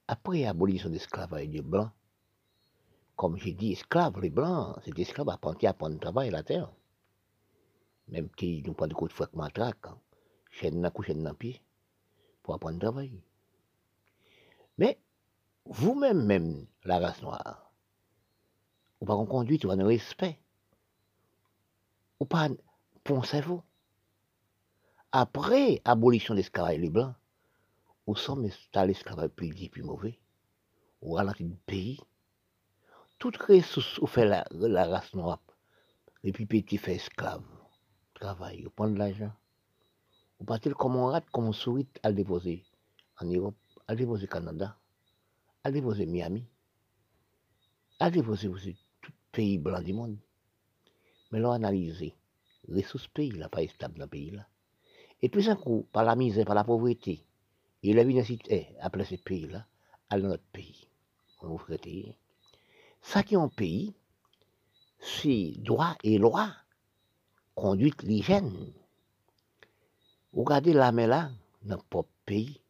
Après 0.06 0.42
l'abolition 0.42 0.88
de 0.88 0.94
l'esclavage 0.94 1.48
des 1.48 1.60
Blancs, 1.60 1.90
comme 3.16 3.36
j'ai 3.36 3.52
dit, 3.52 3.72
esclaves, 3.72 4.20
les 4.20 4.30
Blancs, 4.30 4.76
c'est 4.84 4.94
des 4.94 5.02
esclaves 5.02 5.28
apprentis 5.28 5.66
à 5.66 5.74
prendre 5.74 5.94
le 5.94 6.00
travail 6.00 6.30
la 6.30 6.44
terre. 6.44 6.72
Même 8.08 8.28
qui 8.30 8.62
nous 8.64 8.74
prennent 8.74 8.90
de 8.90 8.94
coups 8.94 9.10
de 9.10 9.16
fouet 9.16 9.26
matraque, 9.34 9.86
hein. 9.86 9.98
chaîne 10.50 10.80
dans 10.80 11.02
chaîne 11.02 11.24
dans 11.24 11.34
pied, 11.34 11.60
pour 12.42 12.54
apprendre 12.54 12.74
le 12.74 12.80
travail. 12.80 13.20
Mais, 14.78 15.00
vous-même, 15.64 16.24
même, 16.24 16.66
la 16.84 17.00
race 17.00 17.22
noire, 17.22 17.72
ou 19.00 19.04
pas 19.04 19.14
en 19.14 19.26
conduite, 19.26 19.64
ou 19.64 19.68
pas 19.68 19.76
de 19.76 19.82
respect, 19.82 20.38
ou 22.20 22.24
pas 22.24 22.48
pensez-vous. 23.02 23.62
Après 25.10 25.82
abolition 25.84 26.34
de 26.34 26.38
l'esclavage 26.38 26.78
les 26.78 26.88
Blancs, 26.88 27.14
où 28.06 28.16
sommes 28.16 28.44
installés 28.44 28.88
l'esclavage 28.88 29.30
plus 29.30 29.68
plus 29.68 29.82
mauvais, 29.82 30.18
ou 31.00 31.14
ralenti 31.14 31.44
du 31.44 31.56
pays. 31.56 32.00
Toute 33.18 33.36
ressource 33.36 33.98
où 33.98 34.06
fait 34.06 34.26
la, 34.26 34.44
race 34.86 35.14
noire, 35.14 35.42
et 36.24 36.32
puis 36.32 36.46
petit 36.46 36.78
fait 36.78 36.96
esclave, 36.96 37.44
travail, 38.14 38.66
ou 38.66 38.70
prendre 38.70 38.94
de 38.94 38.98
l'argent. 38.98 39.32
Ou 40.40 40.44
partez 40.44 40.70
comme 40.70 40.96
on 40.96 41.06
rate, 41.06 41.30
comme 41.30 41.46
on 41.46 41.52
sourit 41.52 41.86
à 42.02 42.10
le 42.10 42.16
déposer 42.16 42.64
en 43.20 43.26
Europe, 43.26 43.56
à 43.86 43.92
le 43.92 43.98
déposer 43.98 44.24
au 44.24 44.28
Canada, 44.28 44.76
à 45.62 45.68
le 45.68 45.74
déposer 45.74 46.06
Miami, 46.06 46.44
à 48.00 48.06
le 48.06 48.16
déposer 48.16 48.48
aussi 48.48 48.76
tout 49.00 49.12
pays 49.30 49.58
blanc 49.58 49.80
du 49.80 49.92
monde. 49.92 50.18
Mais 51.30 51.38
là, 51.38 51.52
analyser, 51.52 52.16
ressources 52.68 53.06
pays, 53.06 53.30
là, 53.30 53.48
pas 53.48 53.66
stable 53.68 53.98
dans 53.98 54.04
le 54.04 54.10
pays 54.10 54.30
là. 54.30 54.46
Et 55.22 55.28
plus 55.28 55.48
un 55.48 55.54
coup, 55.54 55.86
par 55.92 56.02
la 56.02 56.16
misère, 56.16 56.44
par 56.44 56.56
la 56.56 56.64
pauvreté, 56.64 57.24
il 57.82 57.98
a 57.98 58.04
vu 58.04 58.18
incité 58.18 58.68
à 58.80 58.90
placer 58.90 59.16
ce 59.16 59.22
pays-là 59.22 59.66
à 60.08 60.18
notre 60.18 60.44
pays. 60.52 60.86
On 61.40 61.56
vous 61.56 61.64
Ça 63.00 63.22
qui 63.24 63.34
est 63.34 63.38
un 63.38 63.48
pays, 63.48 63.92
c'est 65.00 65.54
droit 65.58 65.96
et 66.04 66.18
loi, 66.18 66.54
conduite 67.56 68.02
l'hygiène. 68.04 68.72
Regardez 70.32 70.72
la 70.72 70.92
mer 70.92 71.08
là, 71.08 71.30
dans 71.62 71.76
notre 71.92 72.08
pays, 72.24 72.60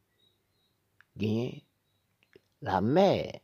la 2.63 2.81
mer, 2.81 3.41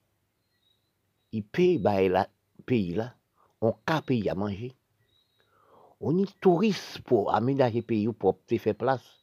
il 1.33 1.45
paye 1.45 1.79
le 1.79 2.25
pays 2.65 2.95
là, 2.95 3.15
on 3.61 3.77
a 3.87 4.01
pays 4.01 4.31
à 4.31 4.35
manger. 4.35 4.73
On 6.01 6.17
est 6.17 6.41
touriste 6.41 7.01
pour 7.01 7.35
aménager 7.35 7.81
le 7.81 7.87
pays 7.87 8.09
pour 8.13 8.39
faire 8.47 8.75
place, 8.75 9.23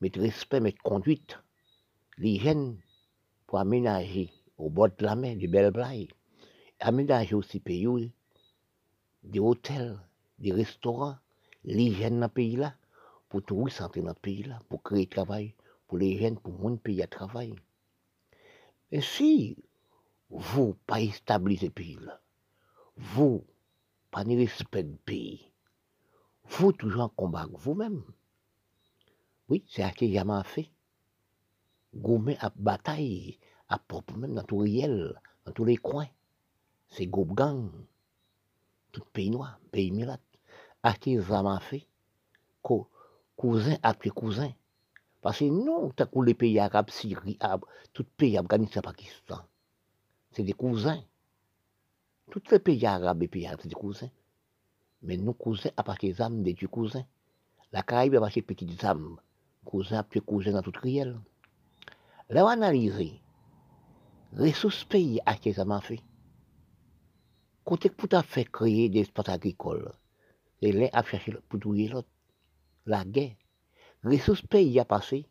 mettre 0.00 0.20
respect, 0.20 0.60
mettre 0.60 0.82
conduite 0.82 1.36
l'hygiène 2.18 2.78
pour 3.46 3.58
aménager 3.58 4.30
au 4.56 4.70
bord 4.70 4.88
de 4.88 5.04
la 5.04 5.16
mer 5.16 5.36
des 5.36 5.48
belles 5.48 5.72
blagues, 5.72 6.12
aménager 6.80 7.34
aussi 7.34 7.60
pays, 7.60 8.12
des 9.22 9.40
hôtels, 9.40 9.98
des 10.38 10.52
restaurants, 10.52 11.16
l'hygiène 11.64 12.20
dans 12.20 12.26
le 12.26 12.32
pays 12.32 12.56
là, 12.56 12.74
pour 13.28 13.42
tout 13.42 13.66
entrer 13.80 14.00
dans 14.00 14.08
le 14.08 14.14
pays 14.14 14.42
là, 14.44 14.58
pour 14.68 14.82
créer 14.82 15.06
travail, 15.06 15.54
pour 15.88 15.98
les 15.98 16.18
jeunes, 16.18 16.38
pour 16.38 16.52
mon 16.52 16.76
pays 16.76 17.02
à 17.02 17.06
travailler. 17.06 17.56
Et 18.90 19.00
si 19.00 19.56
vous 20.30 20.74
pas 20.86 21.00
stabiliser 21.10 21.66
ce 21.66 21.72
pays 21.72 21.98
vous 22.96 23.44
pas 24.10 24.22
de 24.24 24.36
respect 24.36 24.84
du 24.84 24.96
pays, 24.98 25.50
vous 26.44 26.72
toujours 26.72 27.12
en 27.16 27.48
vous-même. 27.54 28.04
Oui, 29.48 29.64
c'est 29.68 29.82
ce 29.82 29.94
que 29.94 30.06
j'ai 30.06 30.22
fait 30.44 30.70
gourmet 31.94 32.36
à 32.40 32.50
bataille, 32.56 33.38
à 33.68 33.78
propre 33.78 34.16
même 34.16 34.34
dans 34.34 34.42
tout 34.42 34.58
réel, 34.58 35.20
dans 35.44 35.52
tous 35.52 35.64
les 35.64 35.76
coins. 35.76 36.08
C'est 36.88 37.06
Gobgang, 37.06 37.70
tout 38.92 39.04
pays 39.12 39.30
noir, 39.30 39.58
pays 39.72 39.90
milat, 39.90 40.18
acheter 40.82 41.16
des 41.16 41.22
fait, 41.60 41.86
cousin 43.36 43.76
après 43.82 44.10
cousin. 44.10 44.52
Parce 45.20 45.38
que 45.38 45.44
nous, 45.44 45.92
t'as 45.96 46.06
les 46.22 46.34
pays 46.34 46.58
arabes, 46.58 46.90
Syrie, 46.90 47.38
tout 47.92 48.04
pays 48.16 48.36
Afghanistan, 48.36 48.82
Pakistan, 48.82 49.40
c'est 50.32 50.42
des 50.42 50.52
cousins. 50.52 51.02
Tous 52.30 52.42
les 52.50 52.58
pays 52.58 52.84
arabes 52.84 53.22
et 53.22 53.28
pays 53.28 53.46
arabes, 53.46 53.60
c'est 53.62 53.68
des 53.68 53.74
cousins. 53.74 54.10
Mais 55.02 55.16
nous, 55.16 55.32
cousins, 55.32 55.70
à 55.76 55.82
partir 55.82 56.14
des 56.14 56.22
âmes, 56.22 56.42
des 56.42 56.54
cousins. 56.54 57.04
La 57.72 57.82
Caraïbe, 57.82 58.16
à 58.16 58.20
partir 58.20 58.42
des 58.42 58.54
petites 58.54 58.84
âmes. 58.84 59.16
Cousins 59.64 59.98
après 59.98 60.20
cousins 60.20 60.52
dans 60.52 60.62
tout 60.62 60.72
réel. 60.82 61.18
Là, 62.30 62.44
on 62.44 62.48
analyse 62.48 63.20
ressources 64.32 64.84
pays 64.84 65.20
m'a 65.64 65.80
fait. 65.80 66.00
Côté 67.64 67.90
pour 67.90 68.08
ta 68.08 68.22
fait 68.22 68.46
créer 68.46 68.88
des 68.88 69.00
espaces 69.00 69.28
agricoles, 69.28 69.92
et 70.62 70.90
a 70.92 71.02
cherché 71.02 71.36
pour 71.48 71.60
l'autre. 71.64 72.08
La 72.86 73.04
guerre. 73.04 73.36
Ressources 74.02 74.42
pays 74.42 74.78
a 74.78 74.84
passé 74.84 75.26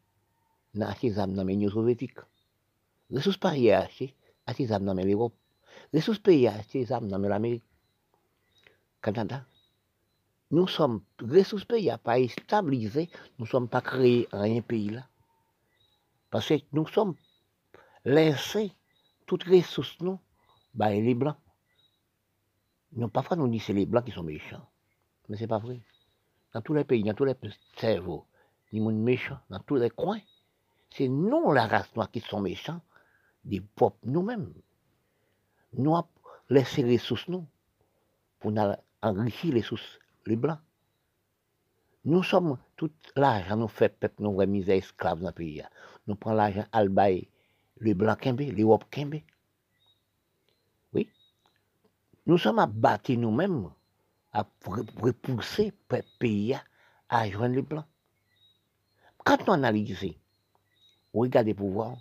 dans 0.74 0.94
âmes 1.20 1.34
dans 1.34 1.44
l'Union 1.44 1.70
soviétique. 1.70 2.20
Ressources 3.12 3.38
pays 3.38 3.72
a 3.72 3.82
acheté 3.82 4.16
dans 4.68 4.94
l'Europe. 4.94 5.36
Ressources 5.94 6.20
pays 6.20 6.48
a 6.48 6.56
dans 7.02 7.18
l'Amérique. 7.18 7.64
Canada. 9.02 9.46
Nous 10.52 10.68
sommes, 10.68 11.02
ressources 11.22 11.66
pays 11.66 11.90
a 11.90 11.98
pas 11.98 12.28
stabilisé, 12.28 13.10
nous 13.40 13.46
sommes 13.46 13.68
pas 13.68 13.82
créés 13.82 14.28
en 14.32 14.42
un 14.42 14.62
pays 14.62 14.90
là. 14.90 15.08
Parce 16.34 16.48
que 16.48 16.56
nous 16.72 16.88
sommes 16.88 17.14
laissés, 18.06 18.72
toutes 19.28 19.46
les 19.46 19.62
ressources, 19.62 20.02
nous, 20.02 20.20
bah, 20.74 20.90
les 20.90 21.14
blancs. 21.14 21.38
Nous, 22.94 23.08
parfois, 23.08 23.38
nous 23.38 23.52
que 23.52 23.60
c'est 23.60 23.72
les 23.72 23.86
blancs 23.86 24.04
qui 24.04 24.12
sont 24.12 24.24
méchants. 24.24 24.68
Mais 25.30 25.38
ce 25.38 25.44
n'est 25.44 25.48
pas 25.48 25.60
vrai. 25.60 25.80
Dans 26.52 26.62
tous 26.64 26.74
les 26.74 26.86
pays, 26.86 27.04
dans 27.04 27.14
tous 27.14 27.26
les 27.26 27.36
cerveaux, 27.78 28.26
les 28.72 28.80
gens 28.80 28.92
méchants, 28.92 29.38
dans 29.52 29.60
tous 29.60 29.76
les 29.76 29.92
coins, 29.92 30.22
c'est 30.90 31.08
nous, 31.08 31.52
la 31.52 31.68
race 31.68 31.96
noire, 31.96 32.10
qui 32.10 32.20
sont 32.20 32.42
méchants, 32.42 32.82
des 33.46 33.62
peuples 33.62 34.00
nous-mêmes. 34.02 34.56
Nous 35.74 35.96
avons 35.96 36.08
laissé 36.50 36.82
les 36.82 36.98
ressources, 36.98 37.28
nous, 37.28 37.46
pour 38.40 38.52
enrichir 39.04 39.54
les 39.54 39.62
ressources, 39.62 40.00
les 40.26 40.36
blancs. 40.36 40.58
Nous 42.06 42.24
sommes, 42.24 42.58
tout 42.76 42.92
l'argent 43.16 43.56
nous 43.56 43.68
fait 43.68 43.98
peuple, 44.00 44.24
nous 44.24 44.46
misère 44.48 44.78
esclaves 44.78 45.20
dans 45.20 45.28
le 45.28 45.34
pays. 45.34 45.62
Nous 46.08 46.16
prenons 46.16 46.36
l'argent 46.36 46.66
à 46.72 46.84
le 46.84 47.94
blanc 47.94 48.16
Kembe, 48.16 48.42
l'Europe 48.42 48.86
Kembe. 48.92 49.22
Oui. 50.94 51.10
Nous 52.26 52.38
sommes 52.38 52.60
à 52.60 52.68
battre 52.68 53.14
nous-mêmes, 53.14 53.70
à 54.32 54.46
repousser 54.66 55.74
le 55.92 56.02
pays 56.20 56.58
à 57.10 57.30
joindre 57.30 57.56
les 57.56 57.62
blancs. 57.62 57.86
Quand 59.24 59.48
on 59.48 59.54
analyse, 59.54 59.98
regardez 61.14 61.54
pour 61.54 61.70
voir, 61.70 61.98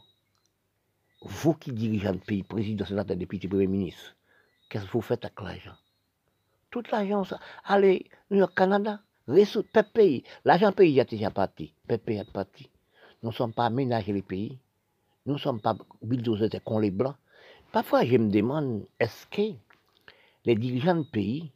vous 1.21 1.55
qui 1.55 1.73
dirigez 1.73 2.11
le 2.11 2.19
pays, 2.19 2.43
président, 2.43 2.85
sénateur, 2.85 3.17
député, 3.17 3.47
premier 3.47 3.69
ministre, 3.69 4.17
qu'est-ce 4.69 4.87
que 4.87 4.91
vous 4.91 5.03
faites 5.03 5.25
avec 5.25 5.41
l'argent? 5.41 5.77
Tout 6.71 6.83
l'argent, 6.91 7.25
allez, 7.65 8.11
New 8.31 8.39
York, 8.39 8.55
Canada, 8.57 9.01
pays, 9.95 10.25
l'argent 10.45 10.73
pays 10.73 10.99
est 10.99 11.11
déjà 11.11 11.31
parti, 11.31 11.73
pays 11.87 12.17
est 12.17 12.33
parti. 12.33 12.72
Nous 13.23 13.31
ne 13.31 13.35
sommes 13.35 13.53
pas 13.53 13.67
aménagés 13.67 14.13
les 14.13 14.23
pays, 14.23 14.59
nous 15.27 15.35
ne 15.35 15.39
sommes 15.39 15.61
pas 15.61 15.77
bulldozers 16.03 16.51
comme 16.65 16.81
les 16.83 16.91
blancs. 16.91 17.17
Parfois, 17.71 18.05
je 18.05 18.17
me 18.17 18.31
demande, 18.31 18.85
est-ce 18.99 19.27
que 19.27 19.57
les 20.45 20.57
dirigeants 20.57 20.97
de 20.97 21.05
pays, 21.05 21.53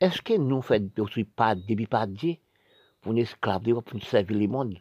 est-ce 0.00 0.22
que 0.22 0.34
nous 0.34 0.62
faisons 0.62 0.90
aussi 0.98 1.24
pas 1.24 1.54
des 1.54 1.76
Dieu 1.76 2.36
pour 3.00 3.12
nous 3.12 3.20
esclaves 3.20 3.62
pour 3.62 3.94
nous 3.94 4.00
servir 4.00 4.38
le 4.38 4.48
monde? 4.48 4.78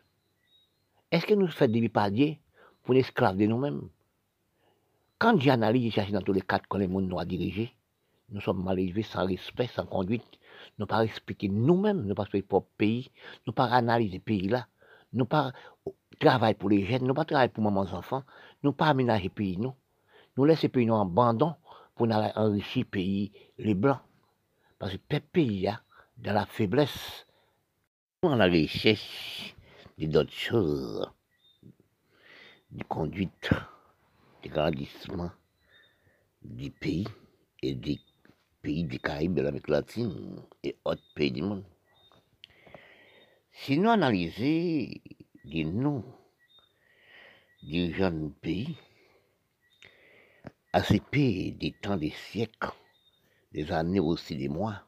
Est-ce 1.12 1.26
que 1.26 1.34
nous 1.34 1.48
faisons 1.48 1.72
des 1.72 1.90
Dieu 2.12 2.36
pour 2.84 2.96
nous 2.96 3.02
esclaves 3.02 3.38
de 3.38 3.46
nous-mêmes? 3.46 3.90
Quand 5.20 5.40
j'analyse, 5.40 5.94
cherche 5.94 6.12
dans 6.12 6.22
tous 6.22 6.34
les 6.34 6.42
cas 6.42 6.60
que 6.60 6.78
les 6.78 6.88
monde 6.88 7.08
nous 7.08 7.20
a 7.20 7.26
dirigés, 7.26 7.74
nous 8.30 8.42
sommes 8.42 8.64
mal 8.64 8.80
élevés, 8.80 9.04
sans 9.04 9.26
respect, 9.26 9.68
sans 9.68 9.86
conduite, 9.86 10.40
nous 10.78 10.86
pas 10.86 10.98
respecter 10.98 11.48
nous-mêmes, 11.48 12.06
nous 12.06 12.16
pas 12.16 12.24
respecter 12.24 12.48
notre 12.52 12.68
pays, 12.78 13.12
nous 13.46 13.54
pas 13.54 13.66
analyser 13.66 14.20
pays 14.20 14.48
là, 14.48 14.68
nous 15.14 15.26
pas 15.26 15.54
travailler 16.20 16.56
pour 16.56 16.70
les 16.70 16.86
jeunes, 16.86 17.06
nous 17.06 17.14
pas 17.14 17.26
travailler 17.26 17.50
pour 17.50 17.64
nos 17.70 17.94
enfants, 17.94 18.24
nous 18.64 18.74
pas 18.74 18.88
aménager 18.88 19.30
pays 19.30 19.58
nous. 19.58 19.74
Nous 20.38 20.46
laisser 20.46 20.70
pays 20.70 20.86
nous 20.86 20.94
en 20.94 21.04
abandon 21.04 21.56
pour 21.96 22.08
enrichir 22.12 22.84
le 22.84 22.90
pays, 22.90 23.32
les 23.58 23.74
Blancs. 23.74 24.00
Parce 24.80 24.94
que 24.94 24.98
le 25.12 25.20
pays, 25.20 25.68
a, 25.68 25.82
dans 26.18 26.34
la 26.34 26.46
faiblesse, 26.46 27.26
dans 28.22 28.36
la 28.36 28.46
recherche 28.46 29.56
d'autres 29.98 30.32
choses, 30.32 31.10
de 32.72 32.84
conduite, 32.84 33.50
de 34.44 34.50
grandissement 34.50 35.32
du 36.44 36.70
pays 36.70 37.08
et 37.62 37.74
des 37.74 38.00
pays 38.62 38.84
des 38.84 38.98
Caraïbes, 38.98 39.36
de 39.36 39.42
l'Amérique 39.42 39.70
latine 39.70 40.42
et 40.64 40.76
autres 40.84 41.02
pays 41.16 41.32
du 41.32 41.42
monde. 41.42 41.64
Si 43.52 43.78
nous 43.80 43.90
analysons 43.90 44.90
les 45.48 45.64
noms 45.64 46.04
des 47.62 47.94
jeunes 47.94 48.32
pays, 48.34 48.78
pays 51.12 51.52
des 51.52 51.72
temps 51.72 51.98
des 51.98 52.14
siècles, 52.32 52.72
des 53.52 53.72
années 53.72 54.00
aussi 54.00 54.36
des 54.36 54.50
mois, 54.50 54.82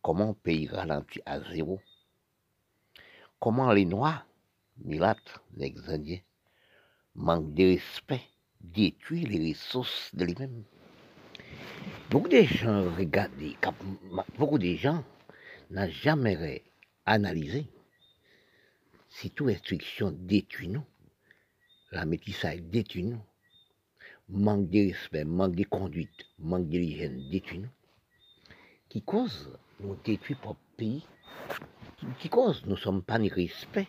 comment 0.00 0.34
pays 0.34 0.68
ralentit 0.68 1.20
à 1.26 1.40
zéro, 1.40 1.80
comment 3.38 3.72
les 3.72 3.84
Noirs, 3.84 4.26
Milates, 4.84 5.40
les 5.56 5.74
manquent 7.14 7.52
de 7.54 7.64
respect, 7.64 8.22
détruisent 8.60 9.28
les 9.28 9.50
ressources 9.50 10.14
de 10.14 10.24
lui-même? 10.24 10.64
Beaucoup 12.10 12.28
de 12.28 12.42
gens 12.42 12.84
regardent, 12.96 13.32
beaucoup 14.38 14.58
de 14.58 14.74
gens 14.76 15.04
n'ont 15.70 15.90
jamais 15.90 16.62
analysé 17.04 17.66
si 19.10 19.30
toute 19.30 19.48
restriction 19.48 20.12
détruit 20.12 20.68
nous, 20.68 20.84
la 21.90 22.04
métissage 22.04 22.62
détruit 22.62 23.02
nous, 23.02 23.22
manque 24.28 24.70
de 24.70 24.88
respect, 24.88 25.24
manque 25.24 25.56
de 25.56 25.64
conduite, 25.64 26.26
manque 26.38 26.68
d'hygiène 26.68 27.28
détruit 27.28 27.58
nous, 27.58 27.68
qui 28.88 29.02
cause 29.02 29.50
nous 29.80 29.96
détruit 30.04 30.36
pour 30.36 30.56
pays, 30.76 31.04
qui, 32.18 32.28
cause 32.28 32.64
nous 32.64 32.72
ne 32.72 32.76
sommes 32.76 33.02
pas 33.02 33.18
ni 33.18 33.28
respect 33.28 33.88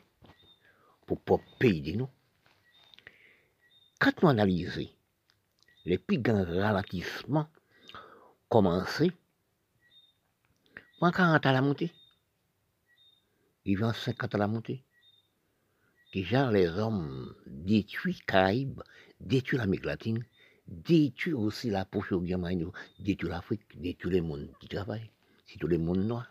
pour 1.05 1.19
le 1.29 1.57
pays 1.59 1.81
de 1.81 1.97
nous. 1.97 2.09
Quand 3.99 4.21
nous 4.23 4.29
analysons 4.29 4.89
les 5.85 5.97
plus 5.97 6.17
grands 6.17 6.43
ralentissements 6.43 7.47
commencés, 8.49 9.11
quand 10.99 11.11
40 11.11 11.45
à 11.45 11.51
la 11.51 11.61
montée, 11.61 11.91
ils 13.65 13.77
vont 13.77 13.93
50 13.93 14.35
à 14.35 14.37
la 14.37 14.47
montée. 14.47 14.83
Déjà, 16.13 16.51
les 16.51 16.67
hommes 16.67 17.33
détruisent 17.45 18.21
Caraïbes, 18.23 18.81
détruisent 19.19 19.59
l'Amérique 19.59 19.85
latine, 19.85 20.25
détruisent 20.67 21.35
aussi 21.35 21.69
la 21.69 21.85
poche 21.85 22.11
au 22.11 22.19
détruisent 22.19 23.29
l'Afrique, 23.29 23.79
détruisent 23.79 24.15
le 24.15 24.21
monde 24.21 24.49
qui 24.59 24.67
travaille, 24.67 25.09
c'est 25.45 25.57
tout 25.57 25.67
le 25.67 25.77
monde 25.77 26.03
noir. 26.03 26.27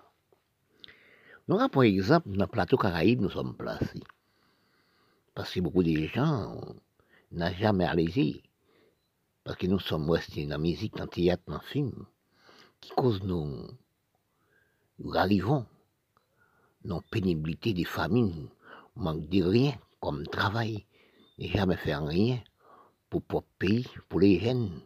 Donc, 1.49 1.72
par 1.72 1.83
exemple, 1.83 2.31
dans 2.31 2.45
le 2.45 2.47
plateau 2.47 2.76
Caraïbes, 2.76 3.22
nous 3.22 3.31
sommes 3.31 3.57
placés. 3.57 4.03
Parce 5.35 5.53
que 5.53 5.61
beaucoup 5.61 5.83
de 5.83 6.07
gens 6.07 6.61
n'ont 7.33 7.53
jamais 7.55 7.87
allé 7.87 8.43
parce 9.45 9.57
que 9.57 9.66
nous 9.66 9.78
sommes 9.78 10.11
restés 10.11 10.45
dans 10.45 10.51
la 10.51 10.59
musique, 10.59 10.95
dans 10.95 11.05
le 11.05 11.11
théâtre, 11.11 11.43
dans 11.47 11.55
le 11.55 11.61
film, 11.61 12.07
qui 12.81 12.91
cause 12.91 13.22
nous, 13.22 13.66
nous 14.99 15.14
arrivons 15.16 15.66
dans 16.85 17.01
pénibilité 17.01 17.72
des 17.72 17.85
familles, 17.85 18.49
manque 19.01 19.29
de 19.29 19.43
rien 19.43 19.73
comme 20.01 20.27
travail, 20.27 20.87
et 21.39 21.49
jamais 21.49 21.77
faire 21.77 22.07
rien 22.07 22.43
pour 23.09 23.23
le 23.33 23.41
pays, 23.59 23.87
pour 24.09 24.21
les 24.21 24.39
jeunes. 24.39 24.81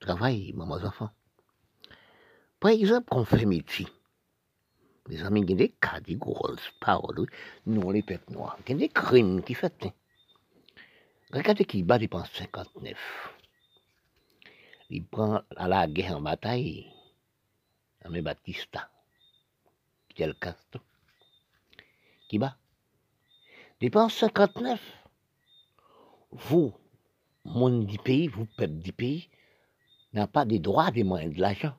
Travail, 0.00 0.52
mes 0.54 0.84
enfants. 0.84 1.10
Par 2.60 2.70
exemple, 2.70 3.08
qu'on 3.08 3.24
fait 3.24 3.46
métier. 3.46 3.86
Les 5.08 5.22
amis, 5.22 5.40
il 5.40 5.50
y 5.50 5.52
a 5.54 5.56
des 5.56 5.68
cas, 5.70 6.00
des 6.00 6.16
grosses 6.16 6.70
paroles, 6.80 7.26
nous, 7.66 7.90
les 7.90 8.02
peuples 8.02 8.32
noirs, 8.32 8.58
il 8.66 8.72
y 8.72 8.74
a 8.74 8.78
des 8.78 8.88
crimes 8.88 9.42
qui 9.42 9.54
font. 9.54 9.70
Regardez 11.32 11.64
qui 11.64 11.82
bat 11.82 11.98
depuis 11.98 12.18
59. 12.32 12.96
Il 14.90 15.04
prend 15.06 15.42
à 15.56 15.68
la 15.68 15.86
guerre 15.86 16.16
en 16.16 16.22
bataille, 16.22 16.90
Amé 18.02 18.22
Batista, 18.22 18.90
Fidel 20.08 20.34
Castro, 20.34 20.80
qui 22.28 22.38
bat. 22.38 22.56
Depuis 23.80 24.10
59, 24.10 24.80
vous, 26.32 26.72
monde 27.44 27.86
du 27.86 27.96
pays, 27.98 28.26
vous, 28.26 28.44
peuple 28.56 28.74
du 28.74 28.92
pays, 28.92 29.28
n'avez 30.12 30.26
pas 30.26 30.44
de 30.44 30.56
droits 30.56 30.90
des 30.90 31.04
moyens 31.04 31.32
de 31.32 31.40
l'argent. 31.40 31.76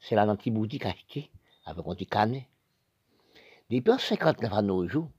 C'est 0.00 0.16
la 0.16 0.26
boutique 0.26 0.84
achetée 0.84 1.30
avec 1.64 1.86
un 1.86 1.94
petit 1.94 2.06
canet. 2.06 2.46
Depuis 3.70 3.98
59 3.98 4.52
à 4.52 4.60
nos 4.60 4.86
jours, 4.86 5.10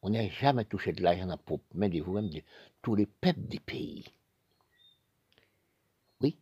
on 0.00 0.08
n'a 0.08 0.26
jamais 0.30 0.64
touché 0.64 0.92
de 0.92 1.02
l'argent 1.02 1.26
dans 1.26 1.36
la 1.36 1.56
main 1.74 1.90
de 1.90 2.00
vous-même, 2.00 2.30
de 2.30 2.40
tous 2.80 2.94
les 2.94 3.06
peuples 3.06 3.42
du 3.42 3.60
pays. 3.60 4.06
Oui. 6.22 6.38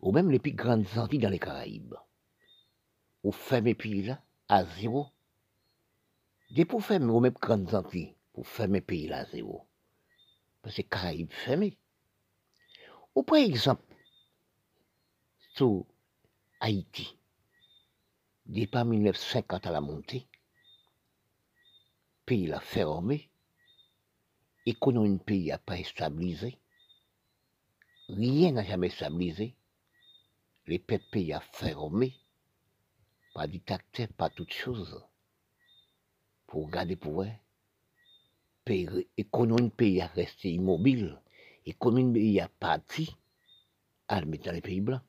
Ou 0.00 0.12
même 0.12 0.30
les 0.30 0.38
plus 0.38 0.52
grandes 0.52 0.86
Antilles 0.96 1.18
dans 1.18 1.28
les 1.28 1.40
Caraïbes. 1.40 1.96
Ou 3.24 3.32
fermez 3.32 3.74
pays 3.74 4.04
là, 4.04 4.22
à 4.48 4.64
zéro. 4.64 5.08
Des 6.50 6.64
pour 6.64 6.84
fermer, 6.84 7.12
ou 7.12 7.20
même 7.20 7.32
grandes 7.32 7.74
Antilles, 7.74 8.14
pour 8.32 8.46
fermer 8.46 8.80
pays 8.80 9.08
là 9.08 9.18
à 9.18 9.24
zéro. 9.26 9.66
Parce 10.62 10.76
que 10.76 10.82
les 10.82 10.88
Caraïbes 10.88 11.32
fermés. 11.32 11.76
Ou 13.14 13.22
par 13.22 13.38
exemple, 13.38 13.82
sur 15.54 15.86
Haïti, 16.60 17.16
depuis 18.46 18.84
1950 18.84 19.66
à 19.66 19.72
la 19.72 19.80
montée, 19.80 20.28
pays 22.26 22.46
l'a 22.46 22.60
fermé, 22.60 23.30
économie 24.66 25.18
pays 25.18 25.48
n'a 25.48 25.58
pas 25.58 25.82
stabilisé, 25.82 26.58
rien 28.08 28.52
n'a 28.52 28.64
jamais 28.64 28.90
stabilisé, 28.90 29.56
les 30.66 30.78
pays 30.78 31.32
a 31.32 31.40
fermé, 31.40 32.14
pas 33.34 33.46
dictateur, 33.46 34.08
pas 34.16 34.30
toute 34.30 34.52
chose, 34.52 35.02
pour 36.56 36.70
garder 36.70 36.96
pour 36.96 37.22
eux. 37.22 37.30
L'économie 38.66 39.68
pays 39.68 40.00
a 40.00 40.06
resté 40.06 40.52
immobile, 40.52 41.20
l'économie 41.66 42.14
pays 42.14 42.40
a 42.40 42.48
parti, 42.48 43.14
à 44.08 44.22
dans 44.22 44.52
les 44.52 44.62
pays 44.62 44.80
blancs. 44.80 45.02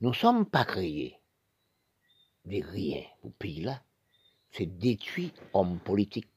Nous 0.00 0.10
ne 0.10 0.14
sommes 0.14 0.46
pas 0.46 0.64
créés 0.64 1.18
de 2.44 2.62
rien 2.62 3.02
pour 3.20 3.32
pays 3.32 3.62
là 3.62 3.82
c'est 4.52 4.66
détruit 4.78 5.32
homme 5.52 5.80
politique. 5.80 6.30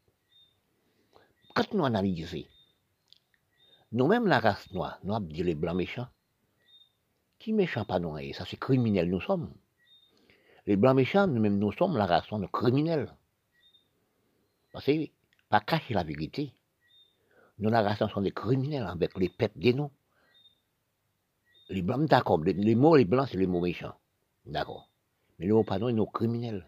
Quand 1.53 1.71
nous 1.75 1.85
analysons, 1.85 2.47
nous-mêmes 3.91 4.25
la 4.25 4.39
race 4.39 4.71
noire, 4.71 4.99
nous 5.03 5.13
avons 5.13 5.27
dit 5.27 5.43
les 5.43 5.53
blancs 5.53 5.75
méchants. 5.75 6.09
Qui 7.37 7.53
méchant 7.53 7.85
pas 7.85 7.99
nous 7.99 8.17
Ça 8.33 8.45
c'est 8.47 8.59
criminel 8.59 9.11
nous 9.11 9.21
sommes. 9.21 9.53
Les 10.67 10.75
blancs 10.75 10.95
méchants, 10.95 11.27
nous-mêmes 11.27 11.57
nous 11.57 11.71
sommes 11.71 11.97
la 11.97 12.05
race 12.05 12.31
noire 12.31 12.51
criminelle. 12.51 13.11
Parce 14.71 14.85
que, 14.85 15.07
pas 15.49 15.59
cacher 15.59 15.93
la 15.93 16.03
vérité. 16.03 16.53
Nous 17.57 17.69
la 17.69 17.81
race 17.81 17.99
sommes 18.11 18.23
des 18.23 18.31
criminels 18.31 18.85
avec 18.87 19.17
les 19.17 19.29
peuples 19.29 19.59
des 19.59 19.73
noms. 19.73 19.91
Les 21.69 21.81
blancs, 21.81 22.07
d'accord, 22.07 22.43
les, 22.43 22.75
mots 22.75 22.95
les 22.95 23.05
blancs, 23.05 23.29
c'est 23.31 23.37
les 23.37 23.47
mots 23.47 23.61
méchants. 23.61 23.95
D'accord. 24.45 24.89
Mais 25.39 25.47
les 25.47 25.51
mots 25.51 25.63
pas 25.63 25.77
ils 25.79 25.97
sont 25.97 26.05
criminels. 26.05 26.67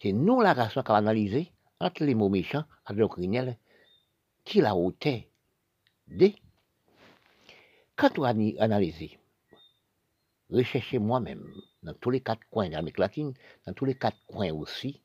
C'est 0.00 0.12
nous 0.12 0.40
la 0.40 0.54
race 0.54 0.74
qui 0.74 0.80
va 0.80 0.96
analyser 0.96 1.52
entre 1.80 2.04
les 2.04 2.14
mots 2.14 2.28
méchants 2.28 2.64
et 2.88 2.94
les 2.94 3.08
criminels 3.08 3.58
qui 4.44 4.60
la 4.60 4.74
hauteur 4.74 5.20
de. 6.06 6.32
Quand 7.96 8.18
on 8.18 8.22
analyse, 8.22 9.10
recherchez 10.50 10.98
moi-même 10.98 11.44
dans 11.88 11.94
tous 11.94 12.10
les 12.10 12.20
quatre 12.20 12.46
coins 12.50 12.68
de 12.68 12.74
l'Amérique 12.74 12.98
latine, 12.98 13.32
dans 13.66 13.72
tous 13.72 13.86
les 13.86 13.94
quatre 13.96 14.18
coins 14.26 14.52
aussi, 14.52 15.00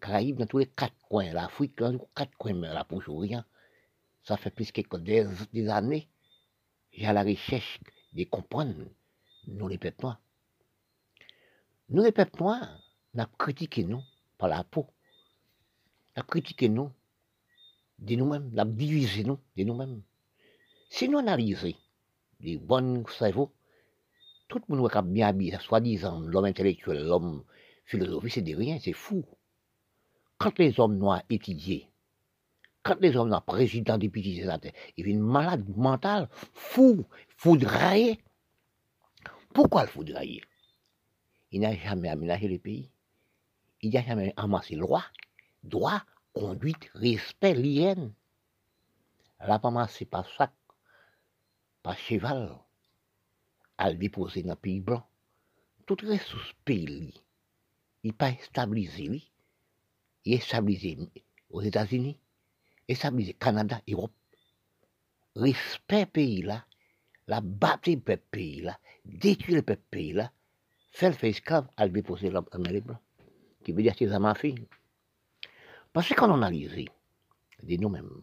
Caraïbes, 0.00 0.38
dans 0.38 0.46
tous 0.46 0.58
les 0.58 0.66
quatre 0.66 0.98
coins, 1.08 1.32
l'Afrique, 1.32 1.78
dans 1.78 1.92
tous 1.92 1.98
les 1.98 2.08
quatre 2.16 2.36
coins 2.36 2.54
de 2.54 2.62
la 2.62 2.84
Proche-Orient, 2.84 3.44
ça 4.24 4.36
fait 4.36 4.50
plus 4.50 4.72
que 4.72 4.96
des, 4.96 5.68
années, 5.68 6.08
j'ai 6.90 7.06
à 7.06 7.12
la 7.12 7.22
recherche 7.22 7.78
de 8.12 8.24
comprendre 8.24 8.74
nous 9.46 9.68
les 9.68 9.78
peuples 9.78 10.02
noirs. 10.02 10.20
Nous 11.90 12.02
les 12.02 12.12
peuples 12.12 12.40
noirs, 12.40 12.82
n'a 13.14 13.30
critiqué 13.38 13.84
nous 13.84 14.02
par 14.36 14.48
la 14.48 14.64
peau. 14.64 14.88
N'a 16.16 16.24
critiqué 16.24 16.68
nous 16.68 16.90
de 18.00 18.16
nous-mêmes, 18.16 18.50
n'a 18.52 18.64
divisé 18.64 19.22
nous 19.22 19.38
de 19.56 19.62
nous-mêmes. 19.62 20.02
Si 20.90 21.08
nous 21.08 21.18
analysons 21.18 21.72
les 22.40 22.56
bons 22.56 23.06
cerveaux, 23.06 23.52
tout 24.48 24.60
le 24.66 24.76
monde 24.76 24.90
a 24.92 25.02
bien 25.02 25.28
habillé, 25.28 25.56
soi-disant 25.60 26.20
l'homme 26.20 26.46
intellectuel, 26.46 27.06
l'homme 27.06 27.44
philosophique, 27.84 28.32
c'est 28.32 28.42
de 28.42 28.56
rien, 28.56 28.78
c'est 28.80 28.94
fou. 28.94 29.24
Quand 30.38 30.58
les 30.58 30.80
hommes 30.80 30.96
noirs 30.96 31.22
étudiaient 31.28 31.88
Quand 32.82 32.98
les 33.00 33.14
hommes, 33.16 33.38
président 33.46 33.98
des 33.98 34.08
petits 34.08 34.36
sénateurs, 34.36 34.72
ils 34.96 35.04
viennent 35.04 35.20
malade 35.20 35.64
mental, 35.76 36.28
fou, 36.54 37.04
foudraillé. 37.36 38.18
Pourquoi 39.52 39.82
le 39.82 39.88
foudrailler 39.88 40.42
Il 41.52 41.60
n'a 41.60 41.74
jamais 41.74 42.08
aménagé 42.08 42.48
le 42.48 42.58
pays. 42.58 42.90
Il 43.82 43.92
n'a 43.92 44.02
jamais 44.02 44.32
amassé 44.36 44.74
le 44.74 44.80
droit, 44.80 45.04
droit, 45.62 46.02
conduite, 46.32 46.90
respect, 46.94 47.54
l'hygiène. 47.54 48.14
La 49.40 49.58
pas 49.58 49.86
c'est 49.88 50.04
pas 50.04 50.24
sac, 50.36 50.52
pas 51.82 51.94
cheval, 51.94 52.58
déposer 53.94 54.42
dans 54.42 54.50
le 54.50 54.56
pays 54.56 54.80
blanc. 54.80 55.06
Tout 55.86 55.96
ressource 56.02 56.52
pays, 56.64 57.14
il 58.02 58.12
pas 58.12 58.32
stabilisé, 58.42 59.22
il 60.24 60.34
est 60.34 60.40
stabilisé 60.40 60.98
aux 61.50 61.62
États-Unis, 61.62 62.20
et 62.88 62.94
stabilisé 62.94 63.34
Canada, 63.34 63.80
Europe. 63.88 64.12
Respect 65.36 66.06
pays 66.06 66.42
là, 66.42 66.66
la 67.26 67.40
battre 67.40 67.90
le 67.90 68.16
pays 68.16 68.62
là, 68.62 68.78
détruire 69.04 69.62
le 69.66 69.76
pays 69.76 70.12
là, 70.12 70.32
faire 70.90 71.16
le 71.22 71.28
esclave 71.28 71.68
à 71.76 71.86
le 71.86 71.92
déposer 71.92 72.30
dans 72.30 72.44
les 72.70 72.80
blancs. 72.80 72.98
Qui 73.64 73.72
veut 73.72 73.82
dire 73.82 73.94
que 73.94 74.08
c'est 74.08 74.18
ma 74.18 74.34
fille. 74.34 74.66
Parce 75.92 76.08
que 76.08 76.14
quand 76.14 76.30
on 76.30 76.34
analyse, 76.34 76.86
de 77.62 77.76
nous-mêmes, 77.76 78.22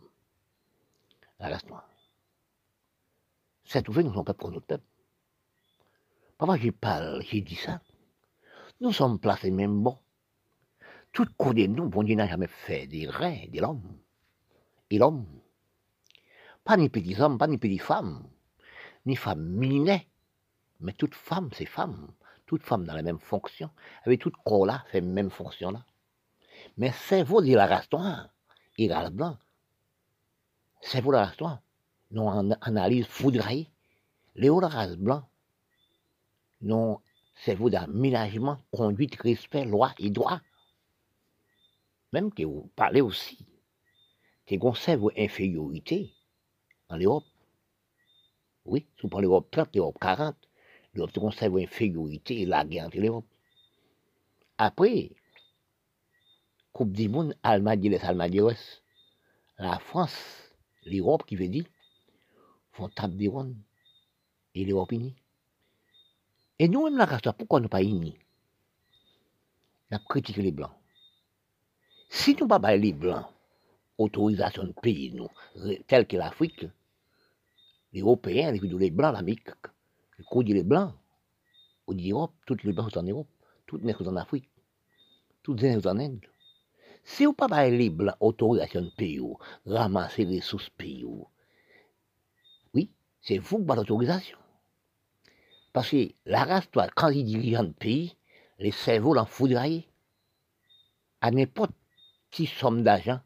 la 1.39 1.49
race 1.49 1.65
noire, 1.65 1.89
c'est 3.65 3.87
ouvert, 3.89 4.03
nous 4.03 4.13
sommes 4.13 4.25
pas 4.25 4.33
pour 4.33 4.51
notre 4.51 4.65
peuple. 4.65 4.85
Parfois, 6.37 6.57
je 6.57 6.69
parle, 6.69 7.21
j'ai 7.23 7.41
dit 7.41 7.55
ça. 7.55 7.79
Nous 8.81 8.91
sommes 8.91 9.19
placés 9.19 9.51
même 9.51 9.81
bon. 9.81 9.97
Tout 11.13 11.27
côté 11.37 11.67
de 11.67 11.73
nous, 11.73 11.87
bon 11.87 12.03
Dieu 12.03 12.15
n'a 12.15 12.27
jamais 12.27 12.47
fait 12.47 12.87
des 12.87 13.07
reins 13.07 13.45
de 13.47 13.61
l'homme. 13.61 13.97
Et 14.89 14.97
l'homme, 14.97 15.25
pas 16.65 16.75
ni 16.75 16.89
petits 16.89 17.19
hommes, 17.21 17.37
pas 17.37 17.47
ni 17.47 17.57
petites 17.57 17.81
femmes, 17.81 18.27
ni 19.05 19.15
femmes 19.15 19.47
minées, 19.47 20.09
mais 20.81 20.91
toute 20.91 21.15
femme, 21.15 21.49
c'est 21.53 21.65
femme. 21.65 22.11
Toute 22.45 22.63
femme 22.63 22.85
dans 22.85 22.93
la 22.93 23.01
même 23.01 23.19
fonction, 23.19 23.71
avec 24.03 24.19
tout 24.19 24.31
corps 24.43 24.65
là, 24.65 24.83
fait 24.91 25.01
même 25.01 25.31
fonction 25.31 25.71
là. 25.71 25.85
Mais 26.77 26.91
c'est 26.91 27.23
vous 27.23 27.41
de 27.41 27.55
la 27.55 27.65
race 27.65 27.91
noire, 27.91 28.29
et 28.77 28.87
la 28.87 29.09
blanc. 29.09 29.37
C'est 30.81 31.01
vous 31.01 31.11
la 31.11 31.25
race 31.25 31.39
noire. 31.39 31.61
Nous 32.11 32.21
on 32.21 32.51
analyse 32.61 33.07
foudraille. 33.07 33.69
Les 34.35 34.49
hauts 34.49 34.59
la 34.59 34.67
race 34.67 34.97
blanc. 34.97 35.27
Non, 36.65 36.99
c'est 37.35 37.53
vous 37.53 37.69
d'aménagement, 37.69 38.57
conduite, 38.71 39.21
respect, 39.21 39.65
loi 39.65 39.93
et 39.99 40.09
droit. 40.09 40.41
Même 42.11 42.33
que 42.33 42.41
vous 42.41 42.71
parlez 42.75 43.01
aussi, 43.01 43.45
que 44.47 44.55
conserve 44.55 45.01
vos 45.01 45.11
infériorités 45.15 46.11
en 46.89 46.97
Europe. 46.97 47.25
Oui, 48.65 48.87
si 48.95 49.03
vous 49.03 49.09
parlez 49.09 49.27
l'Europe 49.27 49.51
30, 49.51 49.75
l'Europe 49.75 49.99
40, 50.01 50.35
l'Europe 50.95 51.13
conserve 51.13 51.51
vos 51.51 51.59
infériorités 51.59 52.41
et 52.41 52.45
la 52.47 52.65
guerre 52.65 52.87
entre 52.87 52.97
l'Europe. 52.97 53.27
Après, 54.57 55.11
Coupe 56.73 56.93
du 56.93 57.09
Monde, 57.09 57.37
Allemagne, 57.43 57.89
les 57.89 57.99
Almagnes, 57.99 58.55
la 59.59 59.77
France, 59.77 60.51
l'Europe 60.83 61.27
qui 61.27 61.35
veut 61.35 61.47
dire, 61.47 61.65
font 62.71 62.89
table 62.89 63.17
des 63.17 63.29
et 64.55 64.65
l'Europe 64.65 64.91
unie. 64.91 65.15
Et 66.57 66.69
nous-mêmes, 66.69 66.97
la 66.97 67.05
race, 67.05 67.21
pourquoi 67.37 67.59
nous 67.59 67.67
pas 67.67 67.83
unis? 67.83 68.17
On 69.91 69.97
a 69.97 69.99
critiqué 69.99 70.41
les 70.41 70.51
Blancs. 70.51 70.71
Si 72.09 72.33
nous 72.35 72.47
ne 72.47 72.57
pas 72.57 72.75
les 72.77 72.93
Blancs, 72.93 73.25
autorisation 73.97 74.63
de 74.63 74.71
pays, 74.71 75.11
nous, 75.11 75.29
tel 75.87 76.07
que 76.07 76.15
l'Afrique, 76.15 76.65
les 77.91 78.01
Européens, 78.01 78.51
les, 78.51 78.91
Blancs, 78.91 79.13
l'Amérique, 79.13 79.49
les 80.17 80.53
les 80.53 80.63
Blancs, 80.63 80.93
ou 81.87 81.93
l'Europe, 81.93 82.33
toutes 82.45 82.63
les 82.63 82.71
Blancs 82.71 82.91
sont 82.91 82.99
en 82.99 83.03
Europe, 83.03 83.27
toutes 83.67 83.83
les 83.83 83.93
sont 83.93 84.07
en 84.07 84.15
Afrique, 84.15 84.49
toutes 85.43 85.61
les 85.61 85.73
sont 85.73 85.87
en 85.87 85.99
Inde. 85.99 86.25
Si 87.03 87.25
vous 87.25 87.31
ne 87.31 87.35
pas 87.35 87.69
les 87.69 87.89
Blancs, 87.89 88.15
autorisation 88.21 88.81
de 88.81 88.89
pays, 88.91 89.21
ramasser 89.65 90.25
les 90.25 90.39
ressources 90.39 90.69
pays, 90.69 91.05
oui, 92.73 92.89
c'est 93.21 93.37
vous 93.37 93.57
qui 93.57 93.71
avez 93.71 93.75
l'autorisation. 93.75 94.37
Parce 95.75 95.89
que 95.89 96.09
la 96.25 96.45
race, 96.45 96.71
toi, 96.71 96.87
quand 96.87 97.09
ils 97.09 97.25
dirigent 97.25 97.59
un 97.59 97.71
pays, 97.73 98.15
les 98.59 98.71
cerveaux 98.71 99.13
l'en 99.13 99.25
foudraillent. 99.25 99.85
À 101.19 101.31
n'importe 101.31 101.73
quelle 102.31 102.47
somme 102.47 102.81
d'argent, 102.81 103.19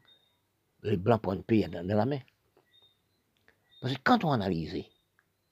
les 0.82 0.96
blancs 0.96 1.22
prennent 1.22 1.44
pays 1.44 1.68
dans, 1.68 1.86
la 1.86 2.06
main. 2.06 2.18
Parce 3.80 3.94
que 3.94 4.00
quand 4.02 4.24
on 4.24 4.32
analyse, 4.32 4.84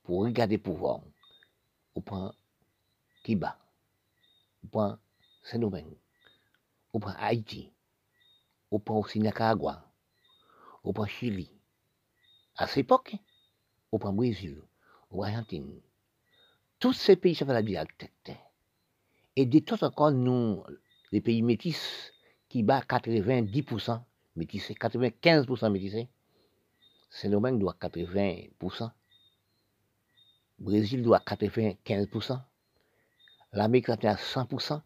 pour 0.02 0.24
regarder 0.24 0.56
le 0.56 0.62
pouvoir, 0.62 1.02
on 1.94 2.00
prend 2.00 2.34
Kiba, 3.22 3.56
on 4.64 4.66
prend 4.66 4.98
Saint-Domingue, 5.44 5.96
on 6.92 6.98
prend 6.98 7.14
Haïti, 7.16 7.70
on 8.72 8.80
prend 8.80 8.98
aussi 8.98 9.20
Nicaragua, 9.20 9.84
on 10.82 10.92
prend 10.92 11.06
Chili. 11.06 11.48
À 12.56 12.66
cette 12.66 12.78
époque, 12.78 13.14
on 13.92 14.00
prend 14.00 14.12
Brésil, 14.12 14.60
on 15.12 15.18
prend 15.18 15.26
Argentine, 15.28 15.80
tous 16.78 16.92
ces 16.92 17.16
pays, 17.16 17.34
ça 17.34 17.44
la 17.44 17.62
vie 17.62 17.76
Et 19.36 19.46
de 19.46 19.58
temps 19.60 19.86
encore, 19.86 20.12
nous, 20.12 20.62
les 21.12 21.20
pays 21.20 21.42
métis, 21.42 22.12
qui 22.48 22.62
battent 22.62 22.88
90% 22.88 24.00
métissés, 24.36 24.74
95% 24.74 25.70
métissés, 25.70 26.08
Saint-Domingue 27.10 27.58
doit 27.58 27.76
80%, 27.80 28.90
Brésil 30.58 31.02
doit 31.02 31.20
95%, 31.20 32.40
l'Amérique 33.52 33.88
latine 33.88 34.10
à 34.10 34.14
100% 34.14 34.80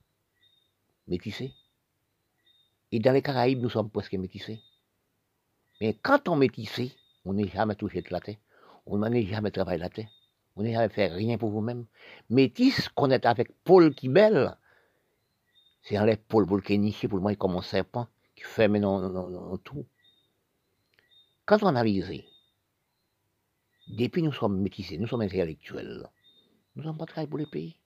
métissés. 1.09 1.53
Et 2.91 3.01
dans 3.01 3.13
les 3.13 3.23
Caraïbes, 3.23 3.63
nous 3.63 3.71
sommes 3.71 3.91
presque 3.91 4.13
métissés. 4.15 4.61
Mais 5.81 5.95
quand 5.95 6.29
on 6.29 6.37
métissé, 6.37 6.93
on 7.25 7.35
n'est 7.35 7.49
jamais 7.49 7.75
touché 7.75 8.03
de 8.03 8.11
la 8.11 8.21
terre. 8.21 8.37
On 8.87 8.99
n'a 8.99 9.23
jamais 9.23 9.51
travaillé 9.51 9.79
la 9.79 9.89
terre. 9.89 10.09
Vous 10.55 10.65
n'avez 10.65 10.93
fait 10.93 11.07
rien 11.07 11.39
pour 11.39 11.51
vous-même. 11.51 11.87
Métis, 12.29 12.89
qu'on 12.91 13.11
est 13.11 13.25
avec 13.25 13.53
Paul 13.65 13.95
qui 13.95 14.09
belle, 14.09 14.57
c'est 15.83 15.99
enlève 15.99 16.19
Paul, 16.29 16.47
Paul 16.47 16.63
qui 16.63 16.75
est 16.75 17.09
pour 17.09 17.21
moi 17.21 17.35
comme 17.37 17.57
un 17.57 17.63
serpent 17.63 18.07
qui 18.37 18.45
fait 18.45 18.69
maintenant 18.69 19.57
tout. 19.59 19.87
Quand 21.45 21.63
on 21.63 21.67
analyse, 21.67 22.23
depuis 23.89 24.23
nous 24.23 24.33
sommes 24.33 24.61
métissés, 24.61 24.99
nous 24.99 25.09
sommes 25.09 25.23
intellectuels, 25.23 26.09
nous 26.77 26.83
sommes 26.85 26.99
pas 26.99 27.07
travaillé 27.07 27.29
pour 27.29 27.39
le 27.39 27.47
pays. 27.47 27.77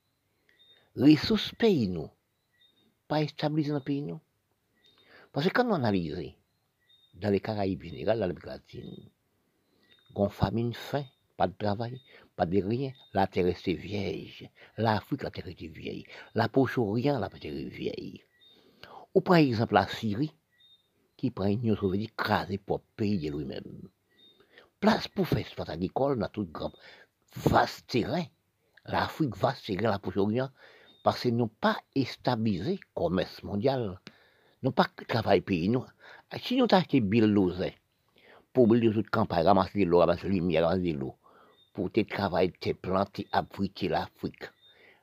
Ressources 0.97 1.55
pays, 1.55 1.89
nous, 1.89 2.11
pas 3.09 3.23
établis 3.23 3.69
dans 3.69 3.75
le 3.75 3.81
pays, 3.81 4.03
nous. 4.03 4.21
Parce 5.33 5.47
que 5.47 5.53
quand 5.53 5.67
on 5.67 5.75
analyse, 5.75 6.33
dans 7.15 7.31
les 7.31 7.41
Caraïbes 7.41 7.83
général, 7.83 8.19
dans 8.19 8.27
l'Amérique 8.27 8.47
latine, 8.47 9.11
on 10.15 10.29
famine, 10.29 10.73
faim, 10.73 11.05
pas 11.37 11.47
de 11.47 11.55
travail, 11.55 12.01
pas 12.37 12.47
de 12.47 12.63
rien. 12.63 12.93
La 13.15 13.27
terre 13.27 13.47
est 13.47 13.69
vieille. 13.69 14.51
L'Afrique, 14.77 15.23
la 15.23 15.31
terre 15.31 15.49
était 15.49 15.69
vieille. 15.69 16.05
La 16.35 16.49
poche 16.49 16.79
rien, 16.79 17.19
la 17.19 17.29
terre 17.31 17.57
est 17.57 17.65
vieille. 17.65 18.23
Ou 19.15 19.23
par 19.23 19.37
exemple 19.37 19.75
la 19.75 19.87
Syrie, 19.87 20.35
qui 21.17 21.31
prend 21.31 21.47
une 21.47 21.61
union 21.61 21.77
soviétique 21.77 22.15
crasée 22.17 22.59
pour 22.59 22.83
pays 22.97 23.19
de 23.19 23.35
lui-même. 23.35 23.89
Place 24.79 25.09
pour 25.09 25.27
faire 25.27 25.39
espace 25.39 25.71
agricole 25.71 26.19
dans 26.19 26.29
tout 26.29 26.45
grand 26.45 26.73
vaste 27.35 27.87
terrain. 27.87 28.25
L'Afrique 28.85 29.37
vaste 29.37 29.65
terrain, 29.67 29.91
la 29.91 29.99
poche 29.99 30.19
rien, 30.19 30.53
parce 31.03 31.23
qu'ils 31.23 31.37
n'ont 31.37 31.49
pas 31.49 31.79
stabilisé 32.05 32.73
le 32.73 32.79
commerce 32.95 33.43
mondial. 33.43 33.99
N'ont 34.63 34.73
pas 34.73 34.89
travaillé 35.09 35.41
pays. 35.41 35.69
Nous. 35.71 35.85
Si 36.43 36.57
nous 36.57 36.67
acheté 36.71 37.01
Bill 37.01 37.35
pour 38.53 38.67
brûler 38.67 38.93
toute 38.93 39.11
campagne, 39.11 39.47
ramasser 39.47 39.85
l'eau, 39.85 39.99
ramasser 39.99 40.29
lumière, 40.29 40.67
ramasser 40.67 40.93
l'eau, 40.93 41.15
pour 41.77 41.93
te 41.93 42.01
travailler, 42.01 42.53
te 42.59 42.73
planter, 42.73 43.29
abriter 43.33 43.89
l'Afrique. 43.89 44.45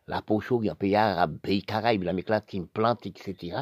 La 0.08 0.24
poche 0.24 0.52
un 0.52 0.74
pays 0.74 0.96
arabe, 0.96 1.38
pays 1.38 1.62
caraïbe, 1.62 2.02
l'Amérique 2.02 2.30
latine, 2.30 2.66
planter, 2.66 3.10
etc. 3.10 3.62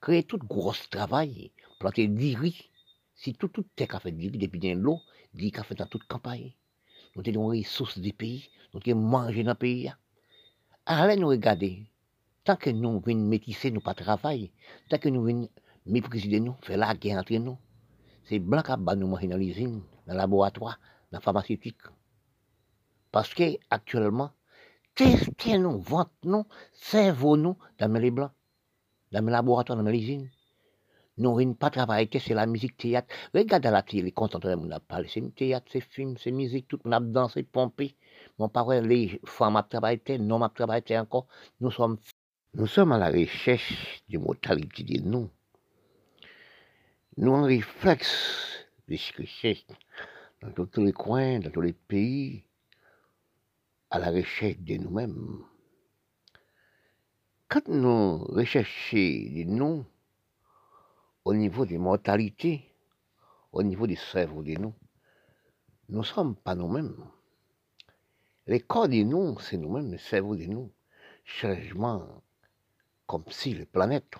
Créer 0.00 0.22
tout 0.22 0.38
gros 0.38 0.74
travail, 0.92 1.50
planter 1.80 2.06
du 2.06 2.36
riz. 2.36 2.70
Si 3.16 3.34
tout, 3.34 3.48
tout 3.48 3.66
est 3.78 3.98
fait 4.00 4.12
du 4.12 4.28
riz 4.28 4.38
depuis 4.38 4.60
de 4.60 4.74
l'eau, 4.74 5.00
qu'a 5.52 5.64
fait 5.64 5.74
dans 5.74 5.86
toute 5.86 6.04
campagne. 6.04 6.52
Nous 7.16 7.24
avons 7.26 7.50
des 7.50 7.58
ressources 7.58 7.98
du 7.98 8.12
pays, 8.12 8.48
nous 8.72 8.80
avons 8.86 9.00
mangé 9.00 9.42
dans 9.42 9.50
le 9.50 9.56
pays. 9.56 9.92
Allez 10.86 11.16
nous 11.16 11.28
regarder. 11.30 11.82
Tant 12.44 12.54
que 12.54 12.70
nous 12.70 13.00
venons 13.00 13.26
métisser, 13.26 13.72
nous 13.72 13.80
pas 13.80 13.94
travailler. 13.94 14.52
Tant 14.88 14.98
que 14.98 15.08
nous 15.08 15.24
venons 15.24 15.48
mépriser 15.84 16.38
nous, 16.38 16.54
faire 16.62 16.78
la 16.78 16.94
guerre 16.94 17.18
entre 17.18 17.34
nous. 17.34 17.58
C'est 18.22 18.38
blanc 18.38 18.62
qui 18.62 18.96
nous 18.96 19.08
manger 19.08 19.26
dans 19.26 19.36
l'usine, 19.36 19.82
dans 20.06 20.12
le 20.12 20.18
laboratoire, 20.18 20.78
la 21.12 21.20
pharmaceutique. 21.20 21.82
Parce 23.12 23.34
que 23.34 23.58
actuellement, 23.70 24.30
testez-nous, 24.94 25.78
vente-nous, 25.80 26.46
servons-nous 26.72 27.56
dans 27.78 27.92
les 27.92 28.10
blancs, 28.10 28.32
dans 29.12 29.24
les 29.24 29.30
laboratoires, 29.30 29.78
dans 29.78 29.88
les 29.88 29.98
usines. 29.98 30.30
Nous 31.18 31.38
ne 31.38 31.52
pas 31.52 31.68
travailler, 31.68 32.08
c'est 32.18 32.32
la 32.32 32.46
musique 32.46 32.78
théâtre. 32.78 33.14
Regarde 33.34 33.66
à 33.66 33.70
la 33.70 33.82
télé, 33.82 34.12
contemporaine, 34.12 34.60
on 34.62 34.70
a 34.70 34.80
parlé, 34.80 35.08
c'est 35.12 35.34
théâtre, 35.34 35.66
c'est 35.70 35.82
film, 35.82 36.16
c'est 36.16 36.30
musique, 36.30 36.68
tout, 36.68 36.80
on 36.86 36.92
a 36.92 37.00
dansé, 37.00 37.42
pompé. 37.42 37.94
Mon 38.38 38.48
parent, 38.48 38.80
les 38.80 39.20
femmes 39.26 39.56
ont 39.56 39.62
travaillé, 39.62 40.18
non 40.18 40.40
ont 40.40 40.48
travaillé 40.48 40.98
encore. 40.98 41.26
Nous 41.60 41.70
sommes, 41.70 41.98
nous 42.54 42.66
sommes 42.66 42.92
à 42.92 42.98
la 42.98 43.10
recherche 43.10 44.02
de 44.08 44.16
mortalité 44.16 44.84
de 44.84 45.02
nous. 45.02 45.28
Nous, 47.18 47.32
en 47.32 47.42
réflexe 47.42 48.66
de 48.88 48.96
recherche 49.18 49.66
dans 50.42 50.66
tous 50.66 50.84
les 50.84 50.92
coins, 50.92 51.38
dans 51.38 51.50
tous 51.50 51.60
les 51.60 51.72
pays, 51.72 52.44
à 53.90 53.98
la 53.98 54.10
recherche 54.10 54.58
de 54.58 54.76
nous-mêmes. 54.76 55.44
Quand 57.48 57.68
nous 57.68 58.24
recherchons 58.24 58.96
de 58.96 59.44
nous, 59.44 59.84
au 61.24 61.34
niveau 61.34 61.66
des 61.66 61.78
mortalités, 61.78 62.74
au 63.52 63.62
niveau 63.62 63.86
des 63.86 63.96
cerveaux 63.96 64.42
de 64.42 64.54
nous, 64.54 64.74
nous 65.88 65.98
ne 65.98 66.04
sommes 66.04 66.34
pas 66.34 66.54
nous-mêmes. 66.54 66.96
Les 68.46 68.60
corps 68.60 68.88
de 68.88 69.02
nous, 69.02 69.38
c'est 69.38 69.58
nous-mêmes, 69.58 69.92
le 69.92 69.98
cerveau 69.98 70.34
de 70.34 70.44
nous. 70.44 70.72
Changement 71.24 72.22
comme 73.06 73.24
si 73.28 73.54
les 73.54 73.66
planètes. 73.66 74.14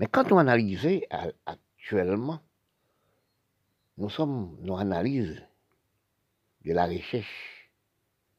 Mais 0.00 0.06
quand 0.06 0.32
on 0.32 0.38
analyse 0.38 0.88
actuellement, 1.46 2.40
nous 4.00 4.08
sommes 4.08 4.56
nos 4.62 4.78
analyses 4.78 5.42
de 6.64 6.72
la 6.72 6.86
recherche, 6.86 7.70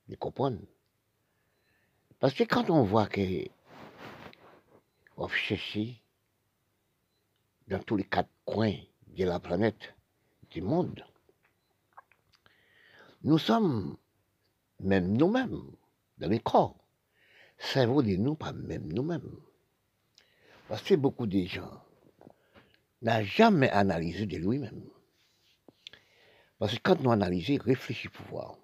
de 0.07 0.15
comprendre. 0.15 0.59
Parce 2.19 2.33
que 2.33 2.43
quand 2.43 2.71
on 2.71 2.83
voit 2.83 3.05
que 3.05 3.45
on 5.17 5.27
chercher 5.27 6.01
dans 7.67 7.77
tous 7.79 7.95
les 7.95 8.03
quatre 8.03 8.31
coins 8.43 8.75
de 9.15 9.23
la 9.23 9.39
planète, 9.39 9.93
du 10.49 10.61
monde. 10.61 11.05
Nous 13.23 13.37
sommes, 13.37 13.97
même 14.79 15.15
nous-mêmes, 15.15 15.61
dans 16.17 16.27
les 16.27 16.39
corps, 16.39 16.75
cerveau 17.59 18.01
de 18.01 18.15
nous, 18.15 18.33
pas 18.33 18.51
même 18.51 18.91
nous-mêmes. 18.91 19.39
Parce 20.67 20.81
que 20.81 20.95
beaucoup 20.95 21.27
de 21.27 21.45
gens 21.45 21.83
n'ont 23.03 23.23
jamais 23.23 23.69
analysé 23.69 24.25
de 24.25 24.37
lui-même. 24.37 24.89
Parce 26.61 26.75
que 26.75 26.79
quand 26.83 27.01
nous 27.01 27.11
analysons, 27.11 27.57
réfléchissons 27.65 28.11
pour 28.13 28.27
voir 28.27 28.57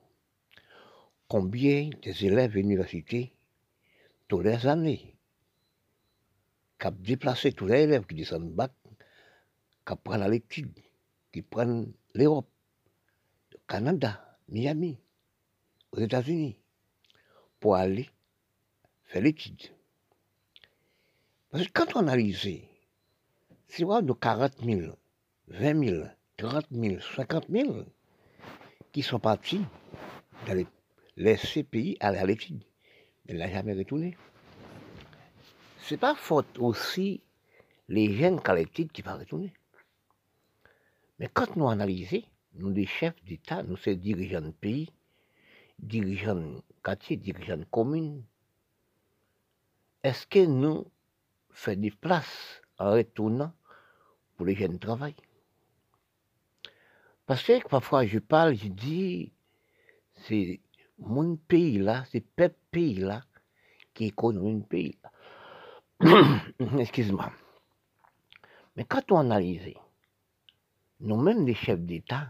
combien 1.27 1.89
des 2.03 2.25
élèves 2.25 2.51
à 2.51 2.53
l'université, 2.53 3.33
tous 4.27 4.41
les 4.41 4.67
années, 4.67 5.15
qui 6.79 6.85
ont 6.85 6.91
déplacé 6.91 7.53
tous 7.53 7.65
les 7.65 7.81
élèves 7.81 8.05
qui 8.05 8.13
descendent 8.13 8.53
bac, 8.53 8.71
qui 9.83 9.95
prennent 10.03 10.29
l'étude, 10.29 10.79
qui 11.33 11.41
prennent 11.41 11.91
l'Europe, 12.13 12.47
le 13.51 13.57
Canada, 13.67 14.37
Miami, 14.47 14.99
aux 15.91 15.99
États-Unis, 15.99 16.59
pour 17.59 17.77
aller 17.77 18.11
faire 19.05 19.23
l'étude. 19.23 19.71
Parce 21.49 21.65
que 21.65 21.71
quand 21.73 21.95
on 21.95 22.01
analyse, 22.01 22.47
c'est 23.65 23.83
vrai 23.83 24.03
de 24.03 24.13
40 24.13 24.63
000, 24.63 24.95
20 25.47 25.83
000, 25.83 26.07
30 26.37 26.67
000, 26.71 26.99
50 27.15 27.47
000 27.49 27.85
qui 28.91 29.01
sont 29.01 29.19
partis 29.19 29.61
dans 30.45 30.53
les, 30.53 31.63
pays 31.63 31.97
aller 31.99 32.19
à 32.19 32.25
l'étude, 32.25 32.63
mais 33.25 33.33
ne 33.33 33.51
jamais 33.51 33.73
retourné. 33.73 34.15
C'est 35.79 35.97
pas 35.97 36.13
faute 36.13 36.59
aussi 36.59 37.21
les 37.89 38.15
jeunes 38.15 38.39
l'étude 38.55 38.91
qui 38.91 39.01
vont 39.01 39.17
retourner. 39.17 39.51
Mais 41.19 41.27
quand 41.33 41.55
nous 41.55 41.67
analysons, 41.69 42.21
nous, 42.53 42.69
les 42.69 42.85
chefs 42.85 43.23
d'État, 43.23 43.63
nous, 43.63 43.77
sommes 43.77 43.95
dirigeants 43.95 44.41
de 44.41 44.51
pays, 44.51 44.91
dirigeants 45.79 46.35
de 46.35 46.61
quartier, 46.83 47.17
dirigeants 47.17 47.57
de 47.57 47.65
communes, 47.65 48.23
est-ce 50.03 50.27
que 50.27 50.45
nous 50.45 50.85
faisons 51.49 51.81
des 51.81 51.91
places 51.91 52.61
en 52.77 52.91
retournant 52.91 53.53
pour 54.35 54.45
les 54.45 54.55
jeunes 54.55 54.77
travail? 54.77 55.15
Parce 57.27 57.43
que 57.43 57.67
parfois 57.67 58.05
je 58.05 58.19
parle, 58.19 58.55
je 58.55 58.69
dis, 58.69 59.33
c'est 60.15 60.61
mon 60.97 61.35
pays 61.35 61.77
là, 61.77 62.05
c'est 62.09 62.21
peuple 62.21 62.57
pays 62.71 62.95
là, 62.95 63.21
qui 63.93 64.05
est 64.05 64.11
connu 64.11 64.39
mon 64.39 64.61
pays 64.61 64.97
là. 65.03 65.11
Excuse-moi. 66.79 67.29
Mais 68.77 68.85
quand 68.85 69.11
on 69.11 69.17
analyse, 69.17 69.73
nous-mêmes 71.01 71.45
les 71.45 71.53
chefs 71.53 71.81
d'État 71.81 72.29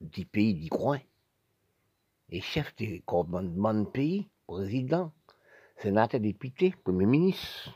du 0.00 0.24
pays 0.24 0.54
du 0.54 0.70
coin, 0.70 1.00
les 2.28 2.40
chefs 2.40 2.76
de 2.76 3.02
commandement 3.04 3.74
de 3.74 3.86
pays, 3.86 4.28
président, 4.46 5.12
sénateur, 5.78 6.20
député, 6.20 6.76
premier 6.84 7.06
ministre, 7.06 7.74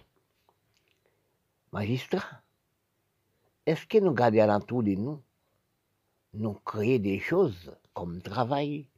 magistrat, 1.72 2.42
est-ce 3.66 3.84
que 3.84 3.98
nous 3.98 4.12
gardons 4.12 4.42
alentour 4.42 4.84
de 4.84 4.92
nous, 4.92 5.20
nous 6.34 6.54
créer 6.54 6.98
des 6.98 7.20
choses 7.20 7.76
comme 7.94 8.22
travail 8.22 8.88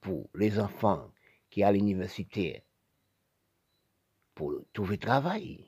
pour 0.00 0.28
les 0.34 0.58
enfants 0.58 1.10
qui 1.50 1.62
à 1.62 1.72
l'université 1.72 2.62
pour 4.34 4.52
trouver 4.72 4.98
travail 4.98 5.64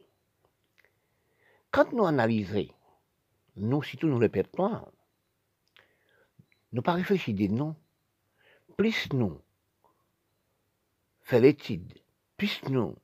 Quand 1.70 1.92
nous 1.92 2.06
analysons 2.06 2.68
nous, 3.58 3.82
si 3.82 3.98
nous 4.02 4.28
pas, 4.28 4.88
nous 6.72 6.82
pas 6.82 6.92
réfléchir 6.92 7.34
des 7.34 7.48
noms. 7.48 7.74
Plus 8.76 9.12
nous 9.12 9.40
faire 11.22 11.40
l'étude, 11.40 11.92
plus 12.36 12.62
nous 12.68 12.94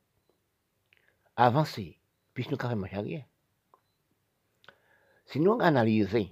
avancer, 1.35 1.99
plus 2.33 2.49
nous 2.49 2.57
carrément 2.57 2.87
arrière. 2.89 3.25
Si 5.25 5.41
nous 5.41 5.57
analysons, 5.59 6.29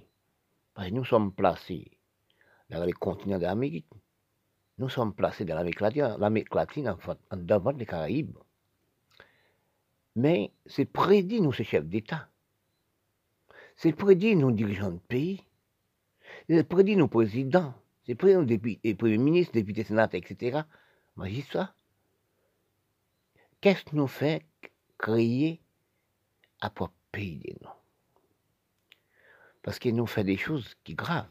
parce 0.74 0.88
que 0.88 0.94
nous 0.94 1.04
sommes 1.04 1.32
placés 1.32 1.98
dans 2.68 2.84
les 2.84 2.92
continents 2.92 3.38
de 3.38 3.44
l'Amérique, 3.44 3.88
nous 4.78 4.88
sommes 4.88 5.14
placés 5.14 5.44
dans 5.44 5.54
l'Amérique 5.54 5.80
latine, 5.80 6.16
l'Amérique 6.18 6.54
latine 6.54 6.88
en, 6.88 7.36
devant 7.36 7.70
les 7.70 7.86
Caraïbes. 7.86 8.36
Mais 10.16 10.52
c'est 10.66 10.84
prédit, 10.84 11.40
nous, 11.40 11.52
ces 11.52 11.64
chefs 11.64 11.86
d'État. 11.86 12.28
C'est 13.76 13.92
prédit 13.92 14.36
nos 14.36 14.50
dirigeants 14.50 14.92
de 14.92 14.98
pays, 14.98 15.44
c'est 16.48 16.64
prédit 16.64 16.96
nos 16.96 17.08
présidents, 17.08 17.74
c'est 18.06 18.14
prédit 18.14 18.36
nos 18.36 18.96
premiers 18.96 19.18
ministres, 19.18 19.52
députés, 19.52 19.84
sénateurs, 19.84 20.20
etc., 20.20 20.60
magistrats. 21.16 21.74
Qu'est-ce 23.60 23.84
que 23.84 23.96
nous 23.96 24.06
fait 24.06 24.44
créer 24.98 25.60
à 26.60 26.70
propre 26.70 26.94
pays 27.10 27.38
de 27.38 27.54
nous 27.62 27.83
Parce 29.64 29.80
qu'il 29.80 29.96
nous 29.96 30.06
fait 30.06 30.22
des 30.22 30.36
choses 30.36 30.76
qui 30.84 30.94
graves. 30.94 31.26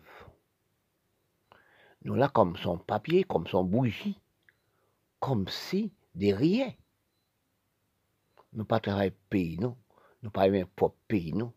Nous 2.03 2.15
là 2.15 2.27
comme 2.27 2.57
son 2.57 2.77
papier, 2.77 3.23
comme 3.23 3.47
son 3.47 3.63
bougie, 3.63 4.19
comme 5.21 5.47
si 5.47 5.93
des 6.15 6.33
rien. 6.33 6.73
Nous 8.51 8.65
pas 8.65 8.81
travailler 8.81 9.13
pays, 9.29 9.57
non. 9.57 9.77
Nous 10.21 10.31
pas 10.31 10.47
aimer 10.47 10.65
propre 10.65 10.97
pays, 11.07 11.31
non 11.31 11.53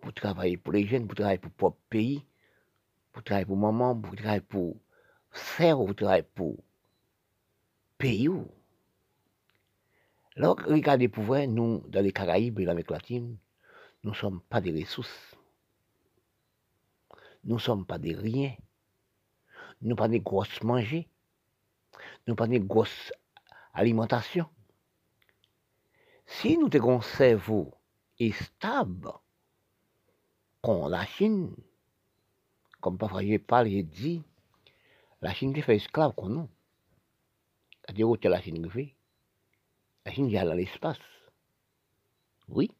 pour 0.00 0.12
travailler 0.12 0.56
pour 0.56 0.72
les 0.72 0.86
jeunes, 0.86 1.06
pour 1.06 1.16
travailler 1.16 1.38
pour 1.38 1.52
propre 1.52 1.78
pays, 1.90 2.24
pour 3.12 3.22
travailler 3.22 3.46
pour 3.46 3.56
maman, 3.56 3.96
pour 3.96 4.16
travailler 4.16 4.40
pour 4.40 4.76
frère, 5.30 5.76
pour 5.76 5.94
travailler 5.94 6.22
pour 6.22 6.56
pays. 7.98 8.30
Alors, 10.36 10.56
regardez 10.66 11.08
pour 11.08 11.24
voir, 11.24 11.46
nous, 11.48 11.82
dans 11.88 12.02
les 12.02 12.12
Caraïbes 12.12 12.60
et 12.60 12.64
l'Amérique 12.64 12.90
latine, 12.90 13.36
nous 14.04 14.10
ne 14.10 14.16
sommes 14.16 14.40
pas 14.48 14.60
des 14.60 14.70
ressources. 14.70 15.36
Nous 17.48 17.54
ne 17.54 17.60
sommes 17.60 17.86
pas 17.86 17.98
des 17.98 18.14
riens. 18.14 18.54
Nous 19.80 19.96
pas 19.96 20.06
des 20.06 20.20
grosses 20.20 20.62
manger. 20.62 21.08
Nous 22.26 22.34
pas 22.34 22.46
des 22.46 22.60
grosses 22.60 23.10
alimentations. 23.72 24.50
Si 26.26 26.58
nous 26.58 26.68
avons 26.74 26.98
un 26.98 27.00
cerveau 27.00 27.72
stable, 28.32 29.10
la 30.62 31.06
Chine, 31.06 31.56
comme 32.82 32.98
parfois 32.98 33.24
je 33.24 33.38
parle, 33.38 33.70
je 33.70 33.80
dis, 33.80 34.22
la 35.22 35.32
Chine 35.32 35.54
fait 35.62 35.76
esclave 35.76 36.12
qu'on 36.14 36.28
nous. 36.28 36.50
C'est-à-dire 37.80 38.12
que 38.20 38.28
la 38.28 38.42
Chine 38.42 38.68
fait. 38.68 38.94
La 40.04 40.12
Chine 40.12 40.28
vient 40.28 40.44
dans 40.44 40.52
l'espace. 40.52 40.98
Oui. 42.48 42.70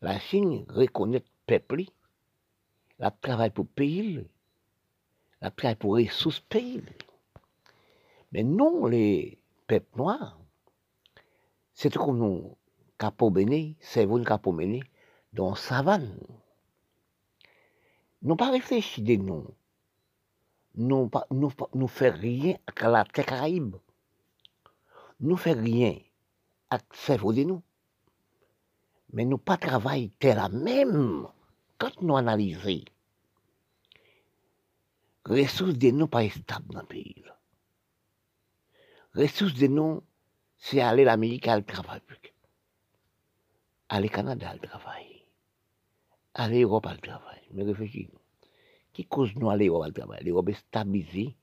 La 0.00 0.20
Chine 0.20 0.64
reconnaît 0.68 1.24
le 1.48 1.58
peuple. 1.58 1.86
La 2.98 3.10
travaille 3.10 3.50
pour 3.50 3.66
payer. 3.66 4.26
La 5.40 5.50
travaille 5.50 5.76
pour 5.76 5.96
ressources 5.96 6.40
pays. 6.40 6.82
Mais 8.32 8.42
non, 8.42 8.86
les 8.86 9.38
peuples 9.66 9.96
noirs, 9.96 10.38
c'est 11.72 11.94
comme 11.94 12.18
nous, 12.18 12.56
capot 12.98 13.30
béné, 13.30 13.76
c'est 13.80 14.06
vous 14.06 14.22
capot 14.22 14.52
béné, 14.52 14.82
dans 15.32 15.54
savane. 15.54 16.18
Nous 18.22 18.36
pas 18.36 18.50
réfléchi 18.50 19.02
de 19.02 19.16
nous. 19.16 19.46
Nous 20.76 21.08
pas 21.08 21.26
nous, 21.30 21.88
fait 21.88 22.10
rien 22.10 22.56
à 22.66 22.88
la 22.88 23.04
terre 23.04 23.26
Caraïbe. 23.26 23.76
Nous 25.20 25.36
fait 25.36 25.52
rien 25.52 25.96
à 26.70 26.78
cerveau 26.92 27.32
de 27.32 27.44
nous. 27.44 27.62
Mais 29.12 29.24
nous 29.24 29.38
pas 29.38 29.56
travailler 29.56 30.10
terre 30.18 30.48
même 30.50 31.28
quand 31.78 32.00
nous 32.02 32.16
analysons. 32.16 32.84
Ressources 35.26 35.78
de 35.78 35.90
nous 35.90 36.06
pas 36.06 36.28
stables 36.28 36.72
dans 36.72 36.80
le 36.80 36.86
pays. 36.86 37.22
Là. 37.24 37.38
Ressources 39.14 39.54
de 39.54 39.68
nous, 39.68 40.02
c'est 40.58 40.80
aller 40.80 41.04
l'Amérique 41.04 41.48
à 41.48 41.56
le 41.56 41.64
travail. 41.64 42.00
Aller 43.88 44.08
Canada 44.08 44.50
à 44.50 44.54
le 44.54 44.60
travail. 44.60 45.24
Aller 46.34 46.62
Europe 46.62 46.86
à 46.86 46.94
le 46.94 47.00
travail. 47.00 47.40
Mais 47.52 47.62
réfléchis. 47.62 48.10
Qui 48.92 49.04
cause 49.04 49.34
nous 49.36 49.50
aller 49.50 49.68
Europe 49.68 49.84
à 49.84 49.88
le 49.88 49.94
travail? 49.94 50.24
L'Europe 50.24 50.48
est 50.50 50.54
stabilisée. 50.54 51.36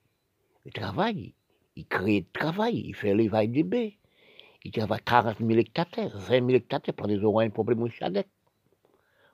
Le 0.66 0.72
travail. 0.72 1.34
Il 1.76 1.88
crée 1.88 2.20
le 2.20 2.40
travail. 2.40 2.84
Il 2.88 2.96
fait 2.96 3.16
l'éveil 3.16 3.48
des 3.48 3.64
baies. 3.64 3.98
Il 4.64 4.72
travaille 4.72 5.02
40 5.04 5.40
000 5.40 5.52
hectares, 5.52 5.88
20 6.14 6.28
000 6.30 6.50
hectares 6.50 6.82
pour 6.96 7.08
des 7.08 7.24
oreilles, 7.24 7.50
pour 7.50 7.66
des 7.66 7.74
mouchadets. 7.74 8.28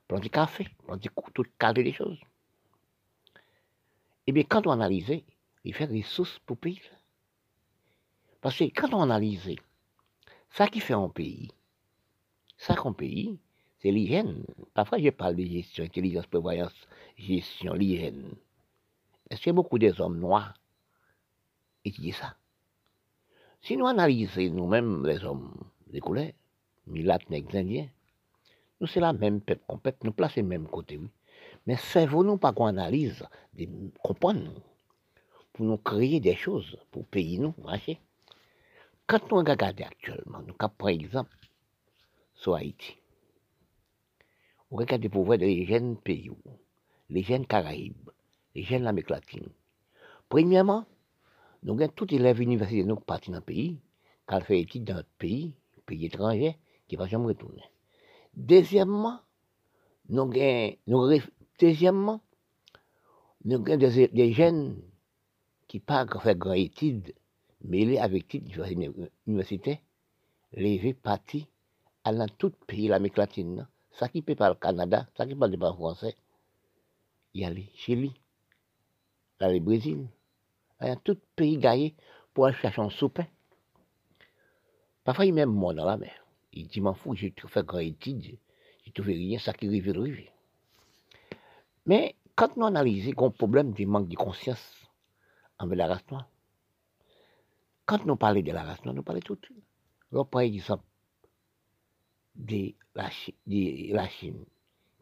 Prendre 0.08 0.22
du 0.22 0.30
café, 0.30 0.68
prendre 0.86 1.02
toute 1.34 1.58
qualité 1.58 1.84
des 1.84 1.94
choses. 1.94 2.20
Eh 4.26 4.32
bien, 4.32 4.44
quand 4.44 4.66
on 4.68 4.72
analyse, 4.72 5.22
il 5.64 5.74
fait 5.74 5.88
des 5.88 6.02
ressources 6.02 6.40
pour 6.40 6.58
pays. 6.58 6.82
Parce 8.42 8.58
que 8.58 8.66
quand 8.66 8.94
on 8.94 9.02
analyse, 9.02 9.56
ça 10.50 10.68
qui 10.68 10.80
fait 10.80 10.94
un 10.94 11.10
pays, 11.10 11.52
ça 12.58 12.76
qu'on 12.76 12.94
pays, 12.94 13.40
c'est 13.80 13.92
l'hygiène. 13.92 14.46
Parfois, 14.74 15.00
je 15.00 15.10
parle 15.10 15.36
de 15.36 15.44
gestion, 15.46 15.84
intelligence, 15.84 16.28
prévoyance, 16.28 16.88
gestion, 17.18 17.74
l'hygiène. 17.74 18.36
Est-ce 19.30 19.42
que 19.42 19.52
beaucoup 19.52 19.78
des 19.78 20.00
hommes 20.00 20.20
noirs 20.20 20.54
étudient 21.84 22.14
ça? 22.14 22.38
Si 23.62 23.76
nous 23.76 23.88
analysons 23.88 24.54
nous-mêmes, 24.54 25.06
les 25.06 25.24
hommes 25.24 25.54
des 25.88 26.00
couleurs, 26.00 26.32
milates, 26.86 27.30
nègres, 27.30 27.56
indiens, 27.56 27.90
nous, 28.80 28.88
c'est 28.88 29.00
la 29.00 29.14
même 29.14 29.42
peuple, 29.42 29.64
on 29.68 29.78
peut 29.78 29.94
nous 30.04 30.12
placer 30.12 30.44
même 30.44 30.68
côté, 30.68 30.98
oui. 30.98 31.10
Mais 31.66 31.76
servons-nous 31.76 32.38
pas 32.38 32.54
qu'on 32.54 32.68
analyse, 32.68 33.24
de 33.54 33.68
comprendre, 34.02 34.52
pour 35.52 35.66
nous 35.66 35.78
créer 35.78 36.20
des 36.20 36.36
choses, 36.36 36.78
pour 36.92 37.06
payer 37.06 37.40
nous, 37.40 37.54
marcher. 37.64 38.00
Quand 39.08 39.32
nous 39.32 39.38
regardons 39.38 39.84
actuellement, 39.84 40.42
nous 40.46 40.54
par 40.54 40.90
exemple 40.90 41.36
sur 42.34 42.56
Haïti, 42.56 42.98
on 44.70 44.78
regarde 44.78 45.08
pour 45.10 45.24
voir 45.24 45.38
les 45.38 45.66
jeunes 45.66 45.98
pays, 45.98 46.30
les 47.10 47.24
jeunes 47.24 47.48
Caraïbes, 47.48 48.12
les 48.54 48.64
jeunes 48.64 48.84
l'Amérique 48.84 49.10
latine. 49.10 49.50
Premièrement, 50.30 50.86
nous 51.64 51.74
avons 51.74 51.92
tous 51.96 52.06
les 52.12 52.18
élèves 52.18 52.42
universitaires 52.42 52.96
qui 52.96 53.04
partent 53.06 53.30
dans 53.30 53.38
le 53.38 53.42
pays, 53.42 53.80
qui 54.28 54.36
ont 54.36 54.42
fait 54.42 54.60
études 54.60 54.84
dans 54.84 54.96
notre 54.96 55.10
pays, 55.18 55.54
pays 55.86 56.06
étranger, 56.06 56.58
qui 56.88 56.96
ne 56.96 57.02
vont 57.02 57.08
jamais 57.08 57.28
retourner. 57.28 57.64
Deuxièmement, 58.38 59.20
nous 60.10 60.32
avons, 60.32 61.22
deuxièmement, 61.60 62.22
nous 63.44 63.56
avons 63.56 63.78
des, 63.78 64.08
des 64.10 64.32
jeunes 64.32 64.80
qui 65.68 65.80
partent 65.80 66.22
faire 66.22 66.36
grand 66.36 66.54
études 66.54 67.16
mêlé 67.62 67.98
avec 67.98 68.28
titre 68.28 68.64
université, 69.26 69.82
les 70.54 70.94
partis 70.94 71.48
allant 72.04 72.28
tout 72.38 72.52
pays 72.68 72.88
l'Amérique 72.88 73.18
latine, 73.18 73.68
ça 73.92 74.08
qui 74.08 74.22
peut 74.22 74.36
pas 74.36 74.50
le 74.50 74.56
Canada, 74.56 75.08
ça 75.18 75.26
qui 75.26 75.34
parle 75.34 75.58
pas 75.58 75.74
français, 75.74 76.16
il 77.34 77.42
y 77.42 77.46
a 77.46 77.52
Chili, 77.74 78.14
là 79.40 79.52
le 79.52 79.60
Brésil, 79.60 80.08
il 80.82 80.88
y 80.88 80.90
a 80.92 80.96
tout 80.96 81.18
pays 81.36 81.58
gagné 81.58 81.96
pour 82.36 82.46
aller 82.46 82.56
chercher 82.56 82.82
un 82.82 82.92
souper. 82.92 83.26
Parfois, 85.04 85.26
il 85.26 85.34
même 85.34 85.50
mort 85.50 85.74
dans 85.74 85.86
la 85.86 85.98
mer. 85.98 86.27
Il 86.58 86.68
dit, 86.68 86.82
m'en 86.82 86.96
fous, 86.96 87.14
j'ai 87.14 87.34
fait 87.48 87.66
grand 87.66 87.80
étude, 87.80 88.40
j'ai 88.84 88.92
trouvé 88.92 89.14
rien, 89.14 89.38
ça 89.38 89.54
qui 89.54 89.68
arrive, 89.68 89.90
arrive. 89.90 90.30
Mais 91.86 92.16
quand 92.36 92.58
nous 92.58 92.66
analysons 92.66 93.14
le 93.16 93.30
problème 93.30 93.74
du 93.74 93.86
manque 93.86 94.10
de 94.10 94.16
conscience 94.16 94.90
envers 95.60 95.78
la 95.78 95.88
race 95.88 96.10
noire, 96.10 96.28
quand 97.86 98.06
nous 98.06 98.16
parlons 98.16 98.42
de 98.42 98.52
la 98.52 98.64
race 98.64 98.84
nous 98.86 99.04
parlons 99.04 99.22
tout. 99.22 99.38
On 100.12 100.26
par 100.26 100.42
exemple 100.42 100.84
de 102.36 102.74
la, 102.96 103.10
de 103.46 103.94
la 103.94 104.08
Chine. 104.08 104.46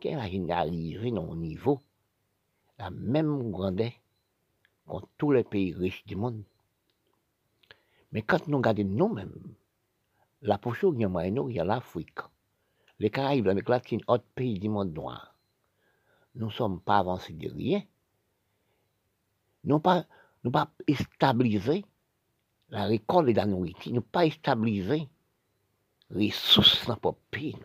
La 0.04 0.28
Chine 0.30 0.52
arrive 0.52 0.52
à 0.52 0.62
un 0.62 1.36
niveau, 1.36 1.80
la 2.78 2.90
même 2.92 3.50
grandeur 3.50 3.92
que 4.88 4.98
tous 5.18 5.32
les 5.32 5.44
pays 5.44 5.74
riches 5.74 6.06
du 6.06 6.16
monde. 6.16 6.44
Mais 8.12 8.22
quand 8.22 8.48
nous 8.48 8.58
regardons 8.58 8.84
nous-mêmes, 8.84 9.56
la 10.46 10.60
il 10.64 11.56
y 11.56 11.60
a 11.60 11.64
l'Afrique, 11.64 12.20
les 13.00 13.10
Caraïbes, 13.10 13.48
l'Amérique 13.48 13.70
latine, 13.70 14.02
autres 14.08 14.28
pays 14.36 14.60
du 14.60 14.70
monde 14.70 14.94
noir, 14.94 15.36
nous 16.36 16.48
ne 16.48 16.52
sommes 16.52 16.80
pas 16.82 17.00
avancés 17.00 17.34
de 17.34 17.50
rien. 17.50 17.82
Nous 19.64 19.80
pas, 19.80 20.06
nous 20.44 20.52
pas 20.52 20.70
stabilisés 20.94 21.84
la 22.70 22.86
récolte 22.86 23.30
de 23.30 23.34
la 23.34 23.46
nourriture, 23.46 23.94
nous 23.94 24.02
pas 24.02 24.30
stabiliser 24.30 25.10
les 26.12 26.28
ressources 26.28 26.86
dans 26.86 26.94
notre 26.94 27.18
pays. 27.32 27.58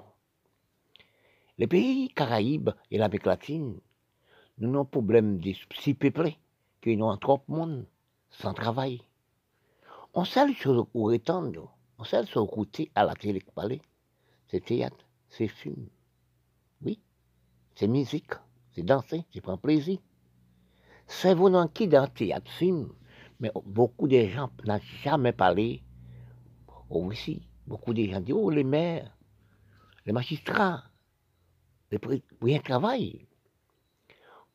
Les 1.58 1.66
pays 1.66 2.08
Caraïbes 2.14 2.70
et 2.90 2.96
l'Amérique 2.96 3.26
latine, 3.26 3.78
nous 4.58 4.70
avons 4.70 4.80
un 4.80 4.84
problème 4.86 5.38
de 5.38 5.52
si 5.78 5.92
peuplés, 5.92 6.38
que 6.80 6.90
nous 6.90 7.06
avons 7.06 7.18
trop 7.18 7.42
de 7.46 7.54
monde 7.54 7.86
sans 8.30 8.54
travail. 8.54 9.02
On 10.14 10.24
sait 10.24 10.52
chose 10.54 10.86
où 10.94 11.04
rétendre, 11.04 11.76
on 12.00 12.04
sur 12.24 12.46
côté 12.48 12.90
à 12.94 13.04
la 13.04 13.14
télé 13.14 13.40
parler, 13.54 13.82
c'est 14.46 14.64
théâtre, 14.64 15.06
c'est 15.28 15.48
film. 15.48 15.86
Oui, 16.82 16.98
c'est 17.74 17.88
musique, 17.88 18.32
c'est 18.72 18.82
danser, 18.82 19.26
c'est 19.30 19.42
prendre 19.42 19.60
plaisir. 19.60 19.98
C'est 21.06 21.34
dans 21.34 21.68
qui 21.68 21.88
dans 21.88 22.06
théâtre, 22.06 22.50
film, 22.50 22.88
mais 23.38 23.50
beaucoup 23.66 24.08
de 24.08 24.24
gens 24.26 24.50
n'ont 24.64 24.80
jamais 25.02 25.32
parlé 25.32 25.82
au 26.88 27.06
Russie. 27.06 27.46
Beaucoup 27.66 27.92
de 27.92 28.02
gens 28.04 28.20
disent, 28.20 28.34
oh, 28.34 28.48
les 28.48 28.64
maires, 28.64 29.14
les 30.06 30.12
magistrats, 30.12 30.84
les 31.90 32.00
rien 32.40 32.60
travaillent. 32.60 33.26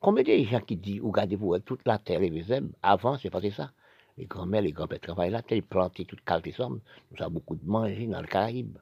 Combien 0.00 0.24
de 0.24 0.44
gens 0.44 0.60
qui 0.60 0.76
disent, 0.76 1.00
regardez-vous, 1.00 1.58
toute 1.60 1.86
la 1.86 1.98
terre 1.98 2.22
hommes, 2.50 2.72
avant, 2.82 3.18
c'est 3.18 3.30
pas 3.30 3.40
ça. 3.50 3.70
Les 4.18 4.24
grands-mères, 4.24 4.62
les 4.62 4.72
grands-pères 4.72 5.00
travaillent 5.00 5.30
là, 5.30 5.42
ils 5.50 5.62
plantent 5.62 6.06
toute 6.06 6.24
qualité 6.24 6.52
somme. 6.52 6.80
Nous 7.10 7.22
avons 7.22 7.34
beaucoup 7.34 7.54
de 7.54 7.66
manger 7.66 8.06
dans 8.06 8.20
le 8.20 8.26
Caraïbe. 8.26 8.78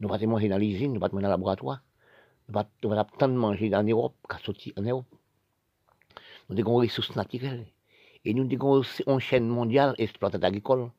Nous 0.00 0.08
pas 0.08 0.18
manger 0.18 0.48
dans 0.48 0.58
l'usine, 0.58 0.94
nous 0.94 1.00
pas 1.00 1.08
manger 1.08 1.22
dans 1.22 1.28
le 1.28 1.34
laboratoire. 1.34 1.82
Nous 2.48 2.54
pas 2.54 2.64
tant 3.18 3.28
de 3.28 3.34
manger 3.34 3.74
en 3.74 3.82
Europe 3.82 4.14
qu'à 4.28 4.38
sortir 4.38 4.72
en 4.78 4.82
Europe. 4.82 5.06
Nous 6.48 6.58
avons 6.58 6.80
des 6.80 6.86
ressources 6.86 7.14
naturelles. 7.16 7.66
Et 8.24 8.32
nous 8.32 8.44
disons 8.44 8.82
une 9.06 9.20
chaîne 9.20 9.46
mondiale 9.48 9.94
exploitée 9.98 10.42
agricole. 10.42 10.90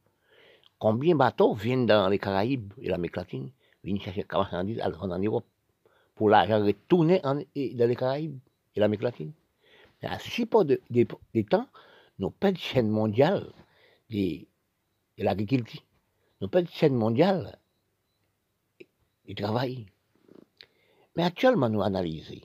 Combien 0.77 1.13
de 1.13 1.19
bateaux 1.19 1.53
viennent 1.55 1.87
dans 1.87 2.09
les 2.09 2.19
Caraïbes 2.19 2.73
et 2.79 2.89
l'Amérique 2.89 3.15
latine, 3.15 3.49
viennent 3.83 3.99
chercher 3.99 4.21
des 4.21 4.37
marchandises 4.37 4.81
en 4.81 5.19
Europe 5.19 5.45
pour 6.15 6.29
l'argent 6.29 6.63
retourner 6.63 7.19
dans 7.21 7.43
les 7.57 7.95
Caraïbes 7.95 8.37
et 8.75 8.79
l'Amérique 8.79 9.01
latine? 9.03 9.31
Mais 10.01 10.09
à 10.09 10.19
ce 10.19 10.43
pas 10.43 10.63
de, 10.63 10.79
temps, 11.49 11.67
nous 12.20 12.32
pas 12.32 12.51
de 12.51 12.57
chaîne 12.57 12.89
mondiale 12.89 13.51
de, 14.09 14.45
l'agriculture. 15.18 15.82
Nous 16.41 16.47
pas 16.47 16.61
de 16.61 16.70
chaîne 16.70 16.95
mondiale 16.95 17.57
du 19.26 19.36
travail. 19.36 19.86
Mais 21.15 21.24
actuellement, 21.24 21.70
nous 21.70 21.82
analysons. 21.82 22.41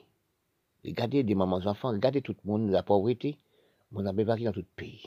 Regardez 0.85 1.23
des 1.23 1.35
mamans 1.35 1.65
enfants, 1.65 1.91
regardez 1.91 2.21
tout 2.21 2.35
le 2.43 2.49
monde, 2.49 2.69
la 2.69 2.83
pauvreté, 2.83 3.37
mon 3.91 4.05
abbé 4.05 4.23
varie 4.23 4.43
dans 4.43 4.51
tout 4.51 4.59
le 4.59 4.65
pays. 4.75 5.03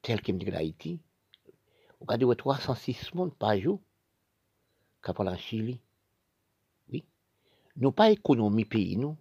Tel 0.00 0.22
qu'il 0.22 0.34
me 0.34 0.40
dit 0.40 0.50
l'Haïti, 0.50 0.98
regardez 2.00 2.26
306 2.34 3.14
monde 3.14 3.34
par 3.34 3.58
jour, 3.58 3.80
qu'à 5.02 5.12
en 5.16 5.36
Chili. 5.36 5.78
Oui. 6.90 7.04
Nous 7.76 7.92
pas 7.92 8.10
économie 8.10 8.64
pays, 8.64 8.96
nous. 8.96 9.16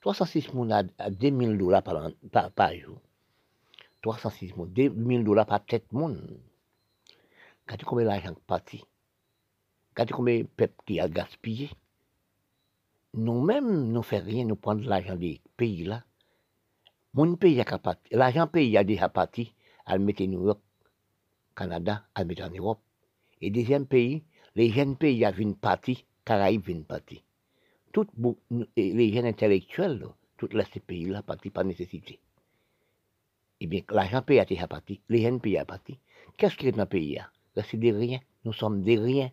306 0.00 0.54
monde 0.54 0.72
à, 0.72 1.10
2000 1.10 1.58
dollars 1.58 1.82
par, 1.82 2.74
jour. 2.74 2.98
306 4.02 4.56
monde, 4.56 4.72
2000 4.72 5.24
dollars 5.24 5.46
par 5.46 5.64
tête 5.64 5.92
monde. 5.92 6.40
Regardez 7.66 7.84
combien 7.84 8.04
l'argent 8.04 8.32
est 8.32 8.46
parti? 8.46 8.84
Regardez 9.90 10.12
combien 10.12 10.38
de 10.38 10.44
peuple 10.44 10.74
qui 10.86 11.00
a 11.00 11.08
gaspillé? 11.08 11.70
Nous-mêmes, 13.14 13.88
nous 13.88 13.98
ne 13.98 14.02
faisons 14.02 14.26
rien, 14.26 14.44
nous 14.44 14.56
prenons 14.56 14.88
l'argent 14.88 15.16
des 15.16 15.40
pays 15.56 15.84
là 15.84 16.04
mon 17.12 17.34
pays 17.34 17.60
a 17.60 17.64
capable, 17.64 17.98
l'argent 18.12 18.46
pays 18.46 18.76
a 18.76 18.84
déjà 18.84 19.08
parti, 19.08 19.52
à 19.84 19.98
le 19.98 20.04
mettre 20.04 20.22
en 20.22 20.28
Europe, 20.28 20.62
Canada, 21.56 22.04
à 22.14 22.22
le 22.22 22.28
mettre 22.28 22.44
en 22.44 22.50
Europe. 22.50 22.80
Et 23.40 23.50
deuxième 23.50 23.86
pays, 23.86 24.22
les 24.54 24.70
jeunes 24.70 24.96
pays 24.96 25.24
a 25.24 25.36
une 25.36 25.56
partie, 25.56 26.04
Caraïbes 26.24 26.68
une 26.68 26.84
partie. 26.84 27.24
les 28.76 29.12
jeunes 29.12 29.26
intellectuels, 29.26 30.06
toutes 30.36 30.54
les 30.54 30.64
pays 30.86 31.06
là, 31.06 31.22
partis 31.22 31.50
par 31.50 31.64
nécessité. 31.64 32.20
Eh 33.60 33.66
bien, 33.66 33.82
l'argent 33.90 34.22
paye 34.22 34.40
à 34.40 34.66
parti, 34.66 35.00
les 35.10 35.22
jeunes 35.22 35.40
payent 35.40 35.58
à 35.58 35.66
partie. 35.66 35.98
Qu'est-ce 36.38 36.56
qui 36.56 36.68
est 36.68 36.72
dans 36.72 36.84
le 36.84 36.88
pays 36.88 37.20
C'est 37.56 37.76
des 37.76 37.92
riens. 37.92 38.20
Nous 38.44 38.54
sommes 38.54 38.82
des 38.82 38.98
riens. 38.98 39.30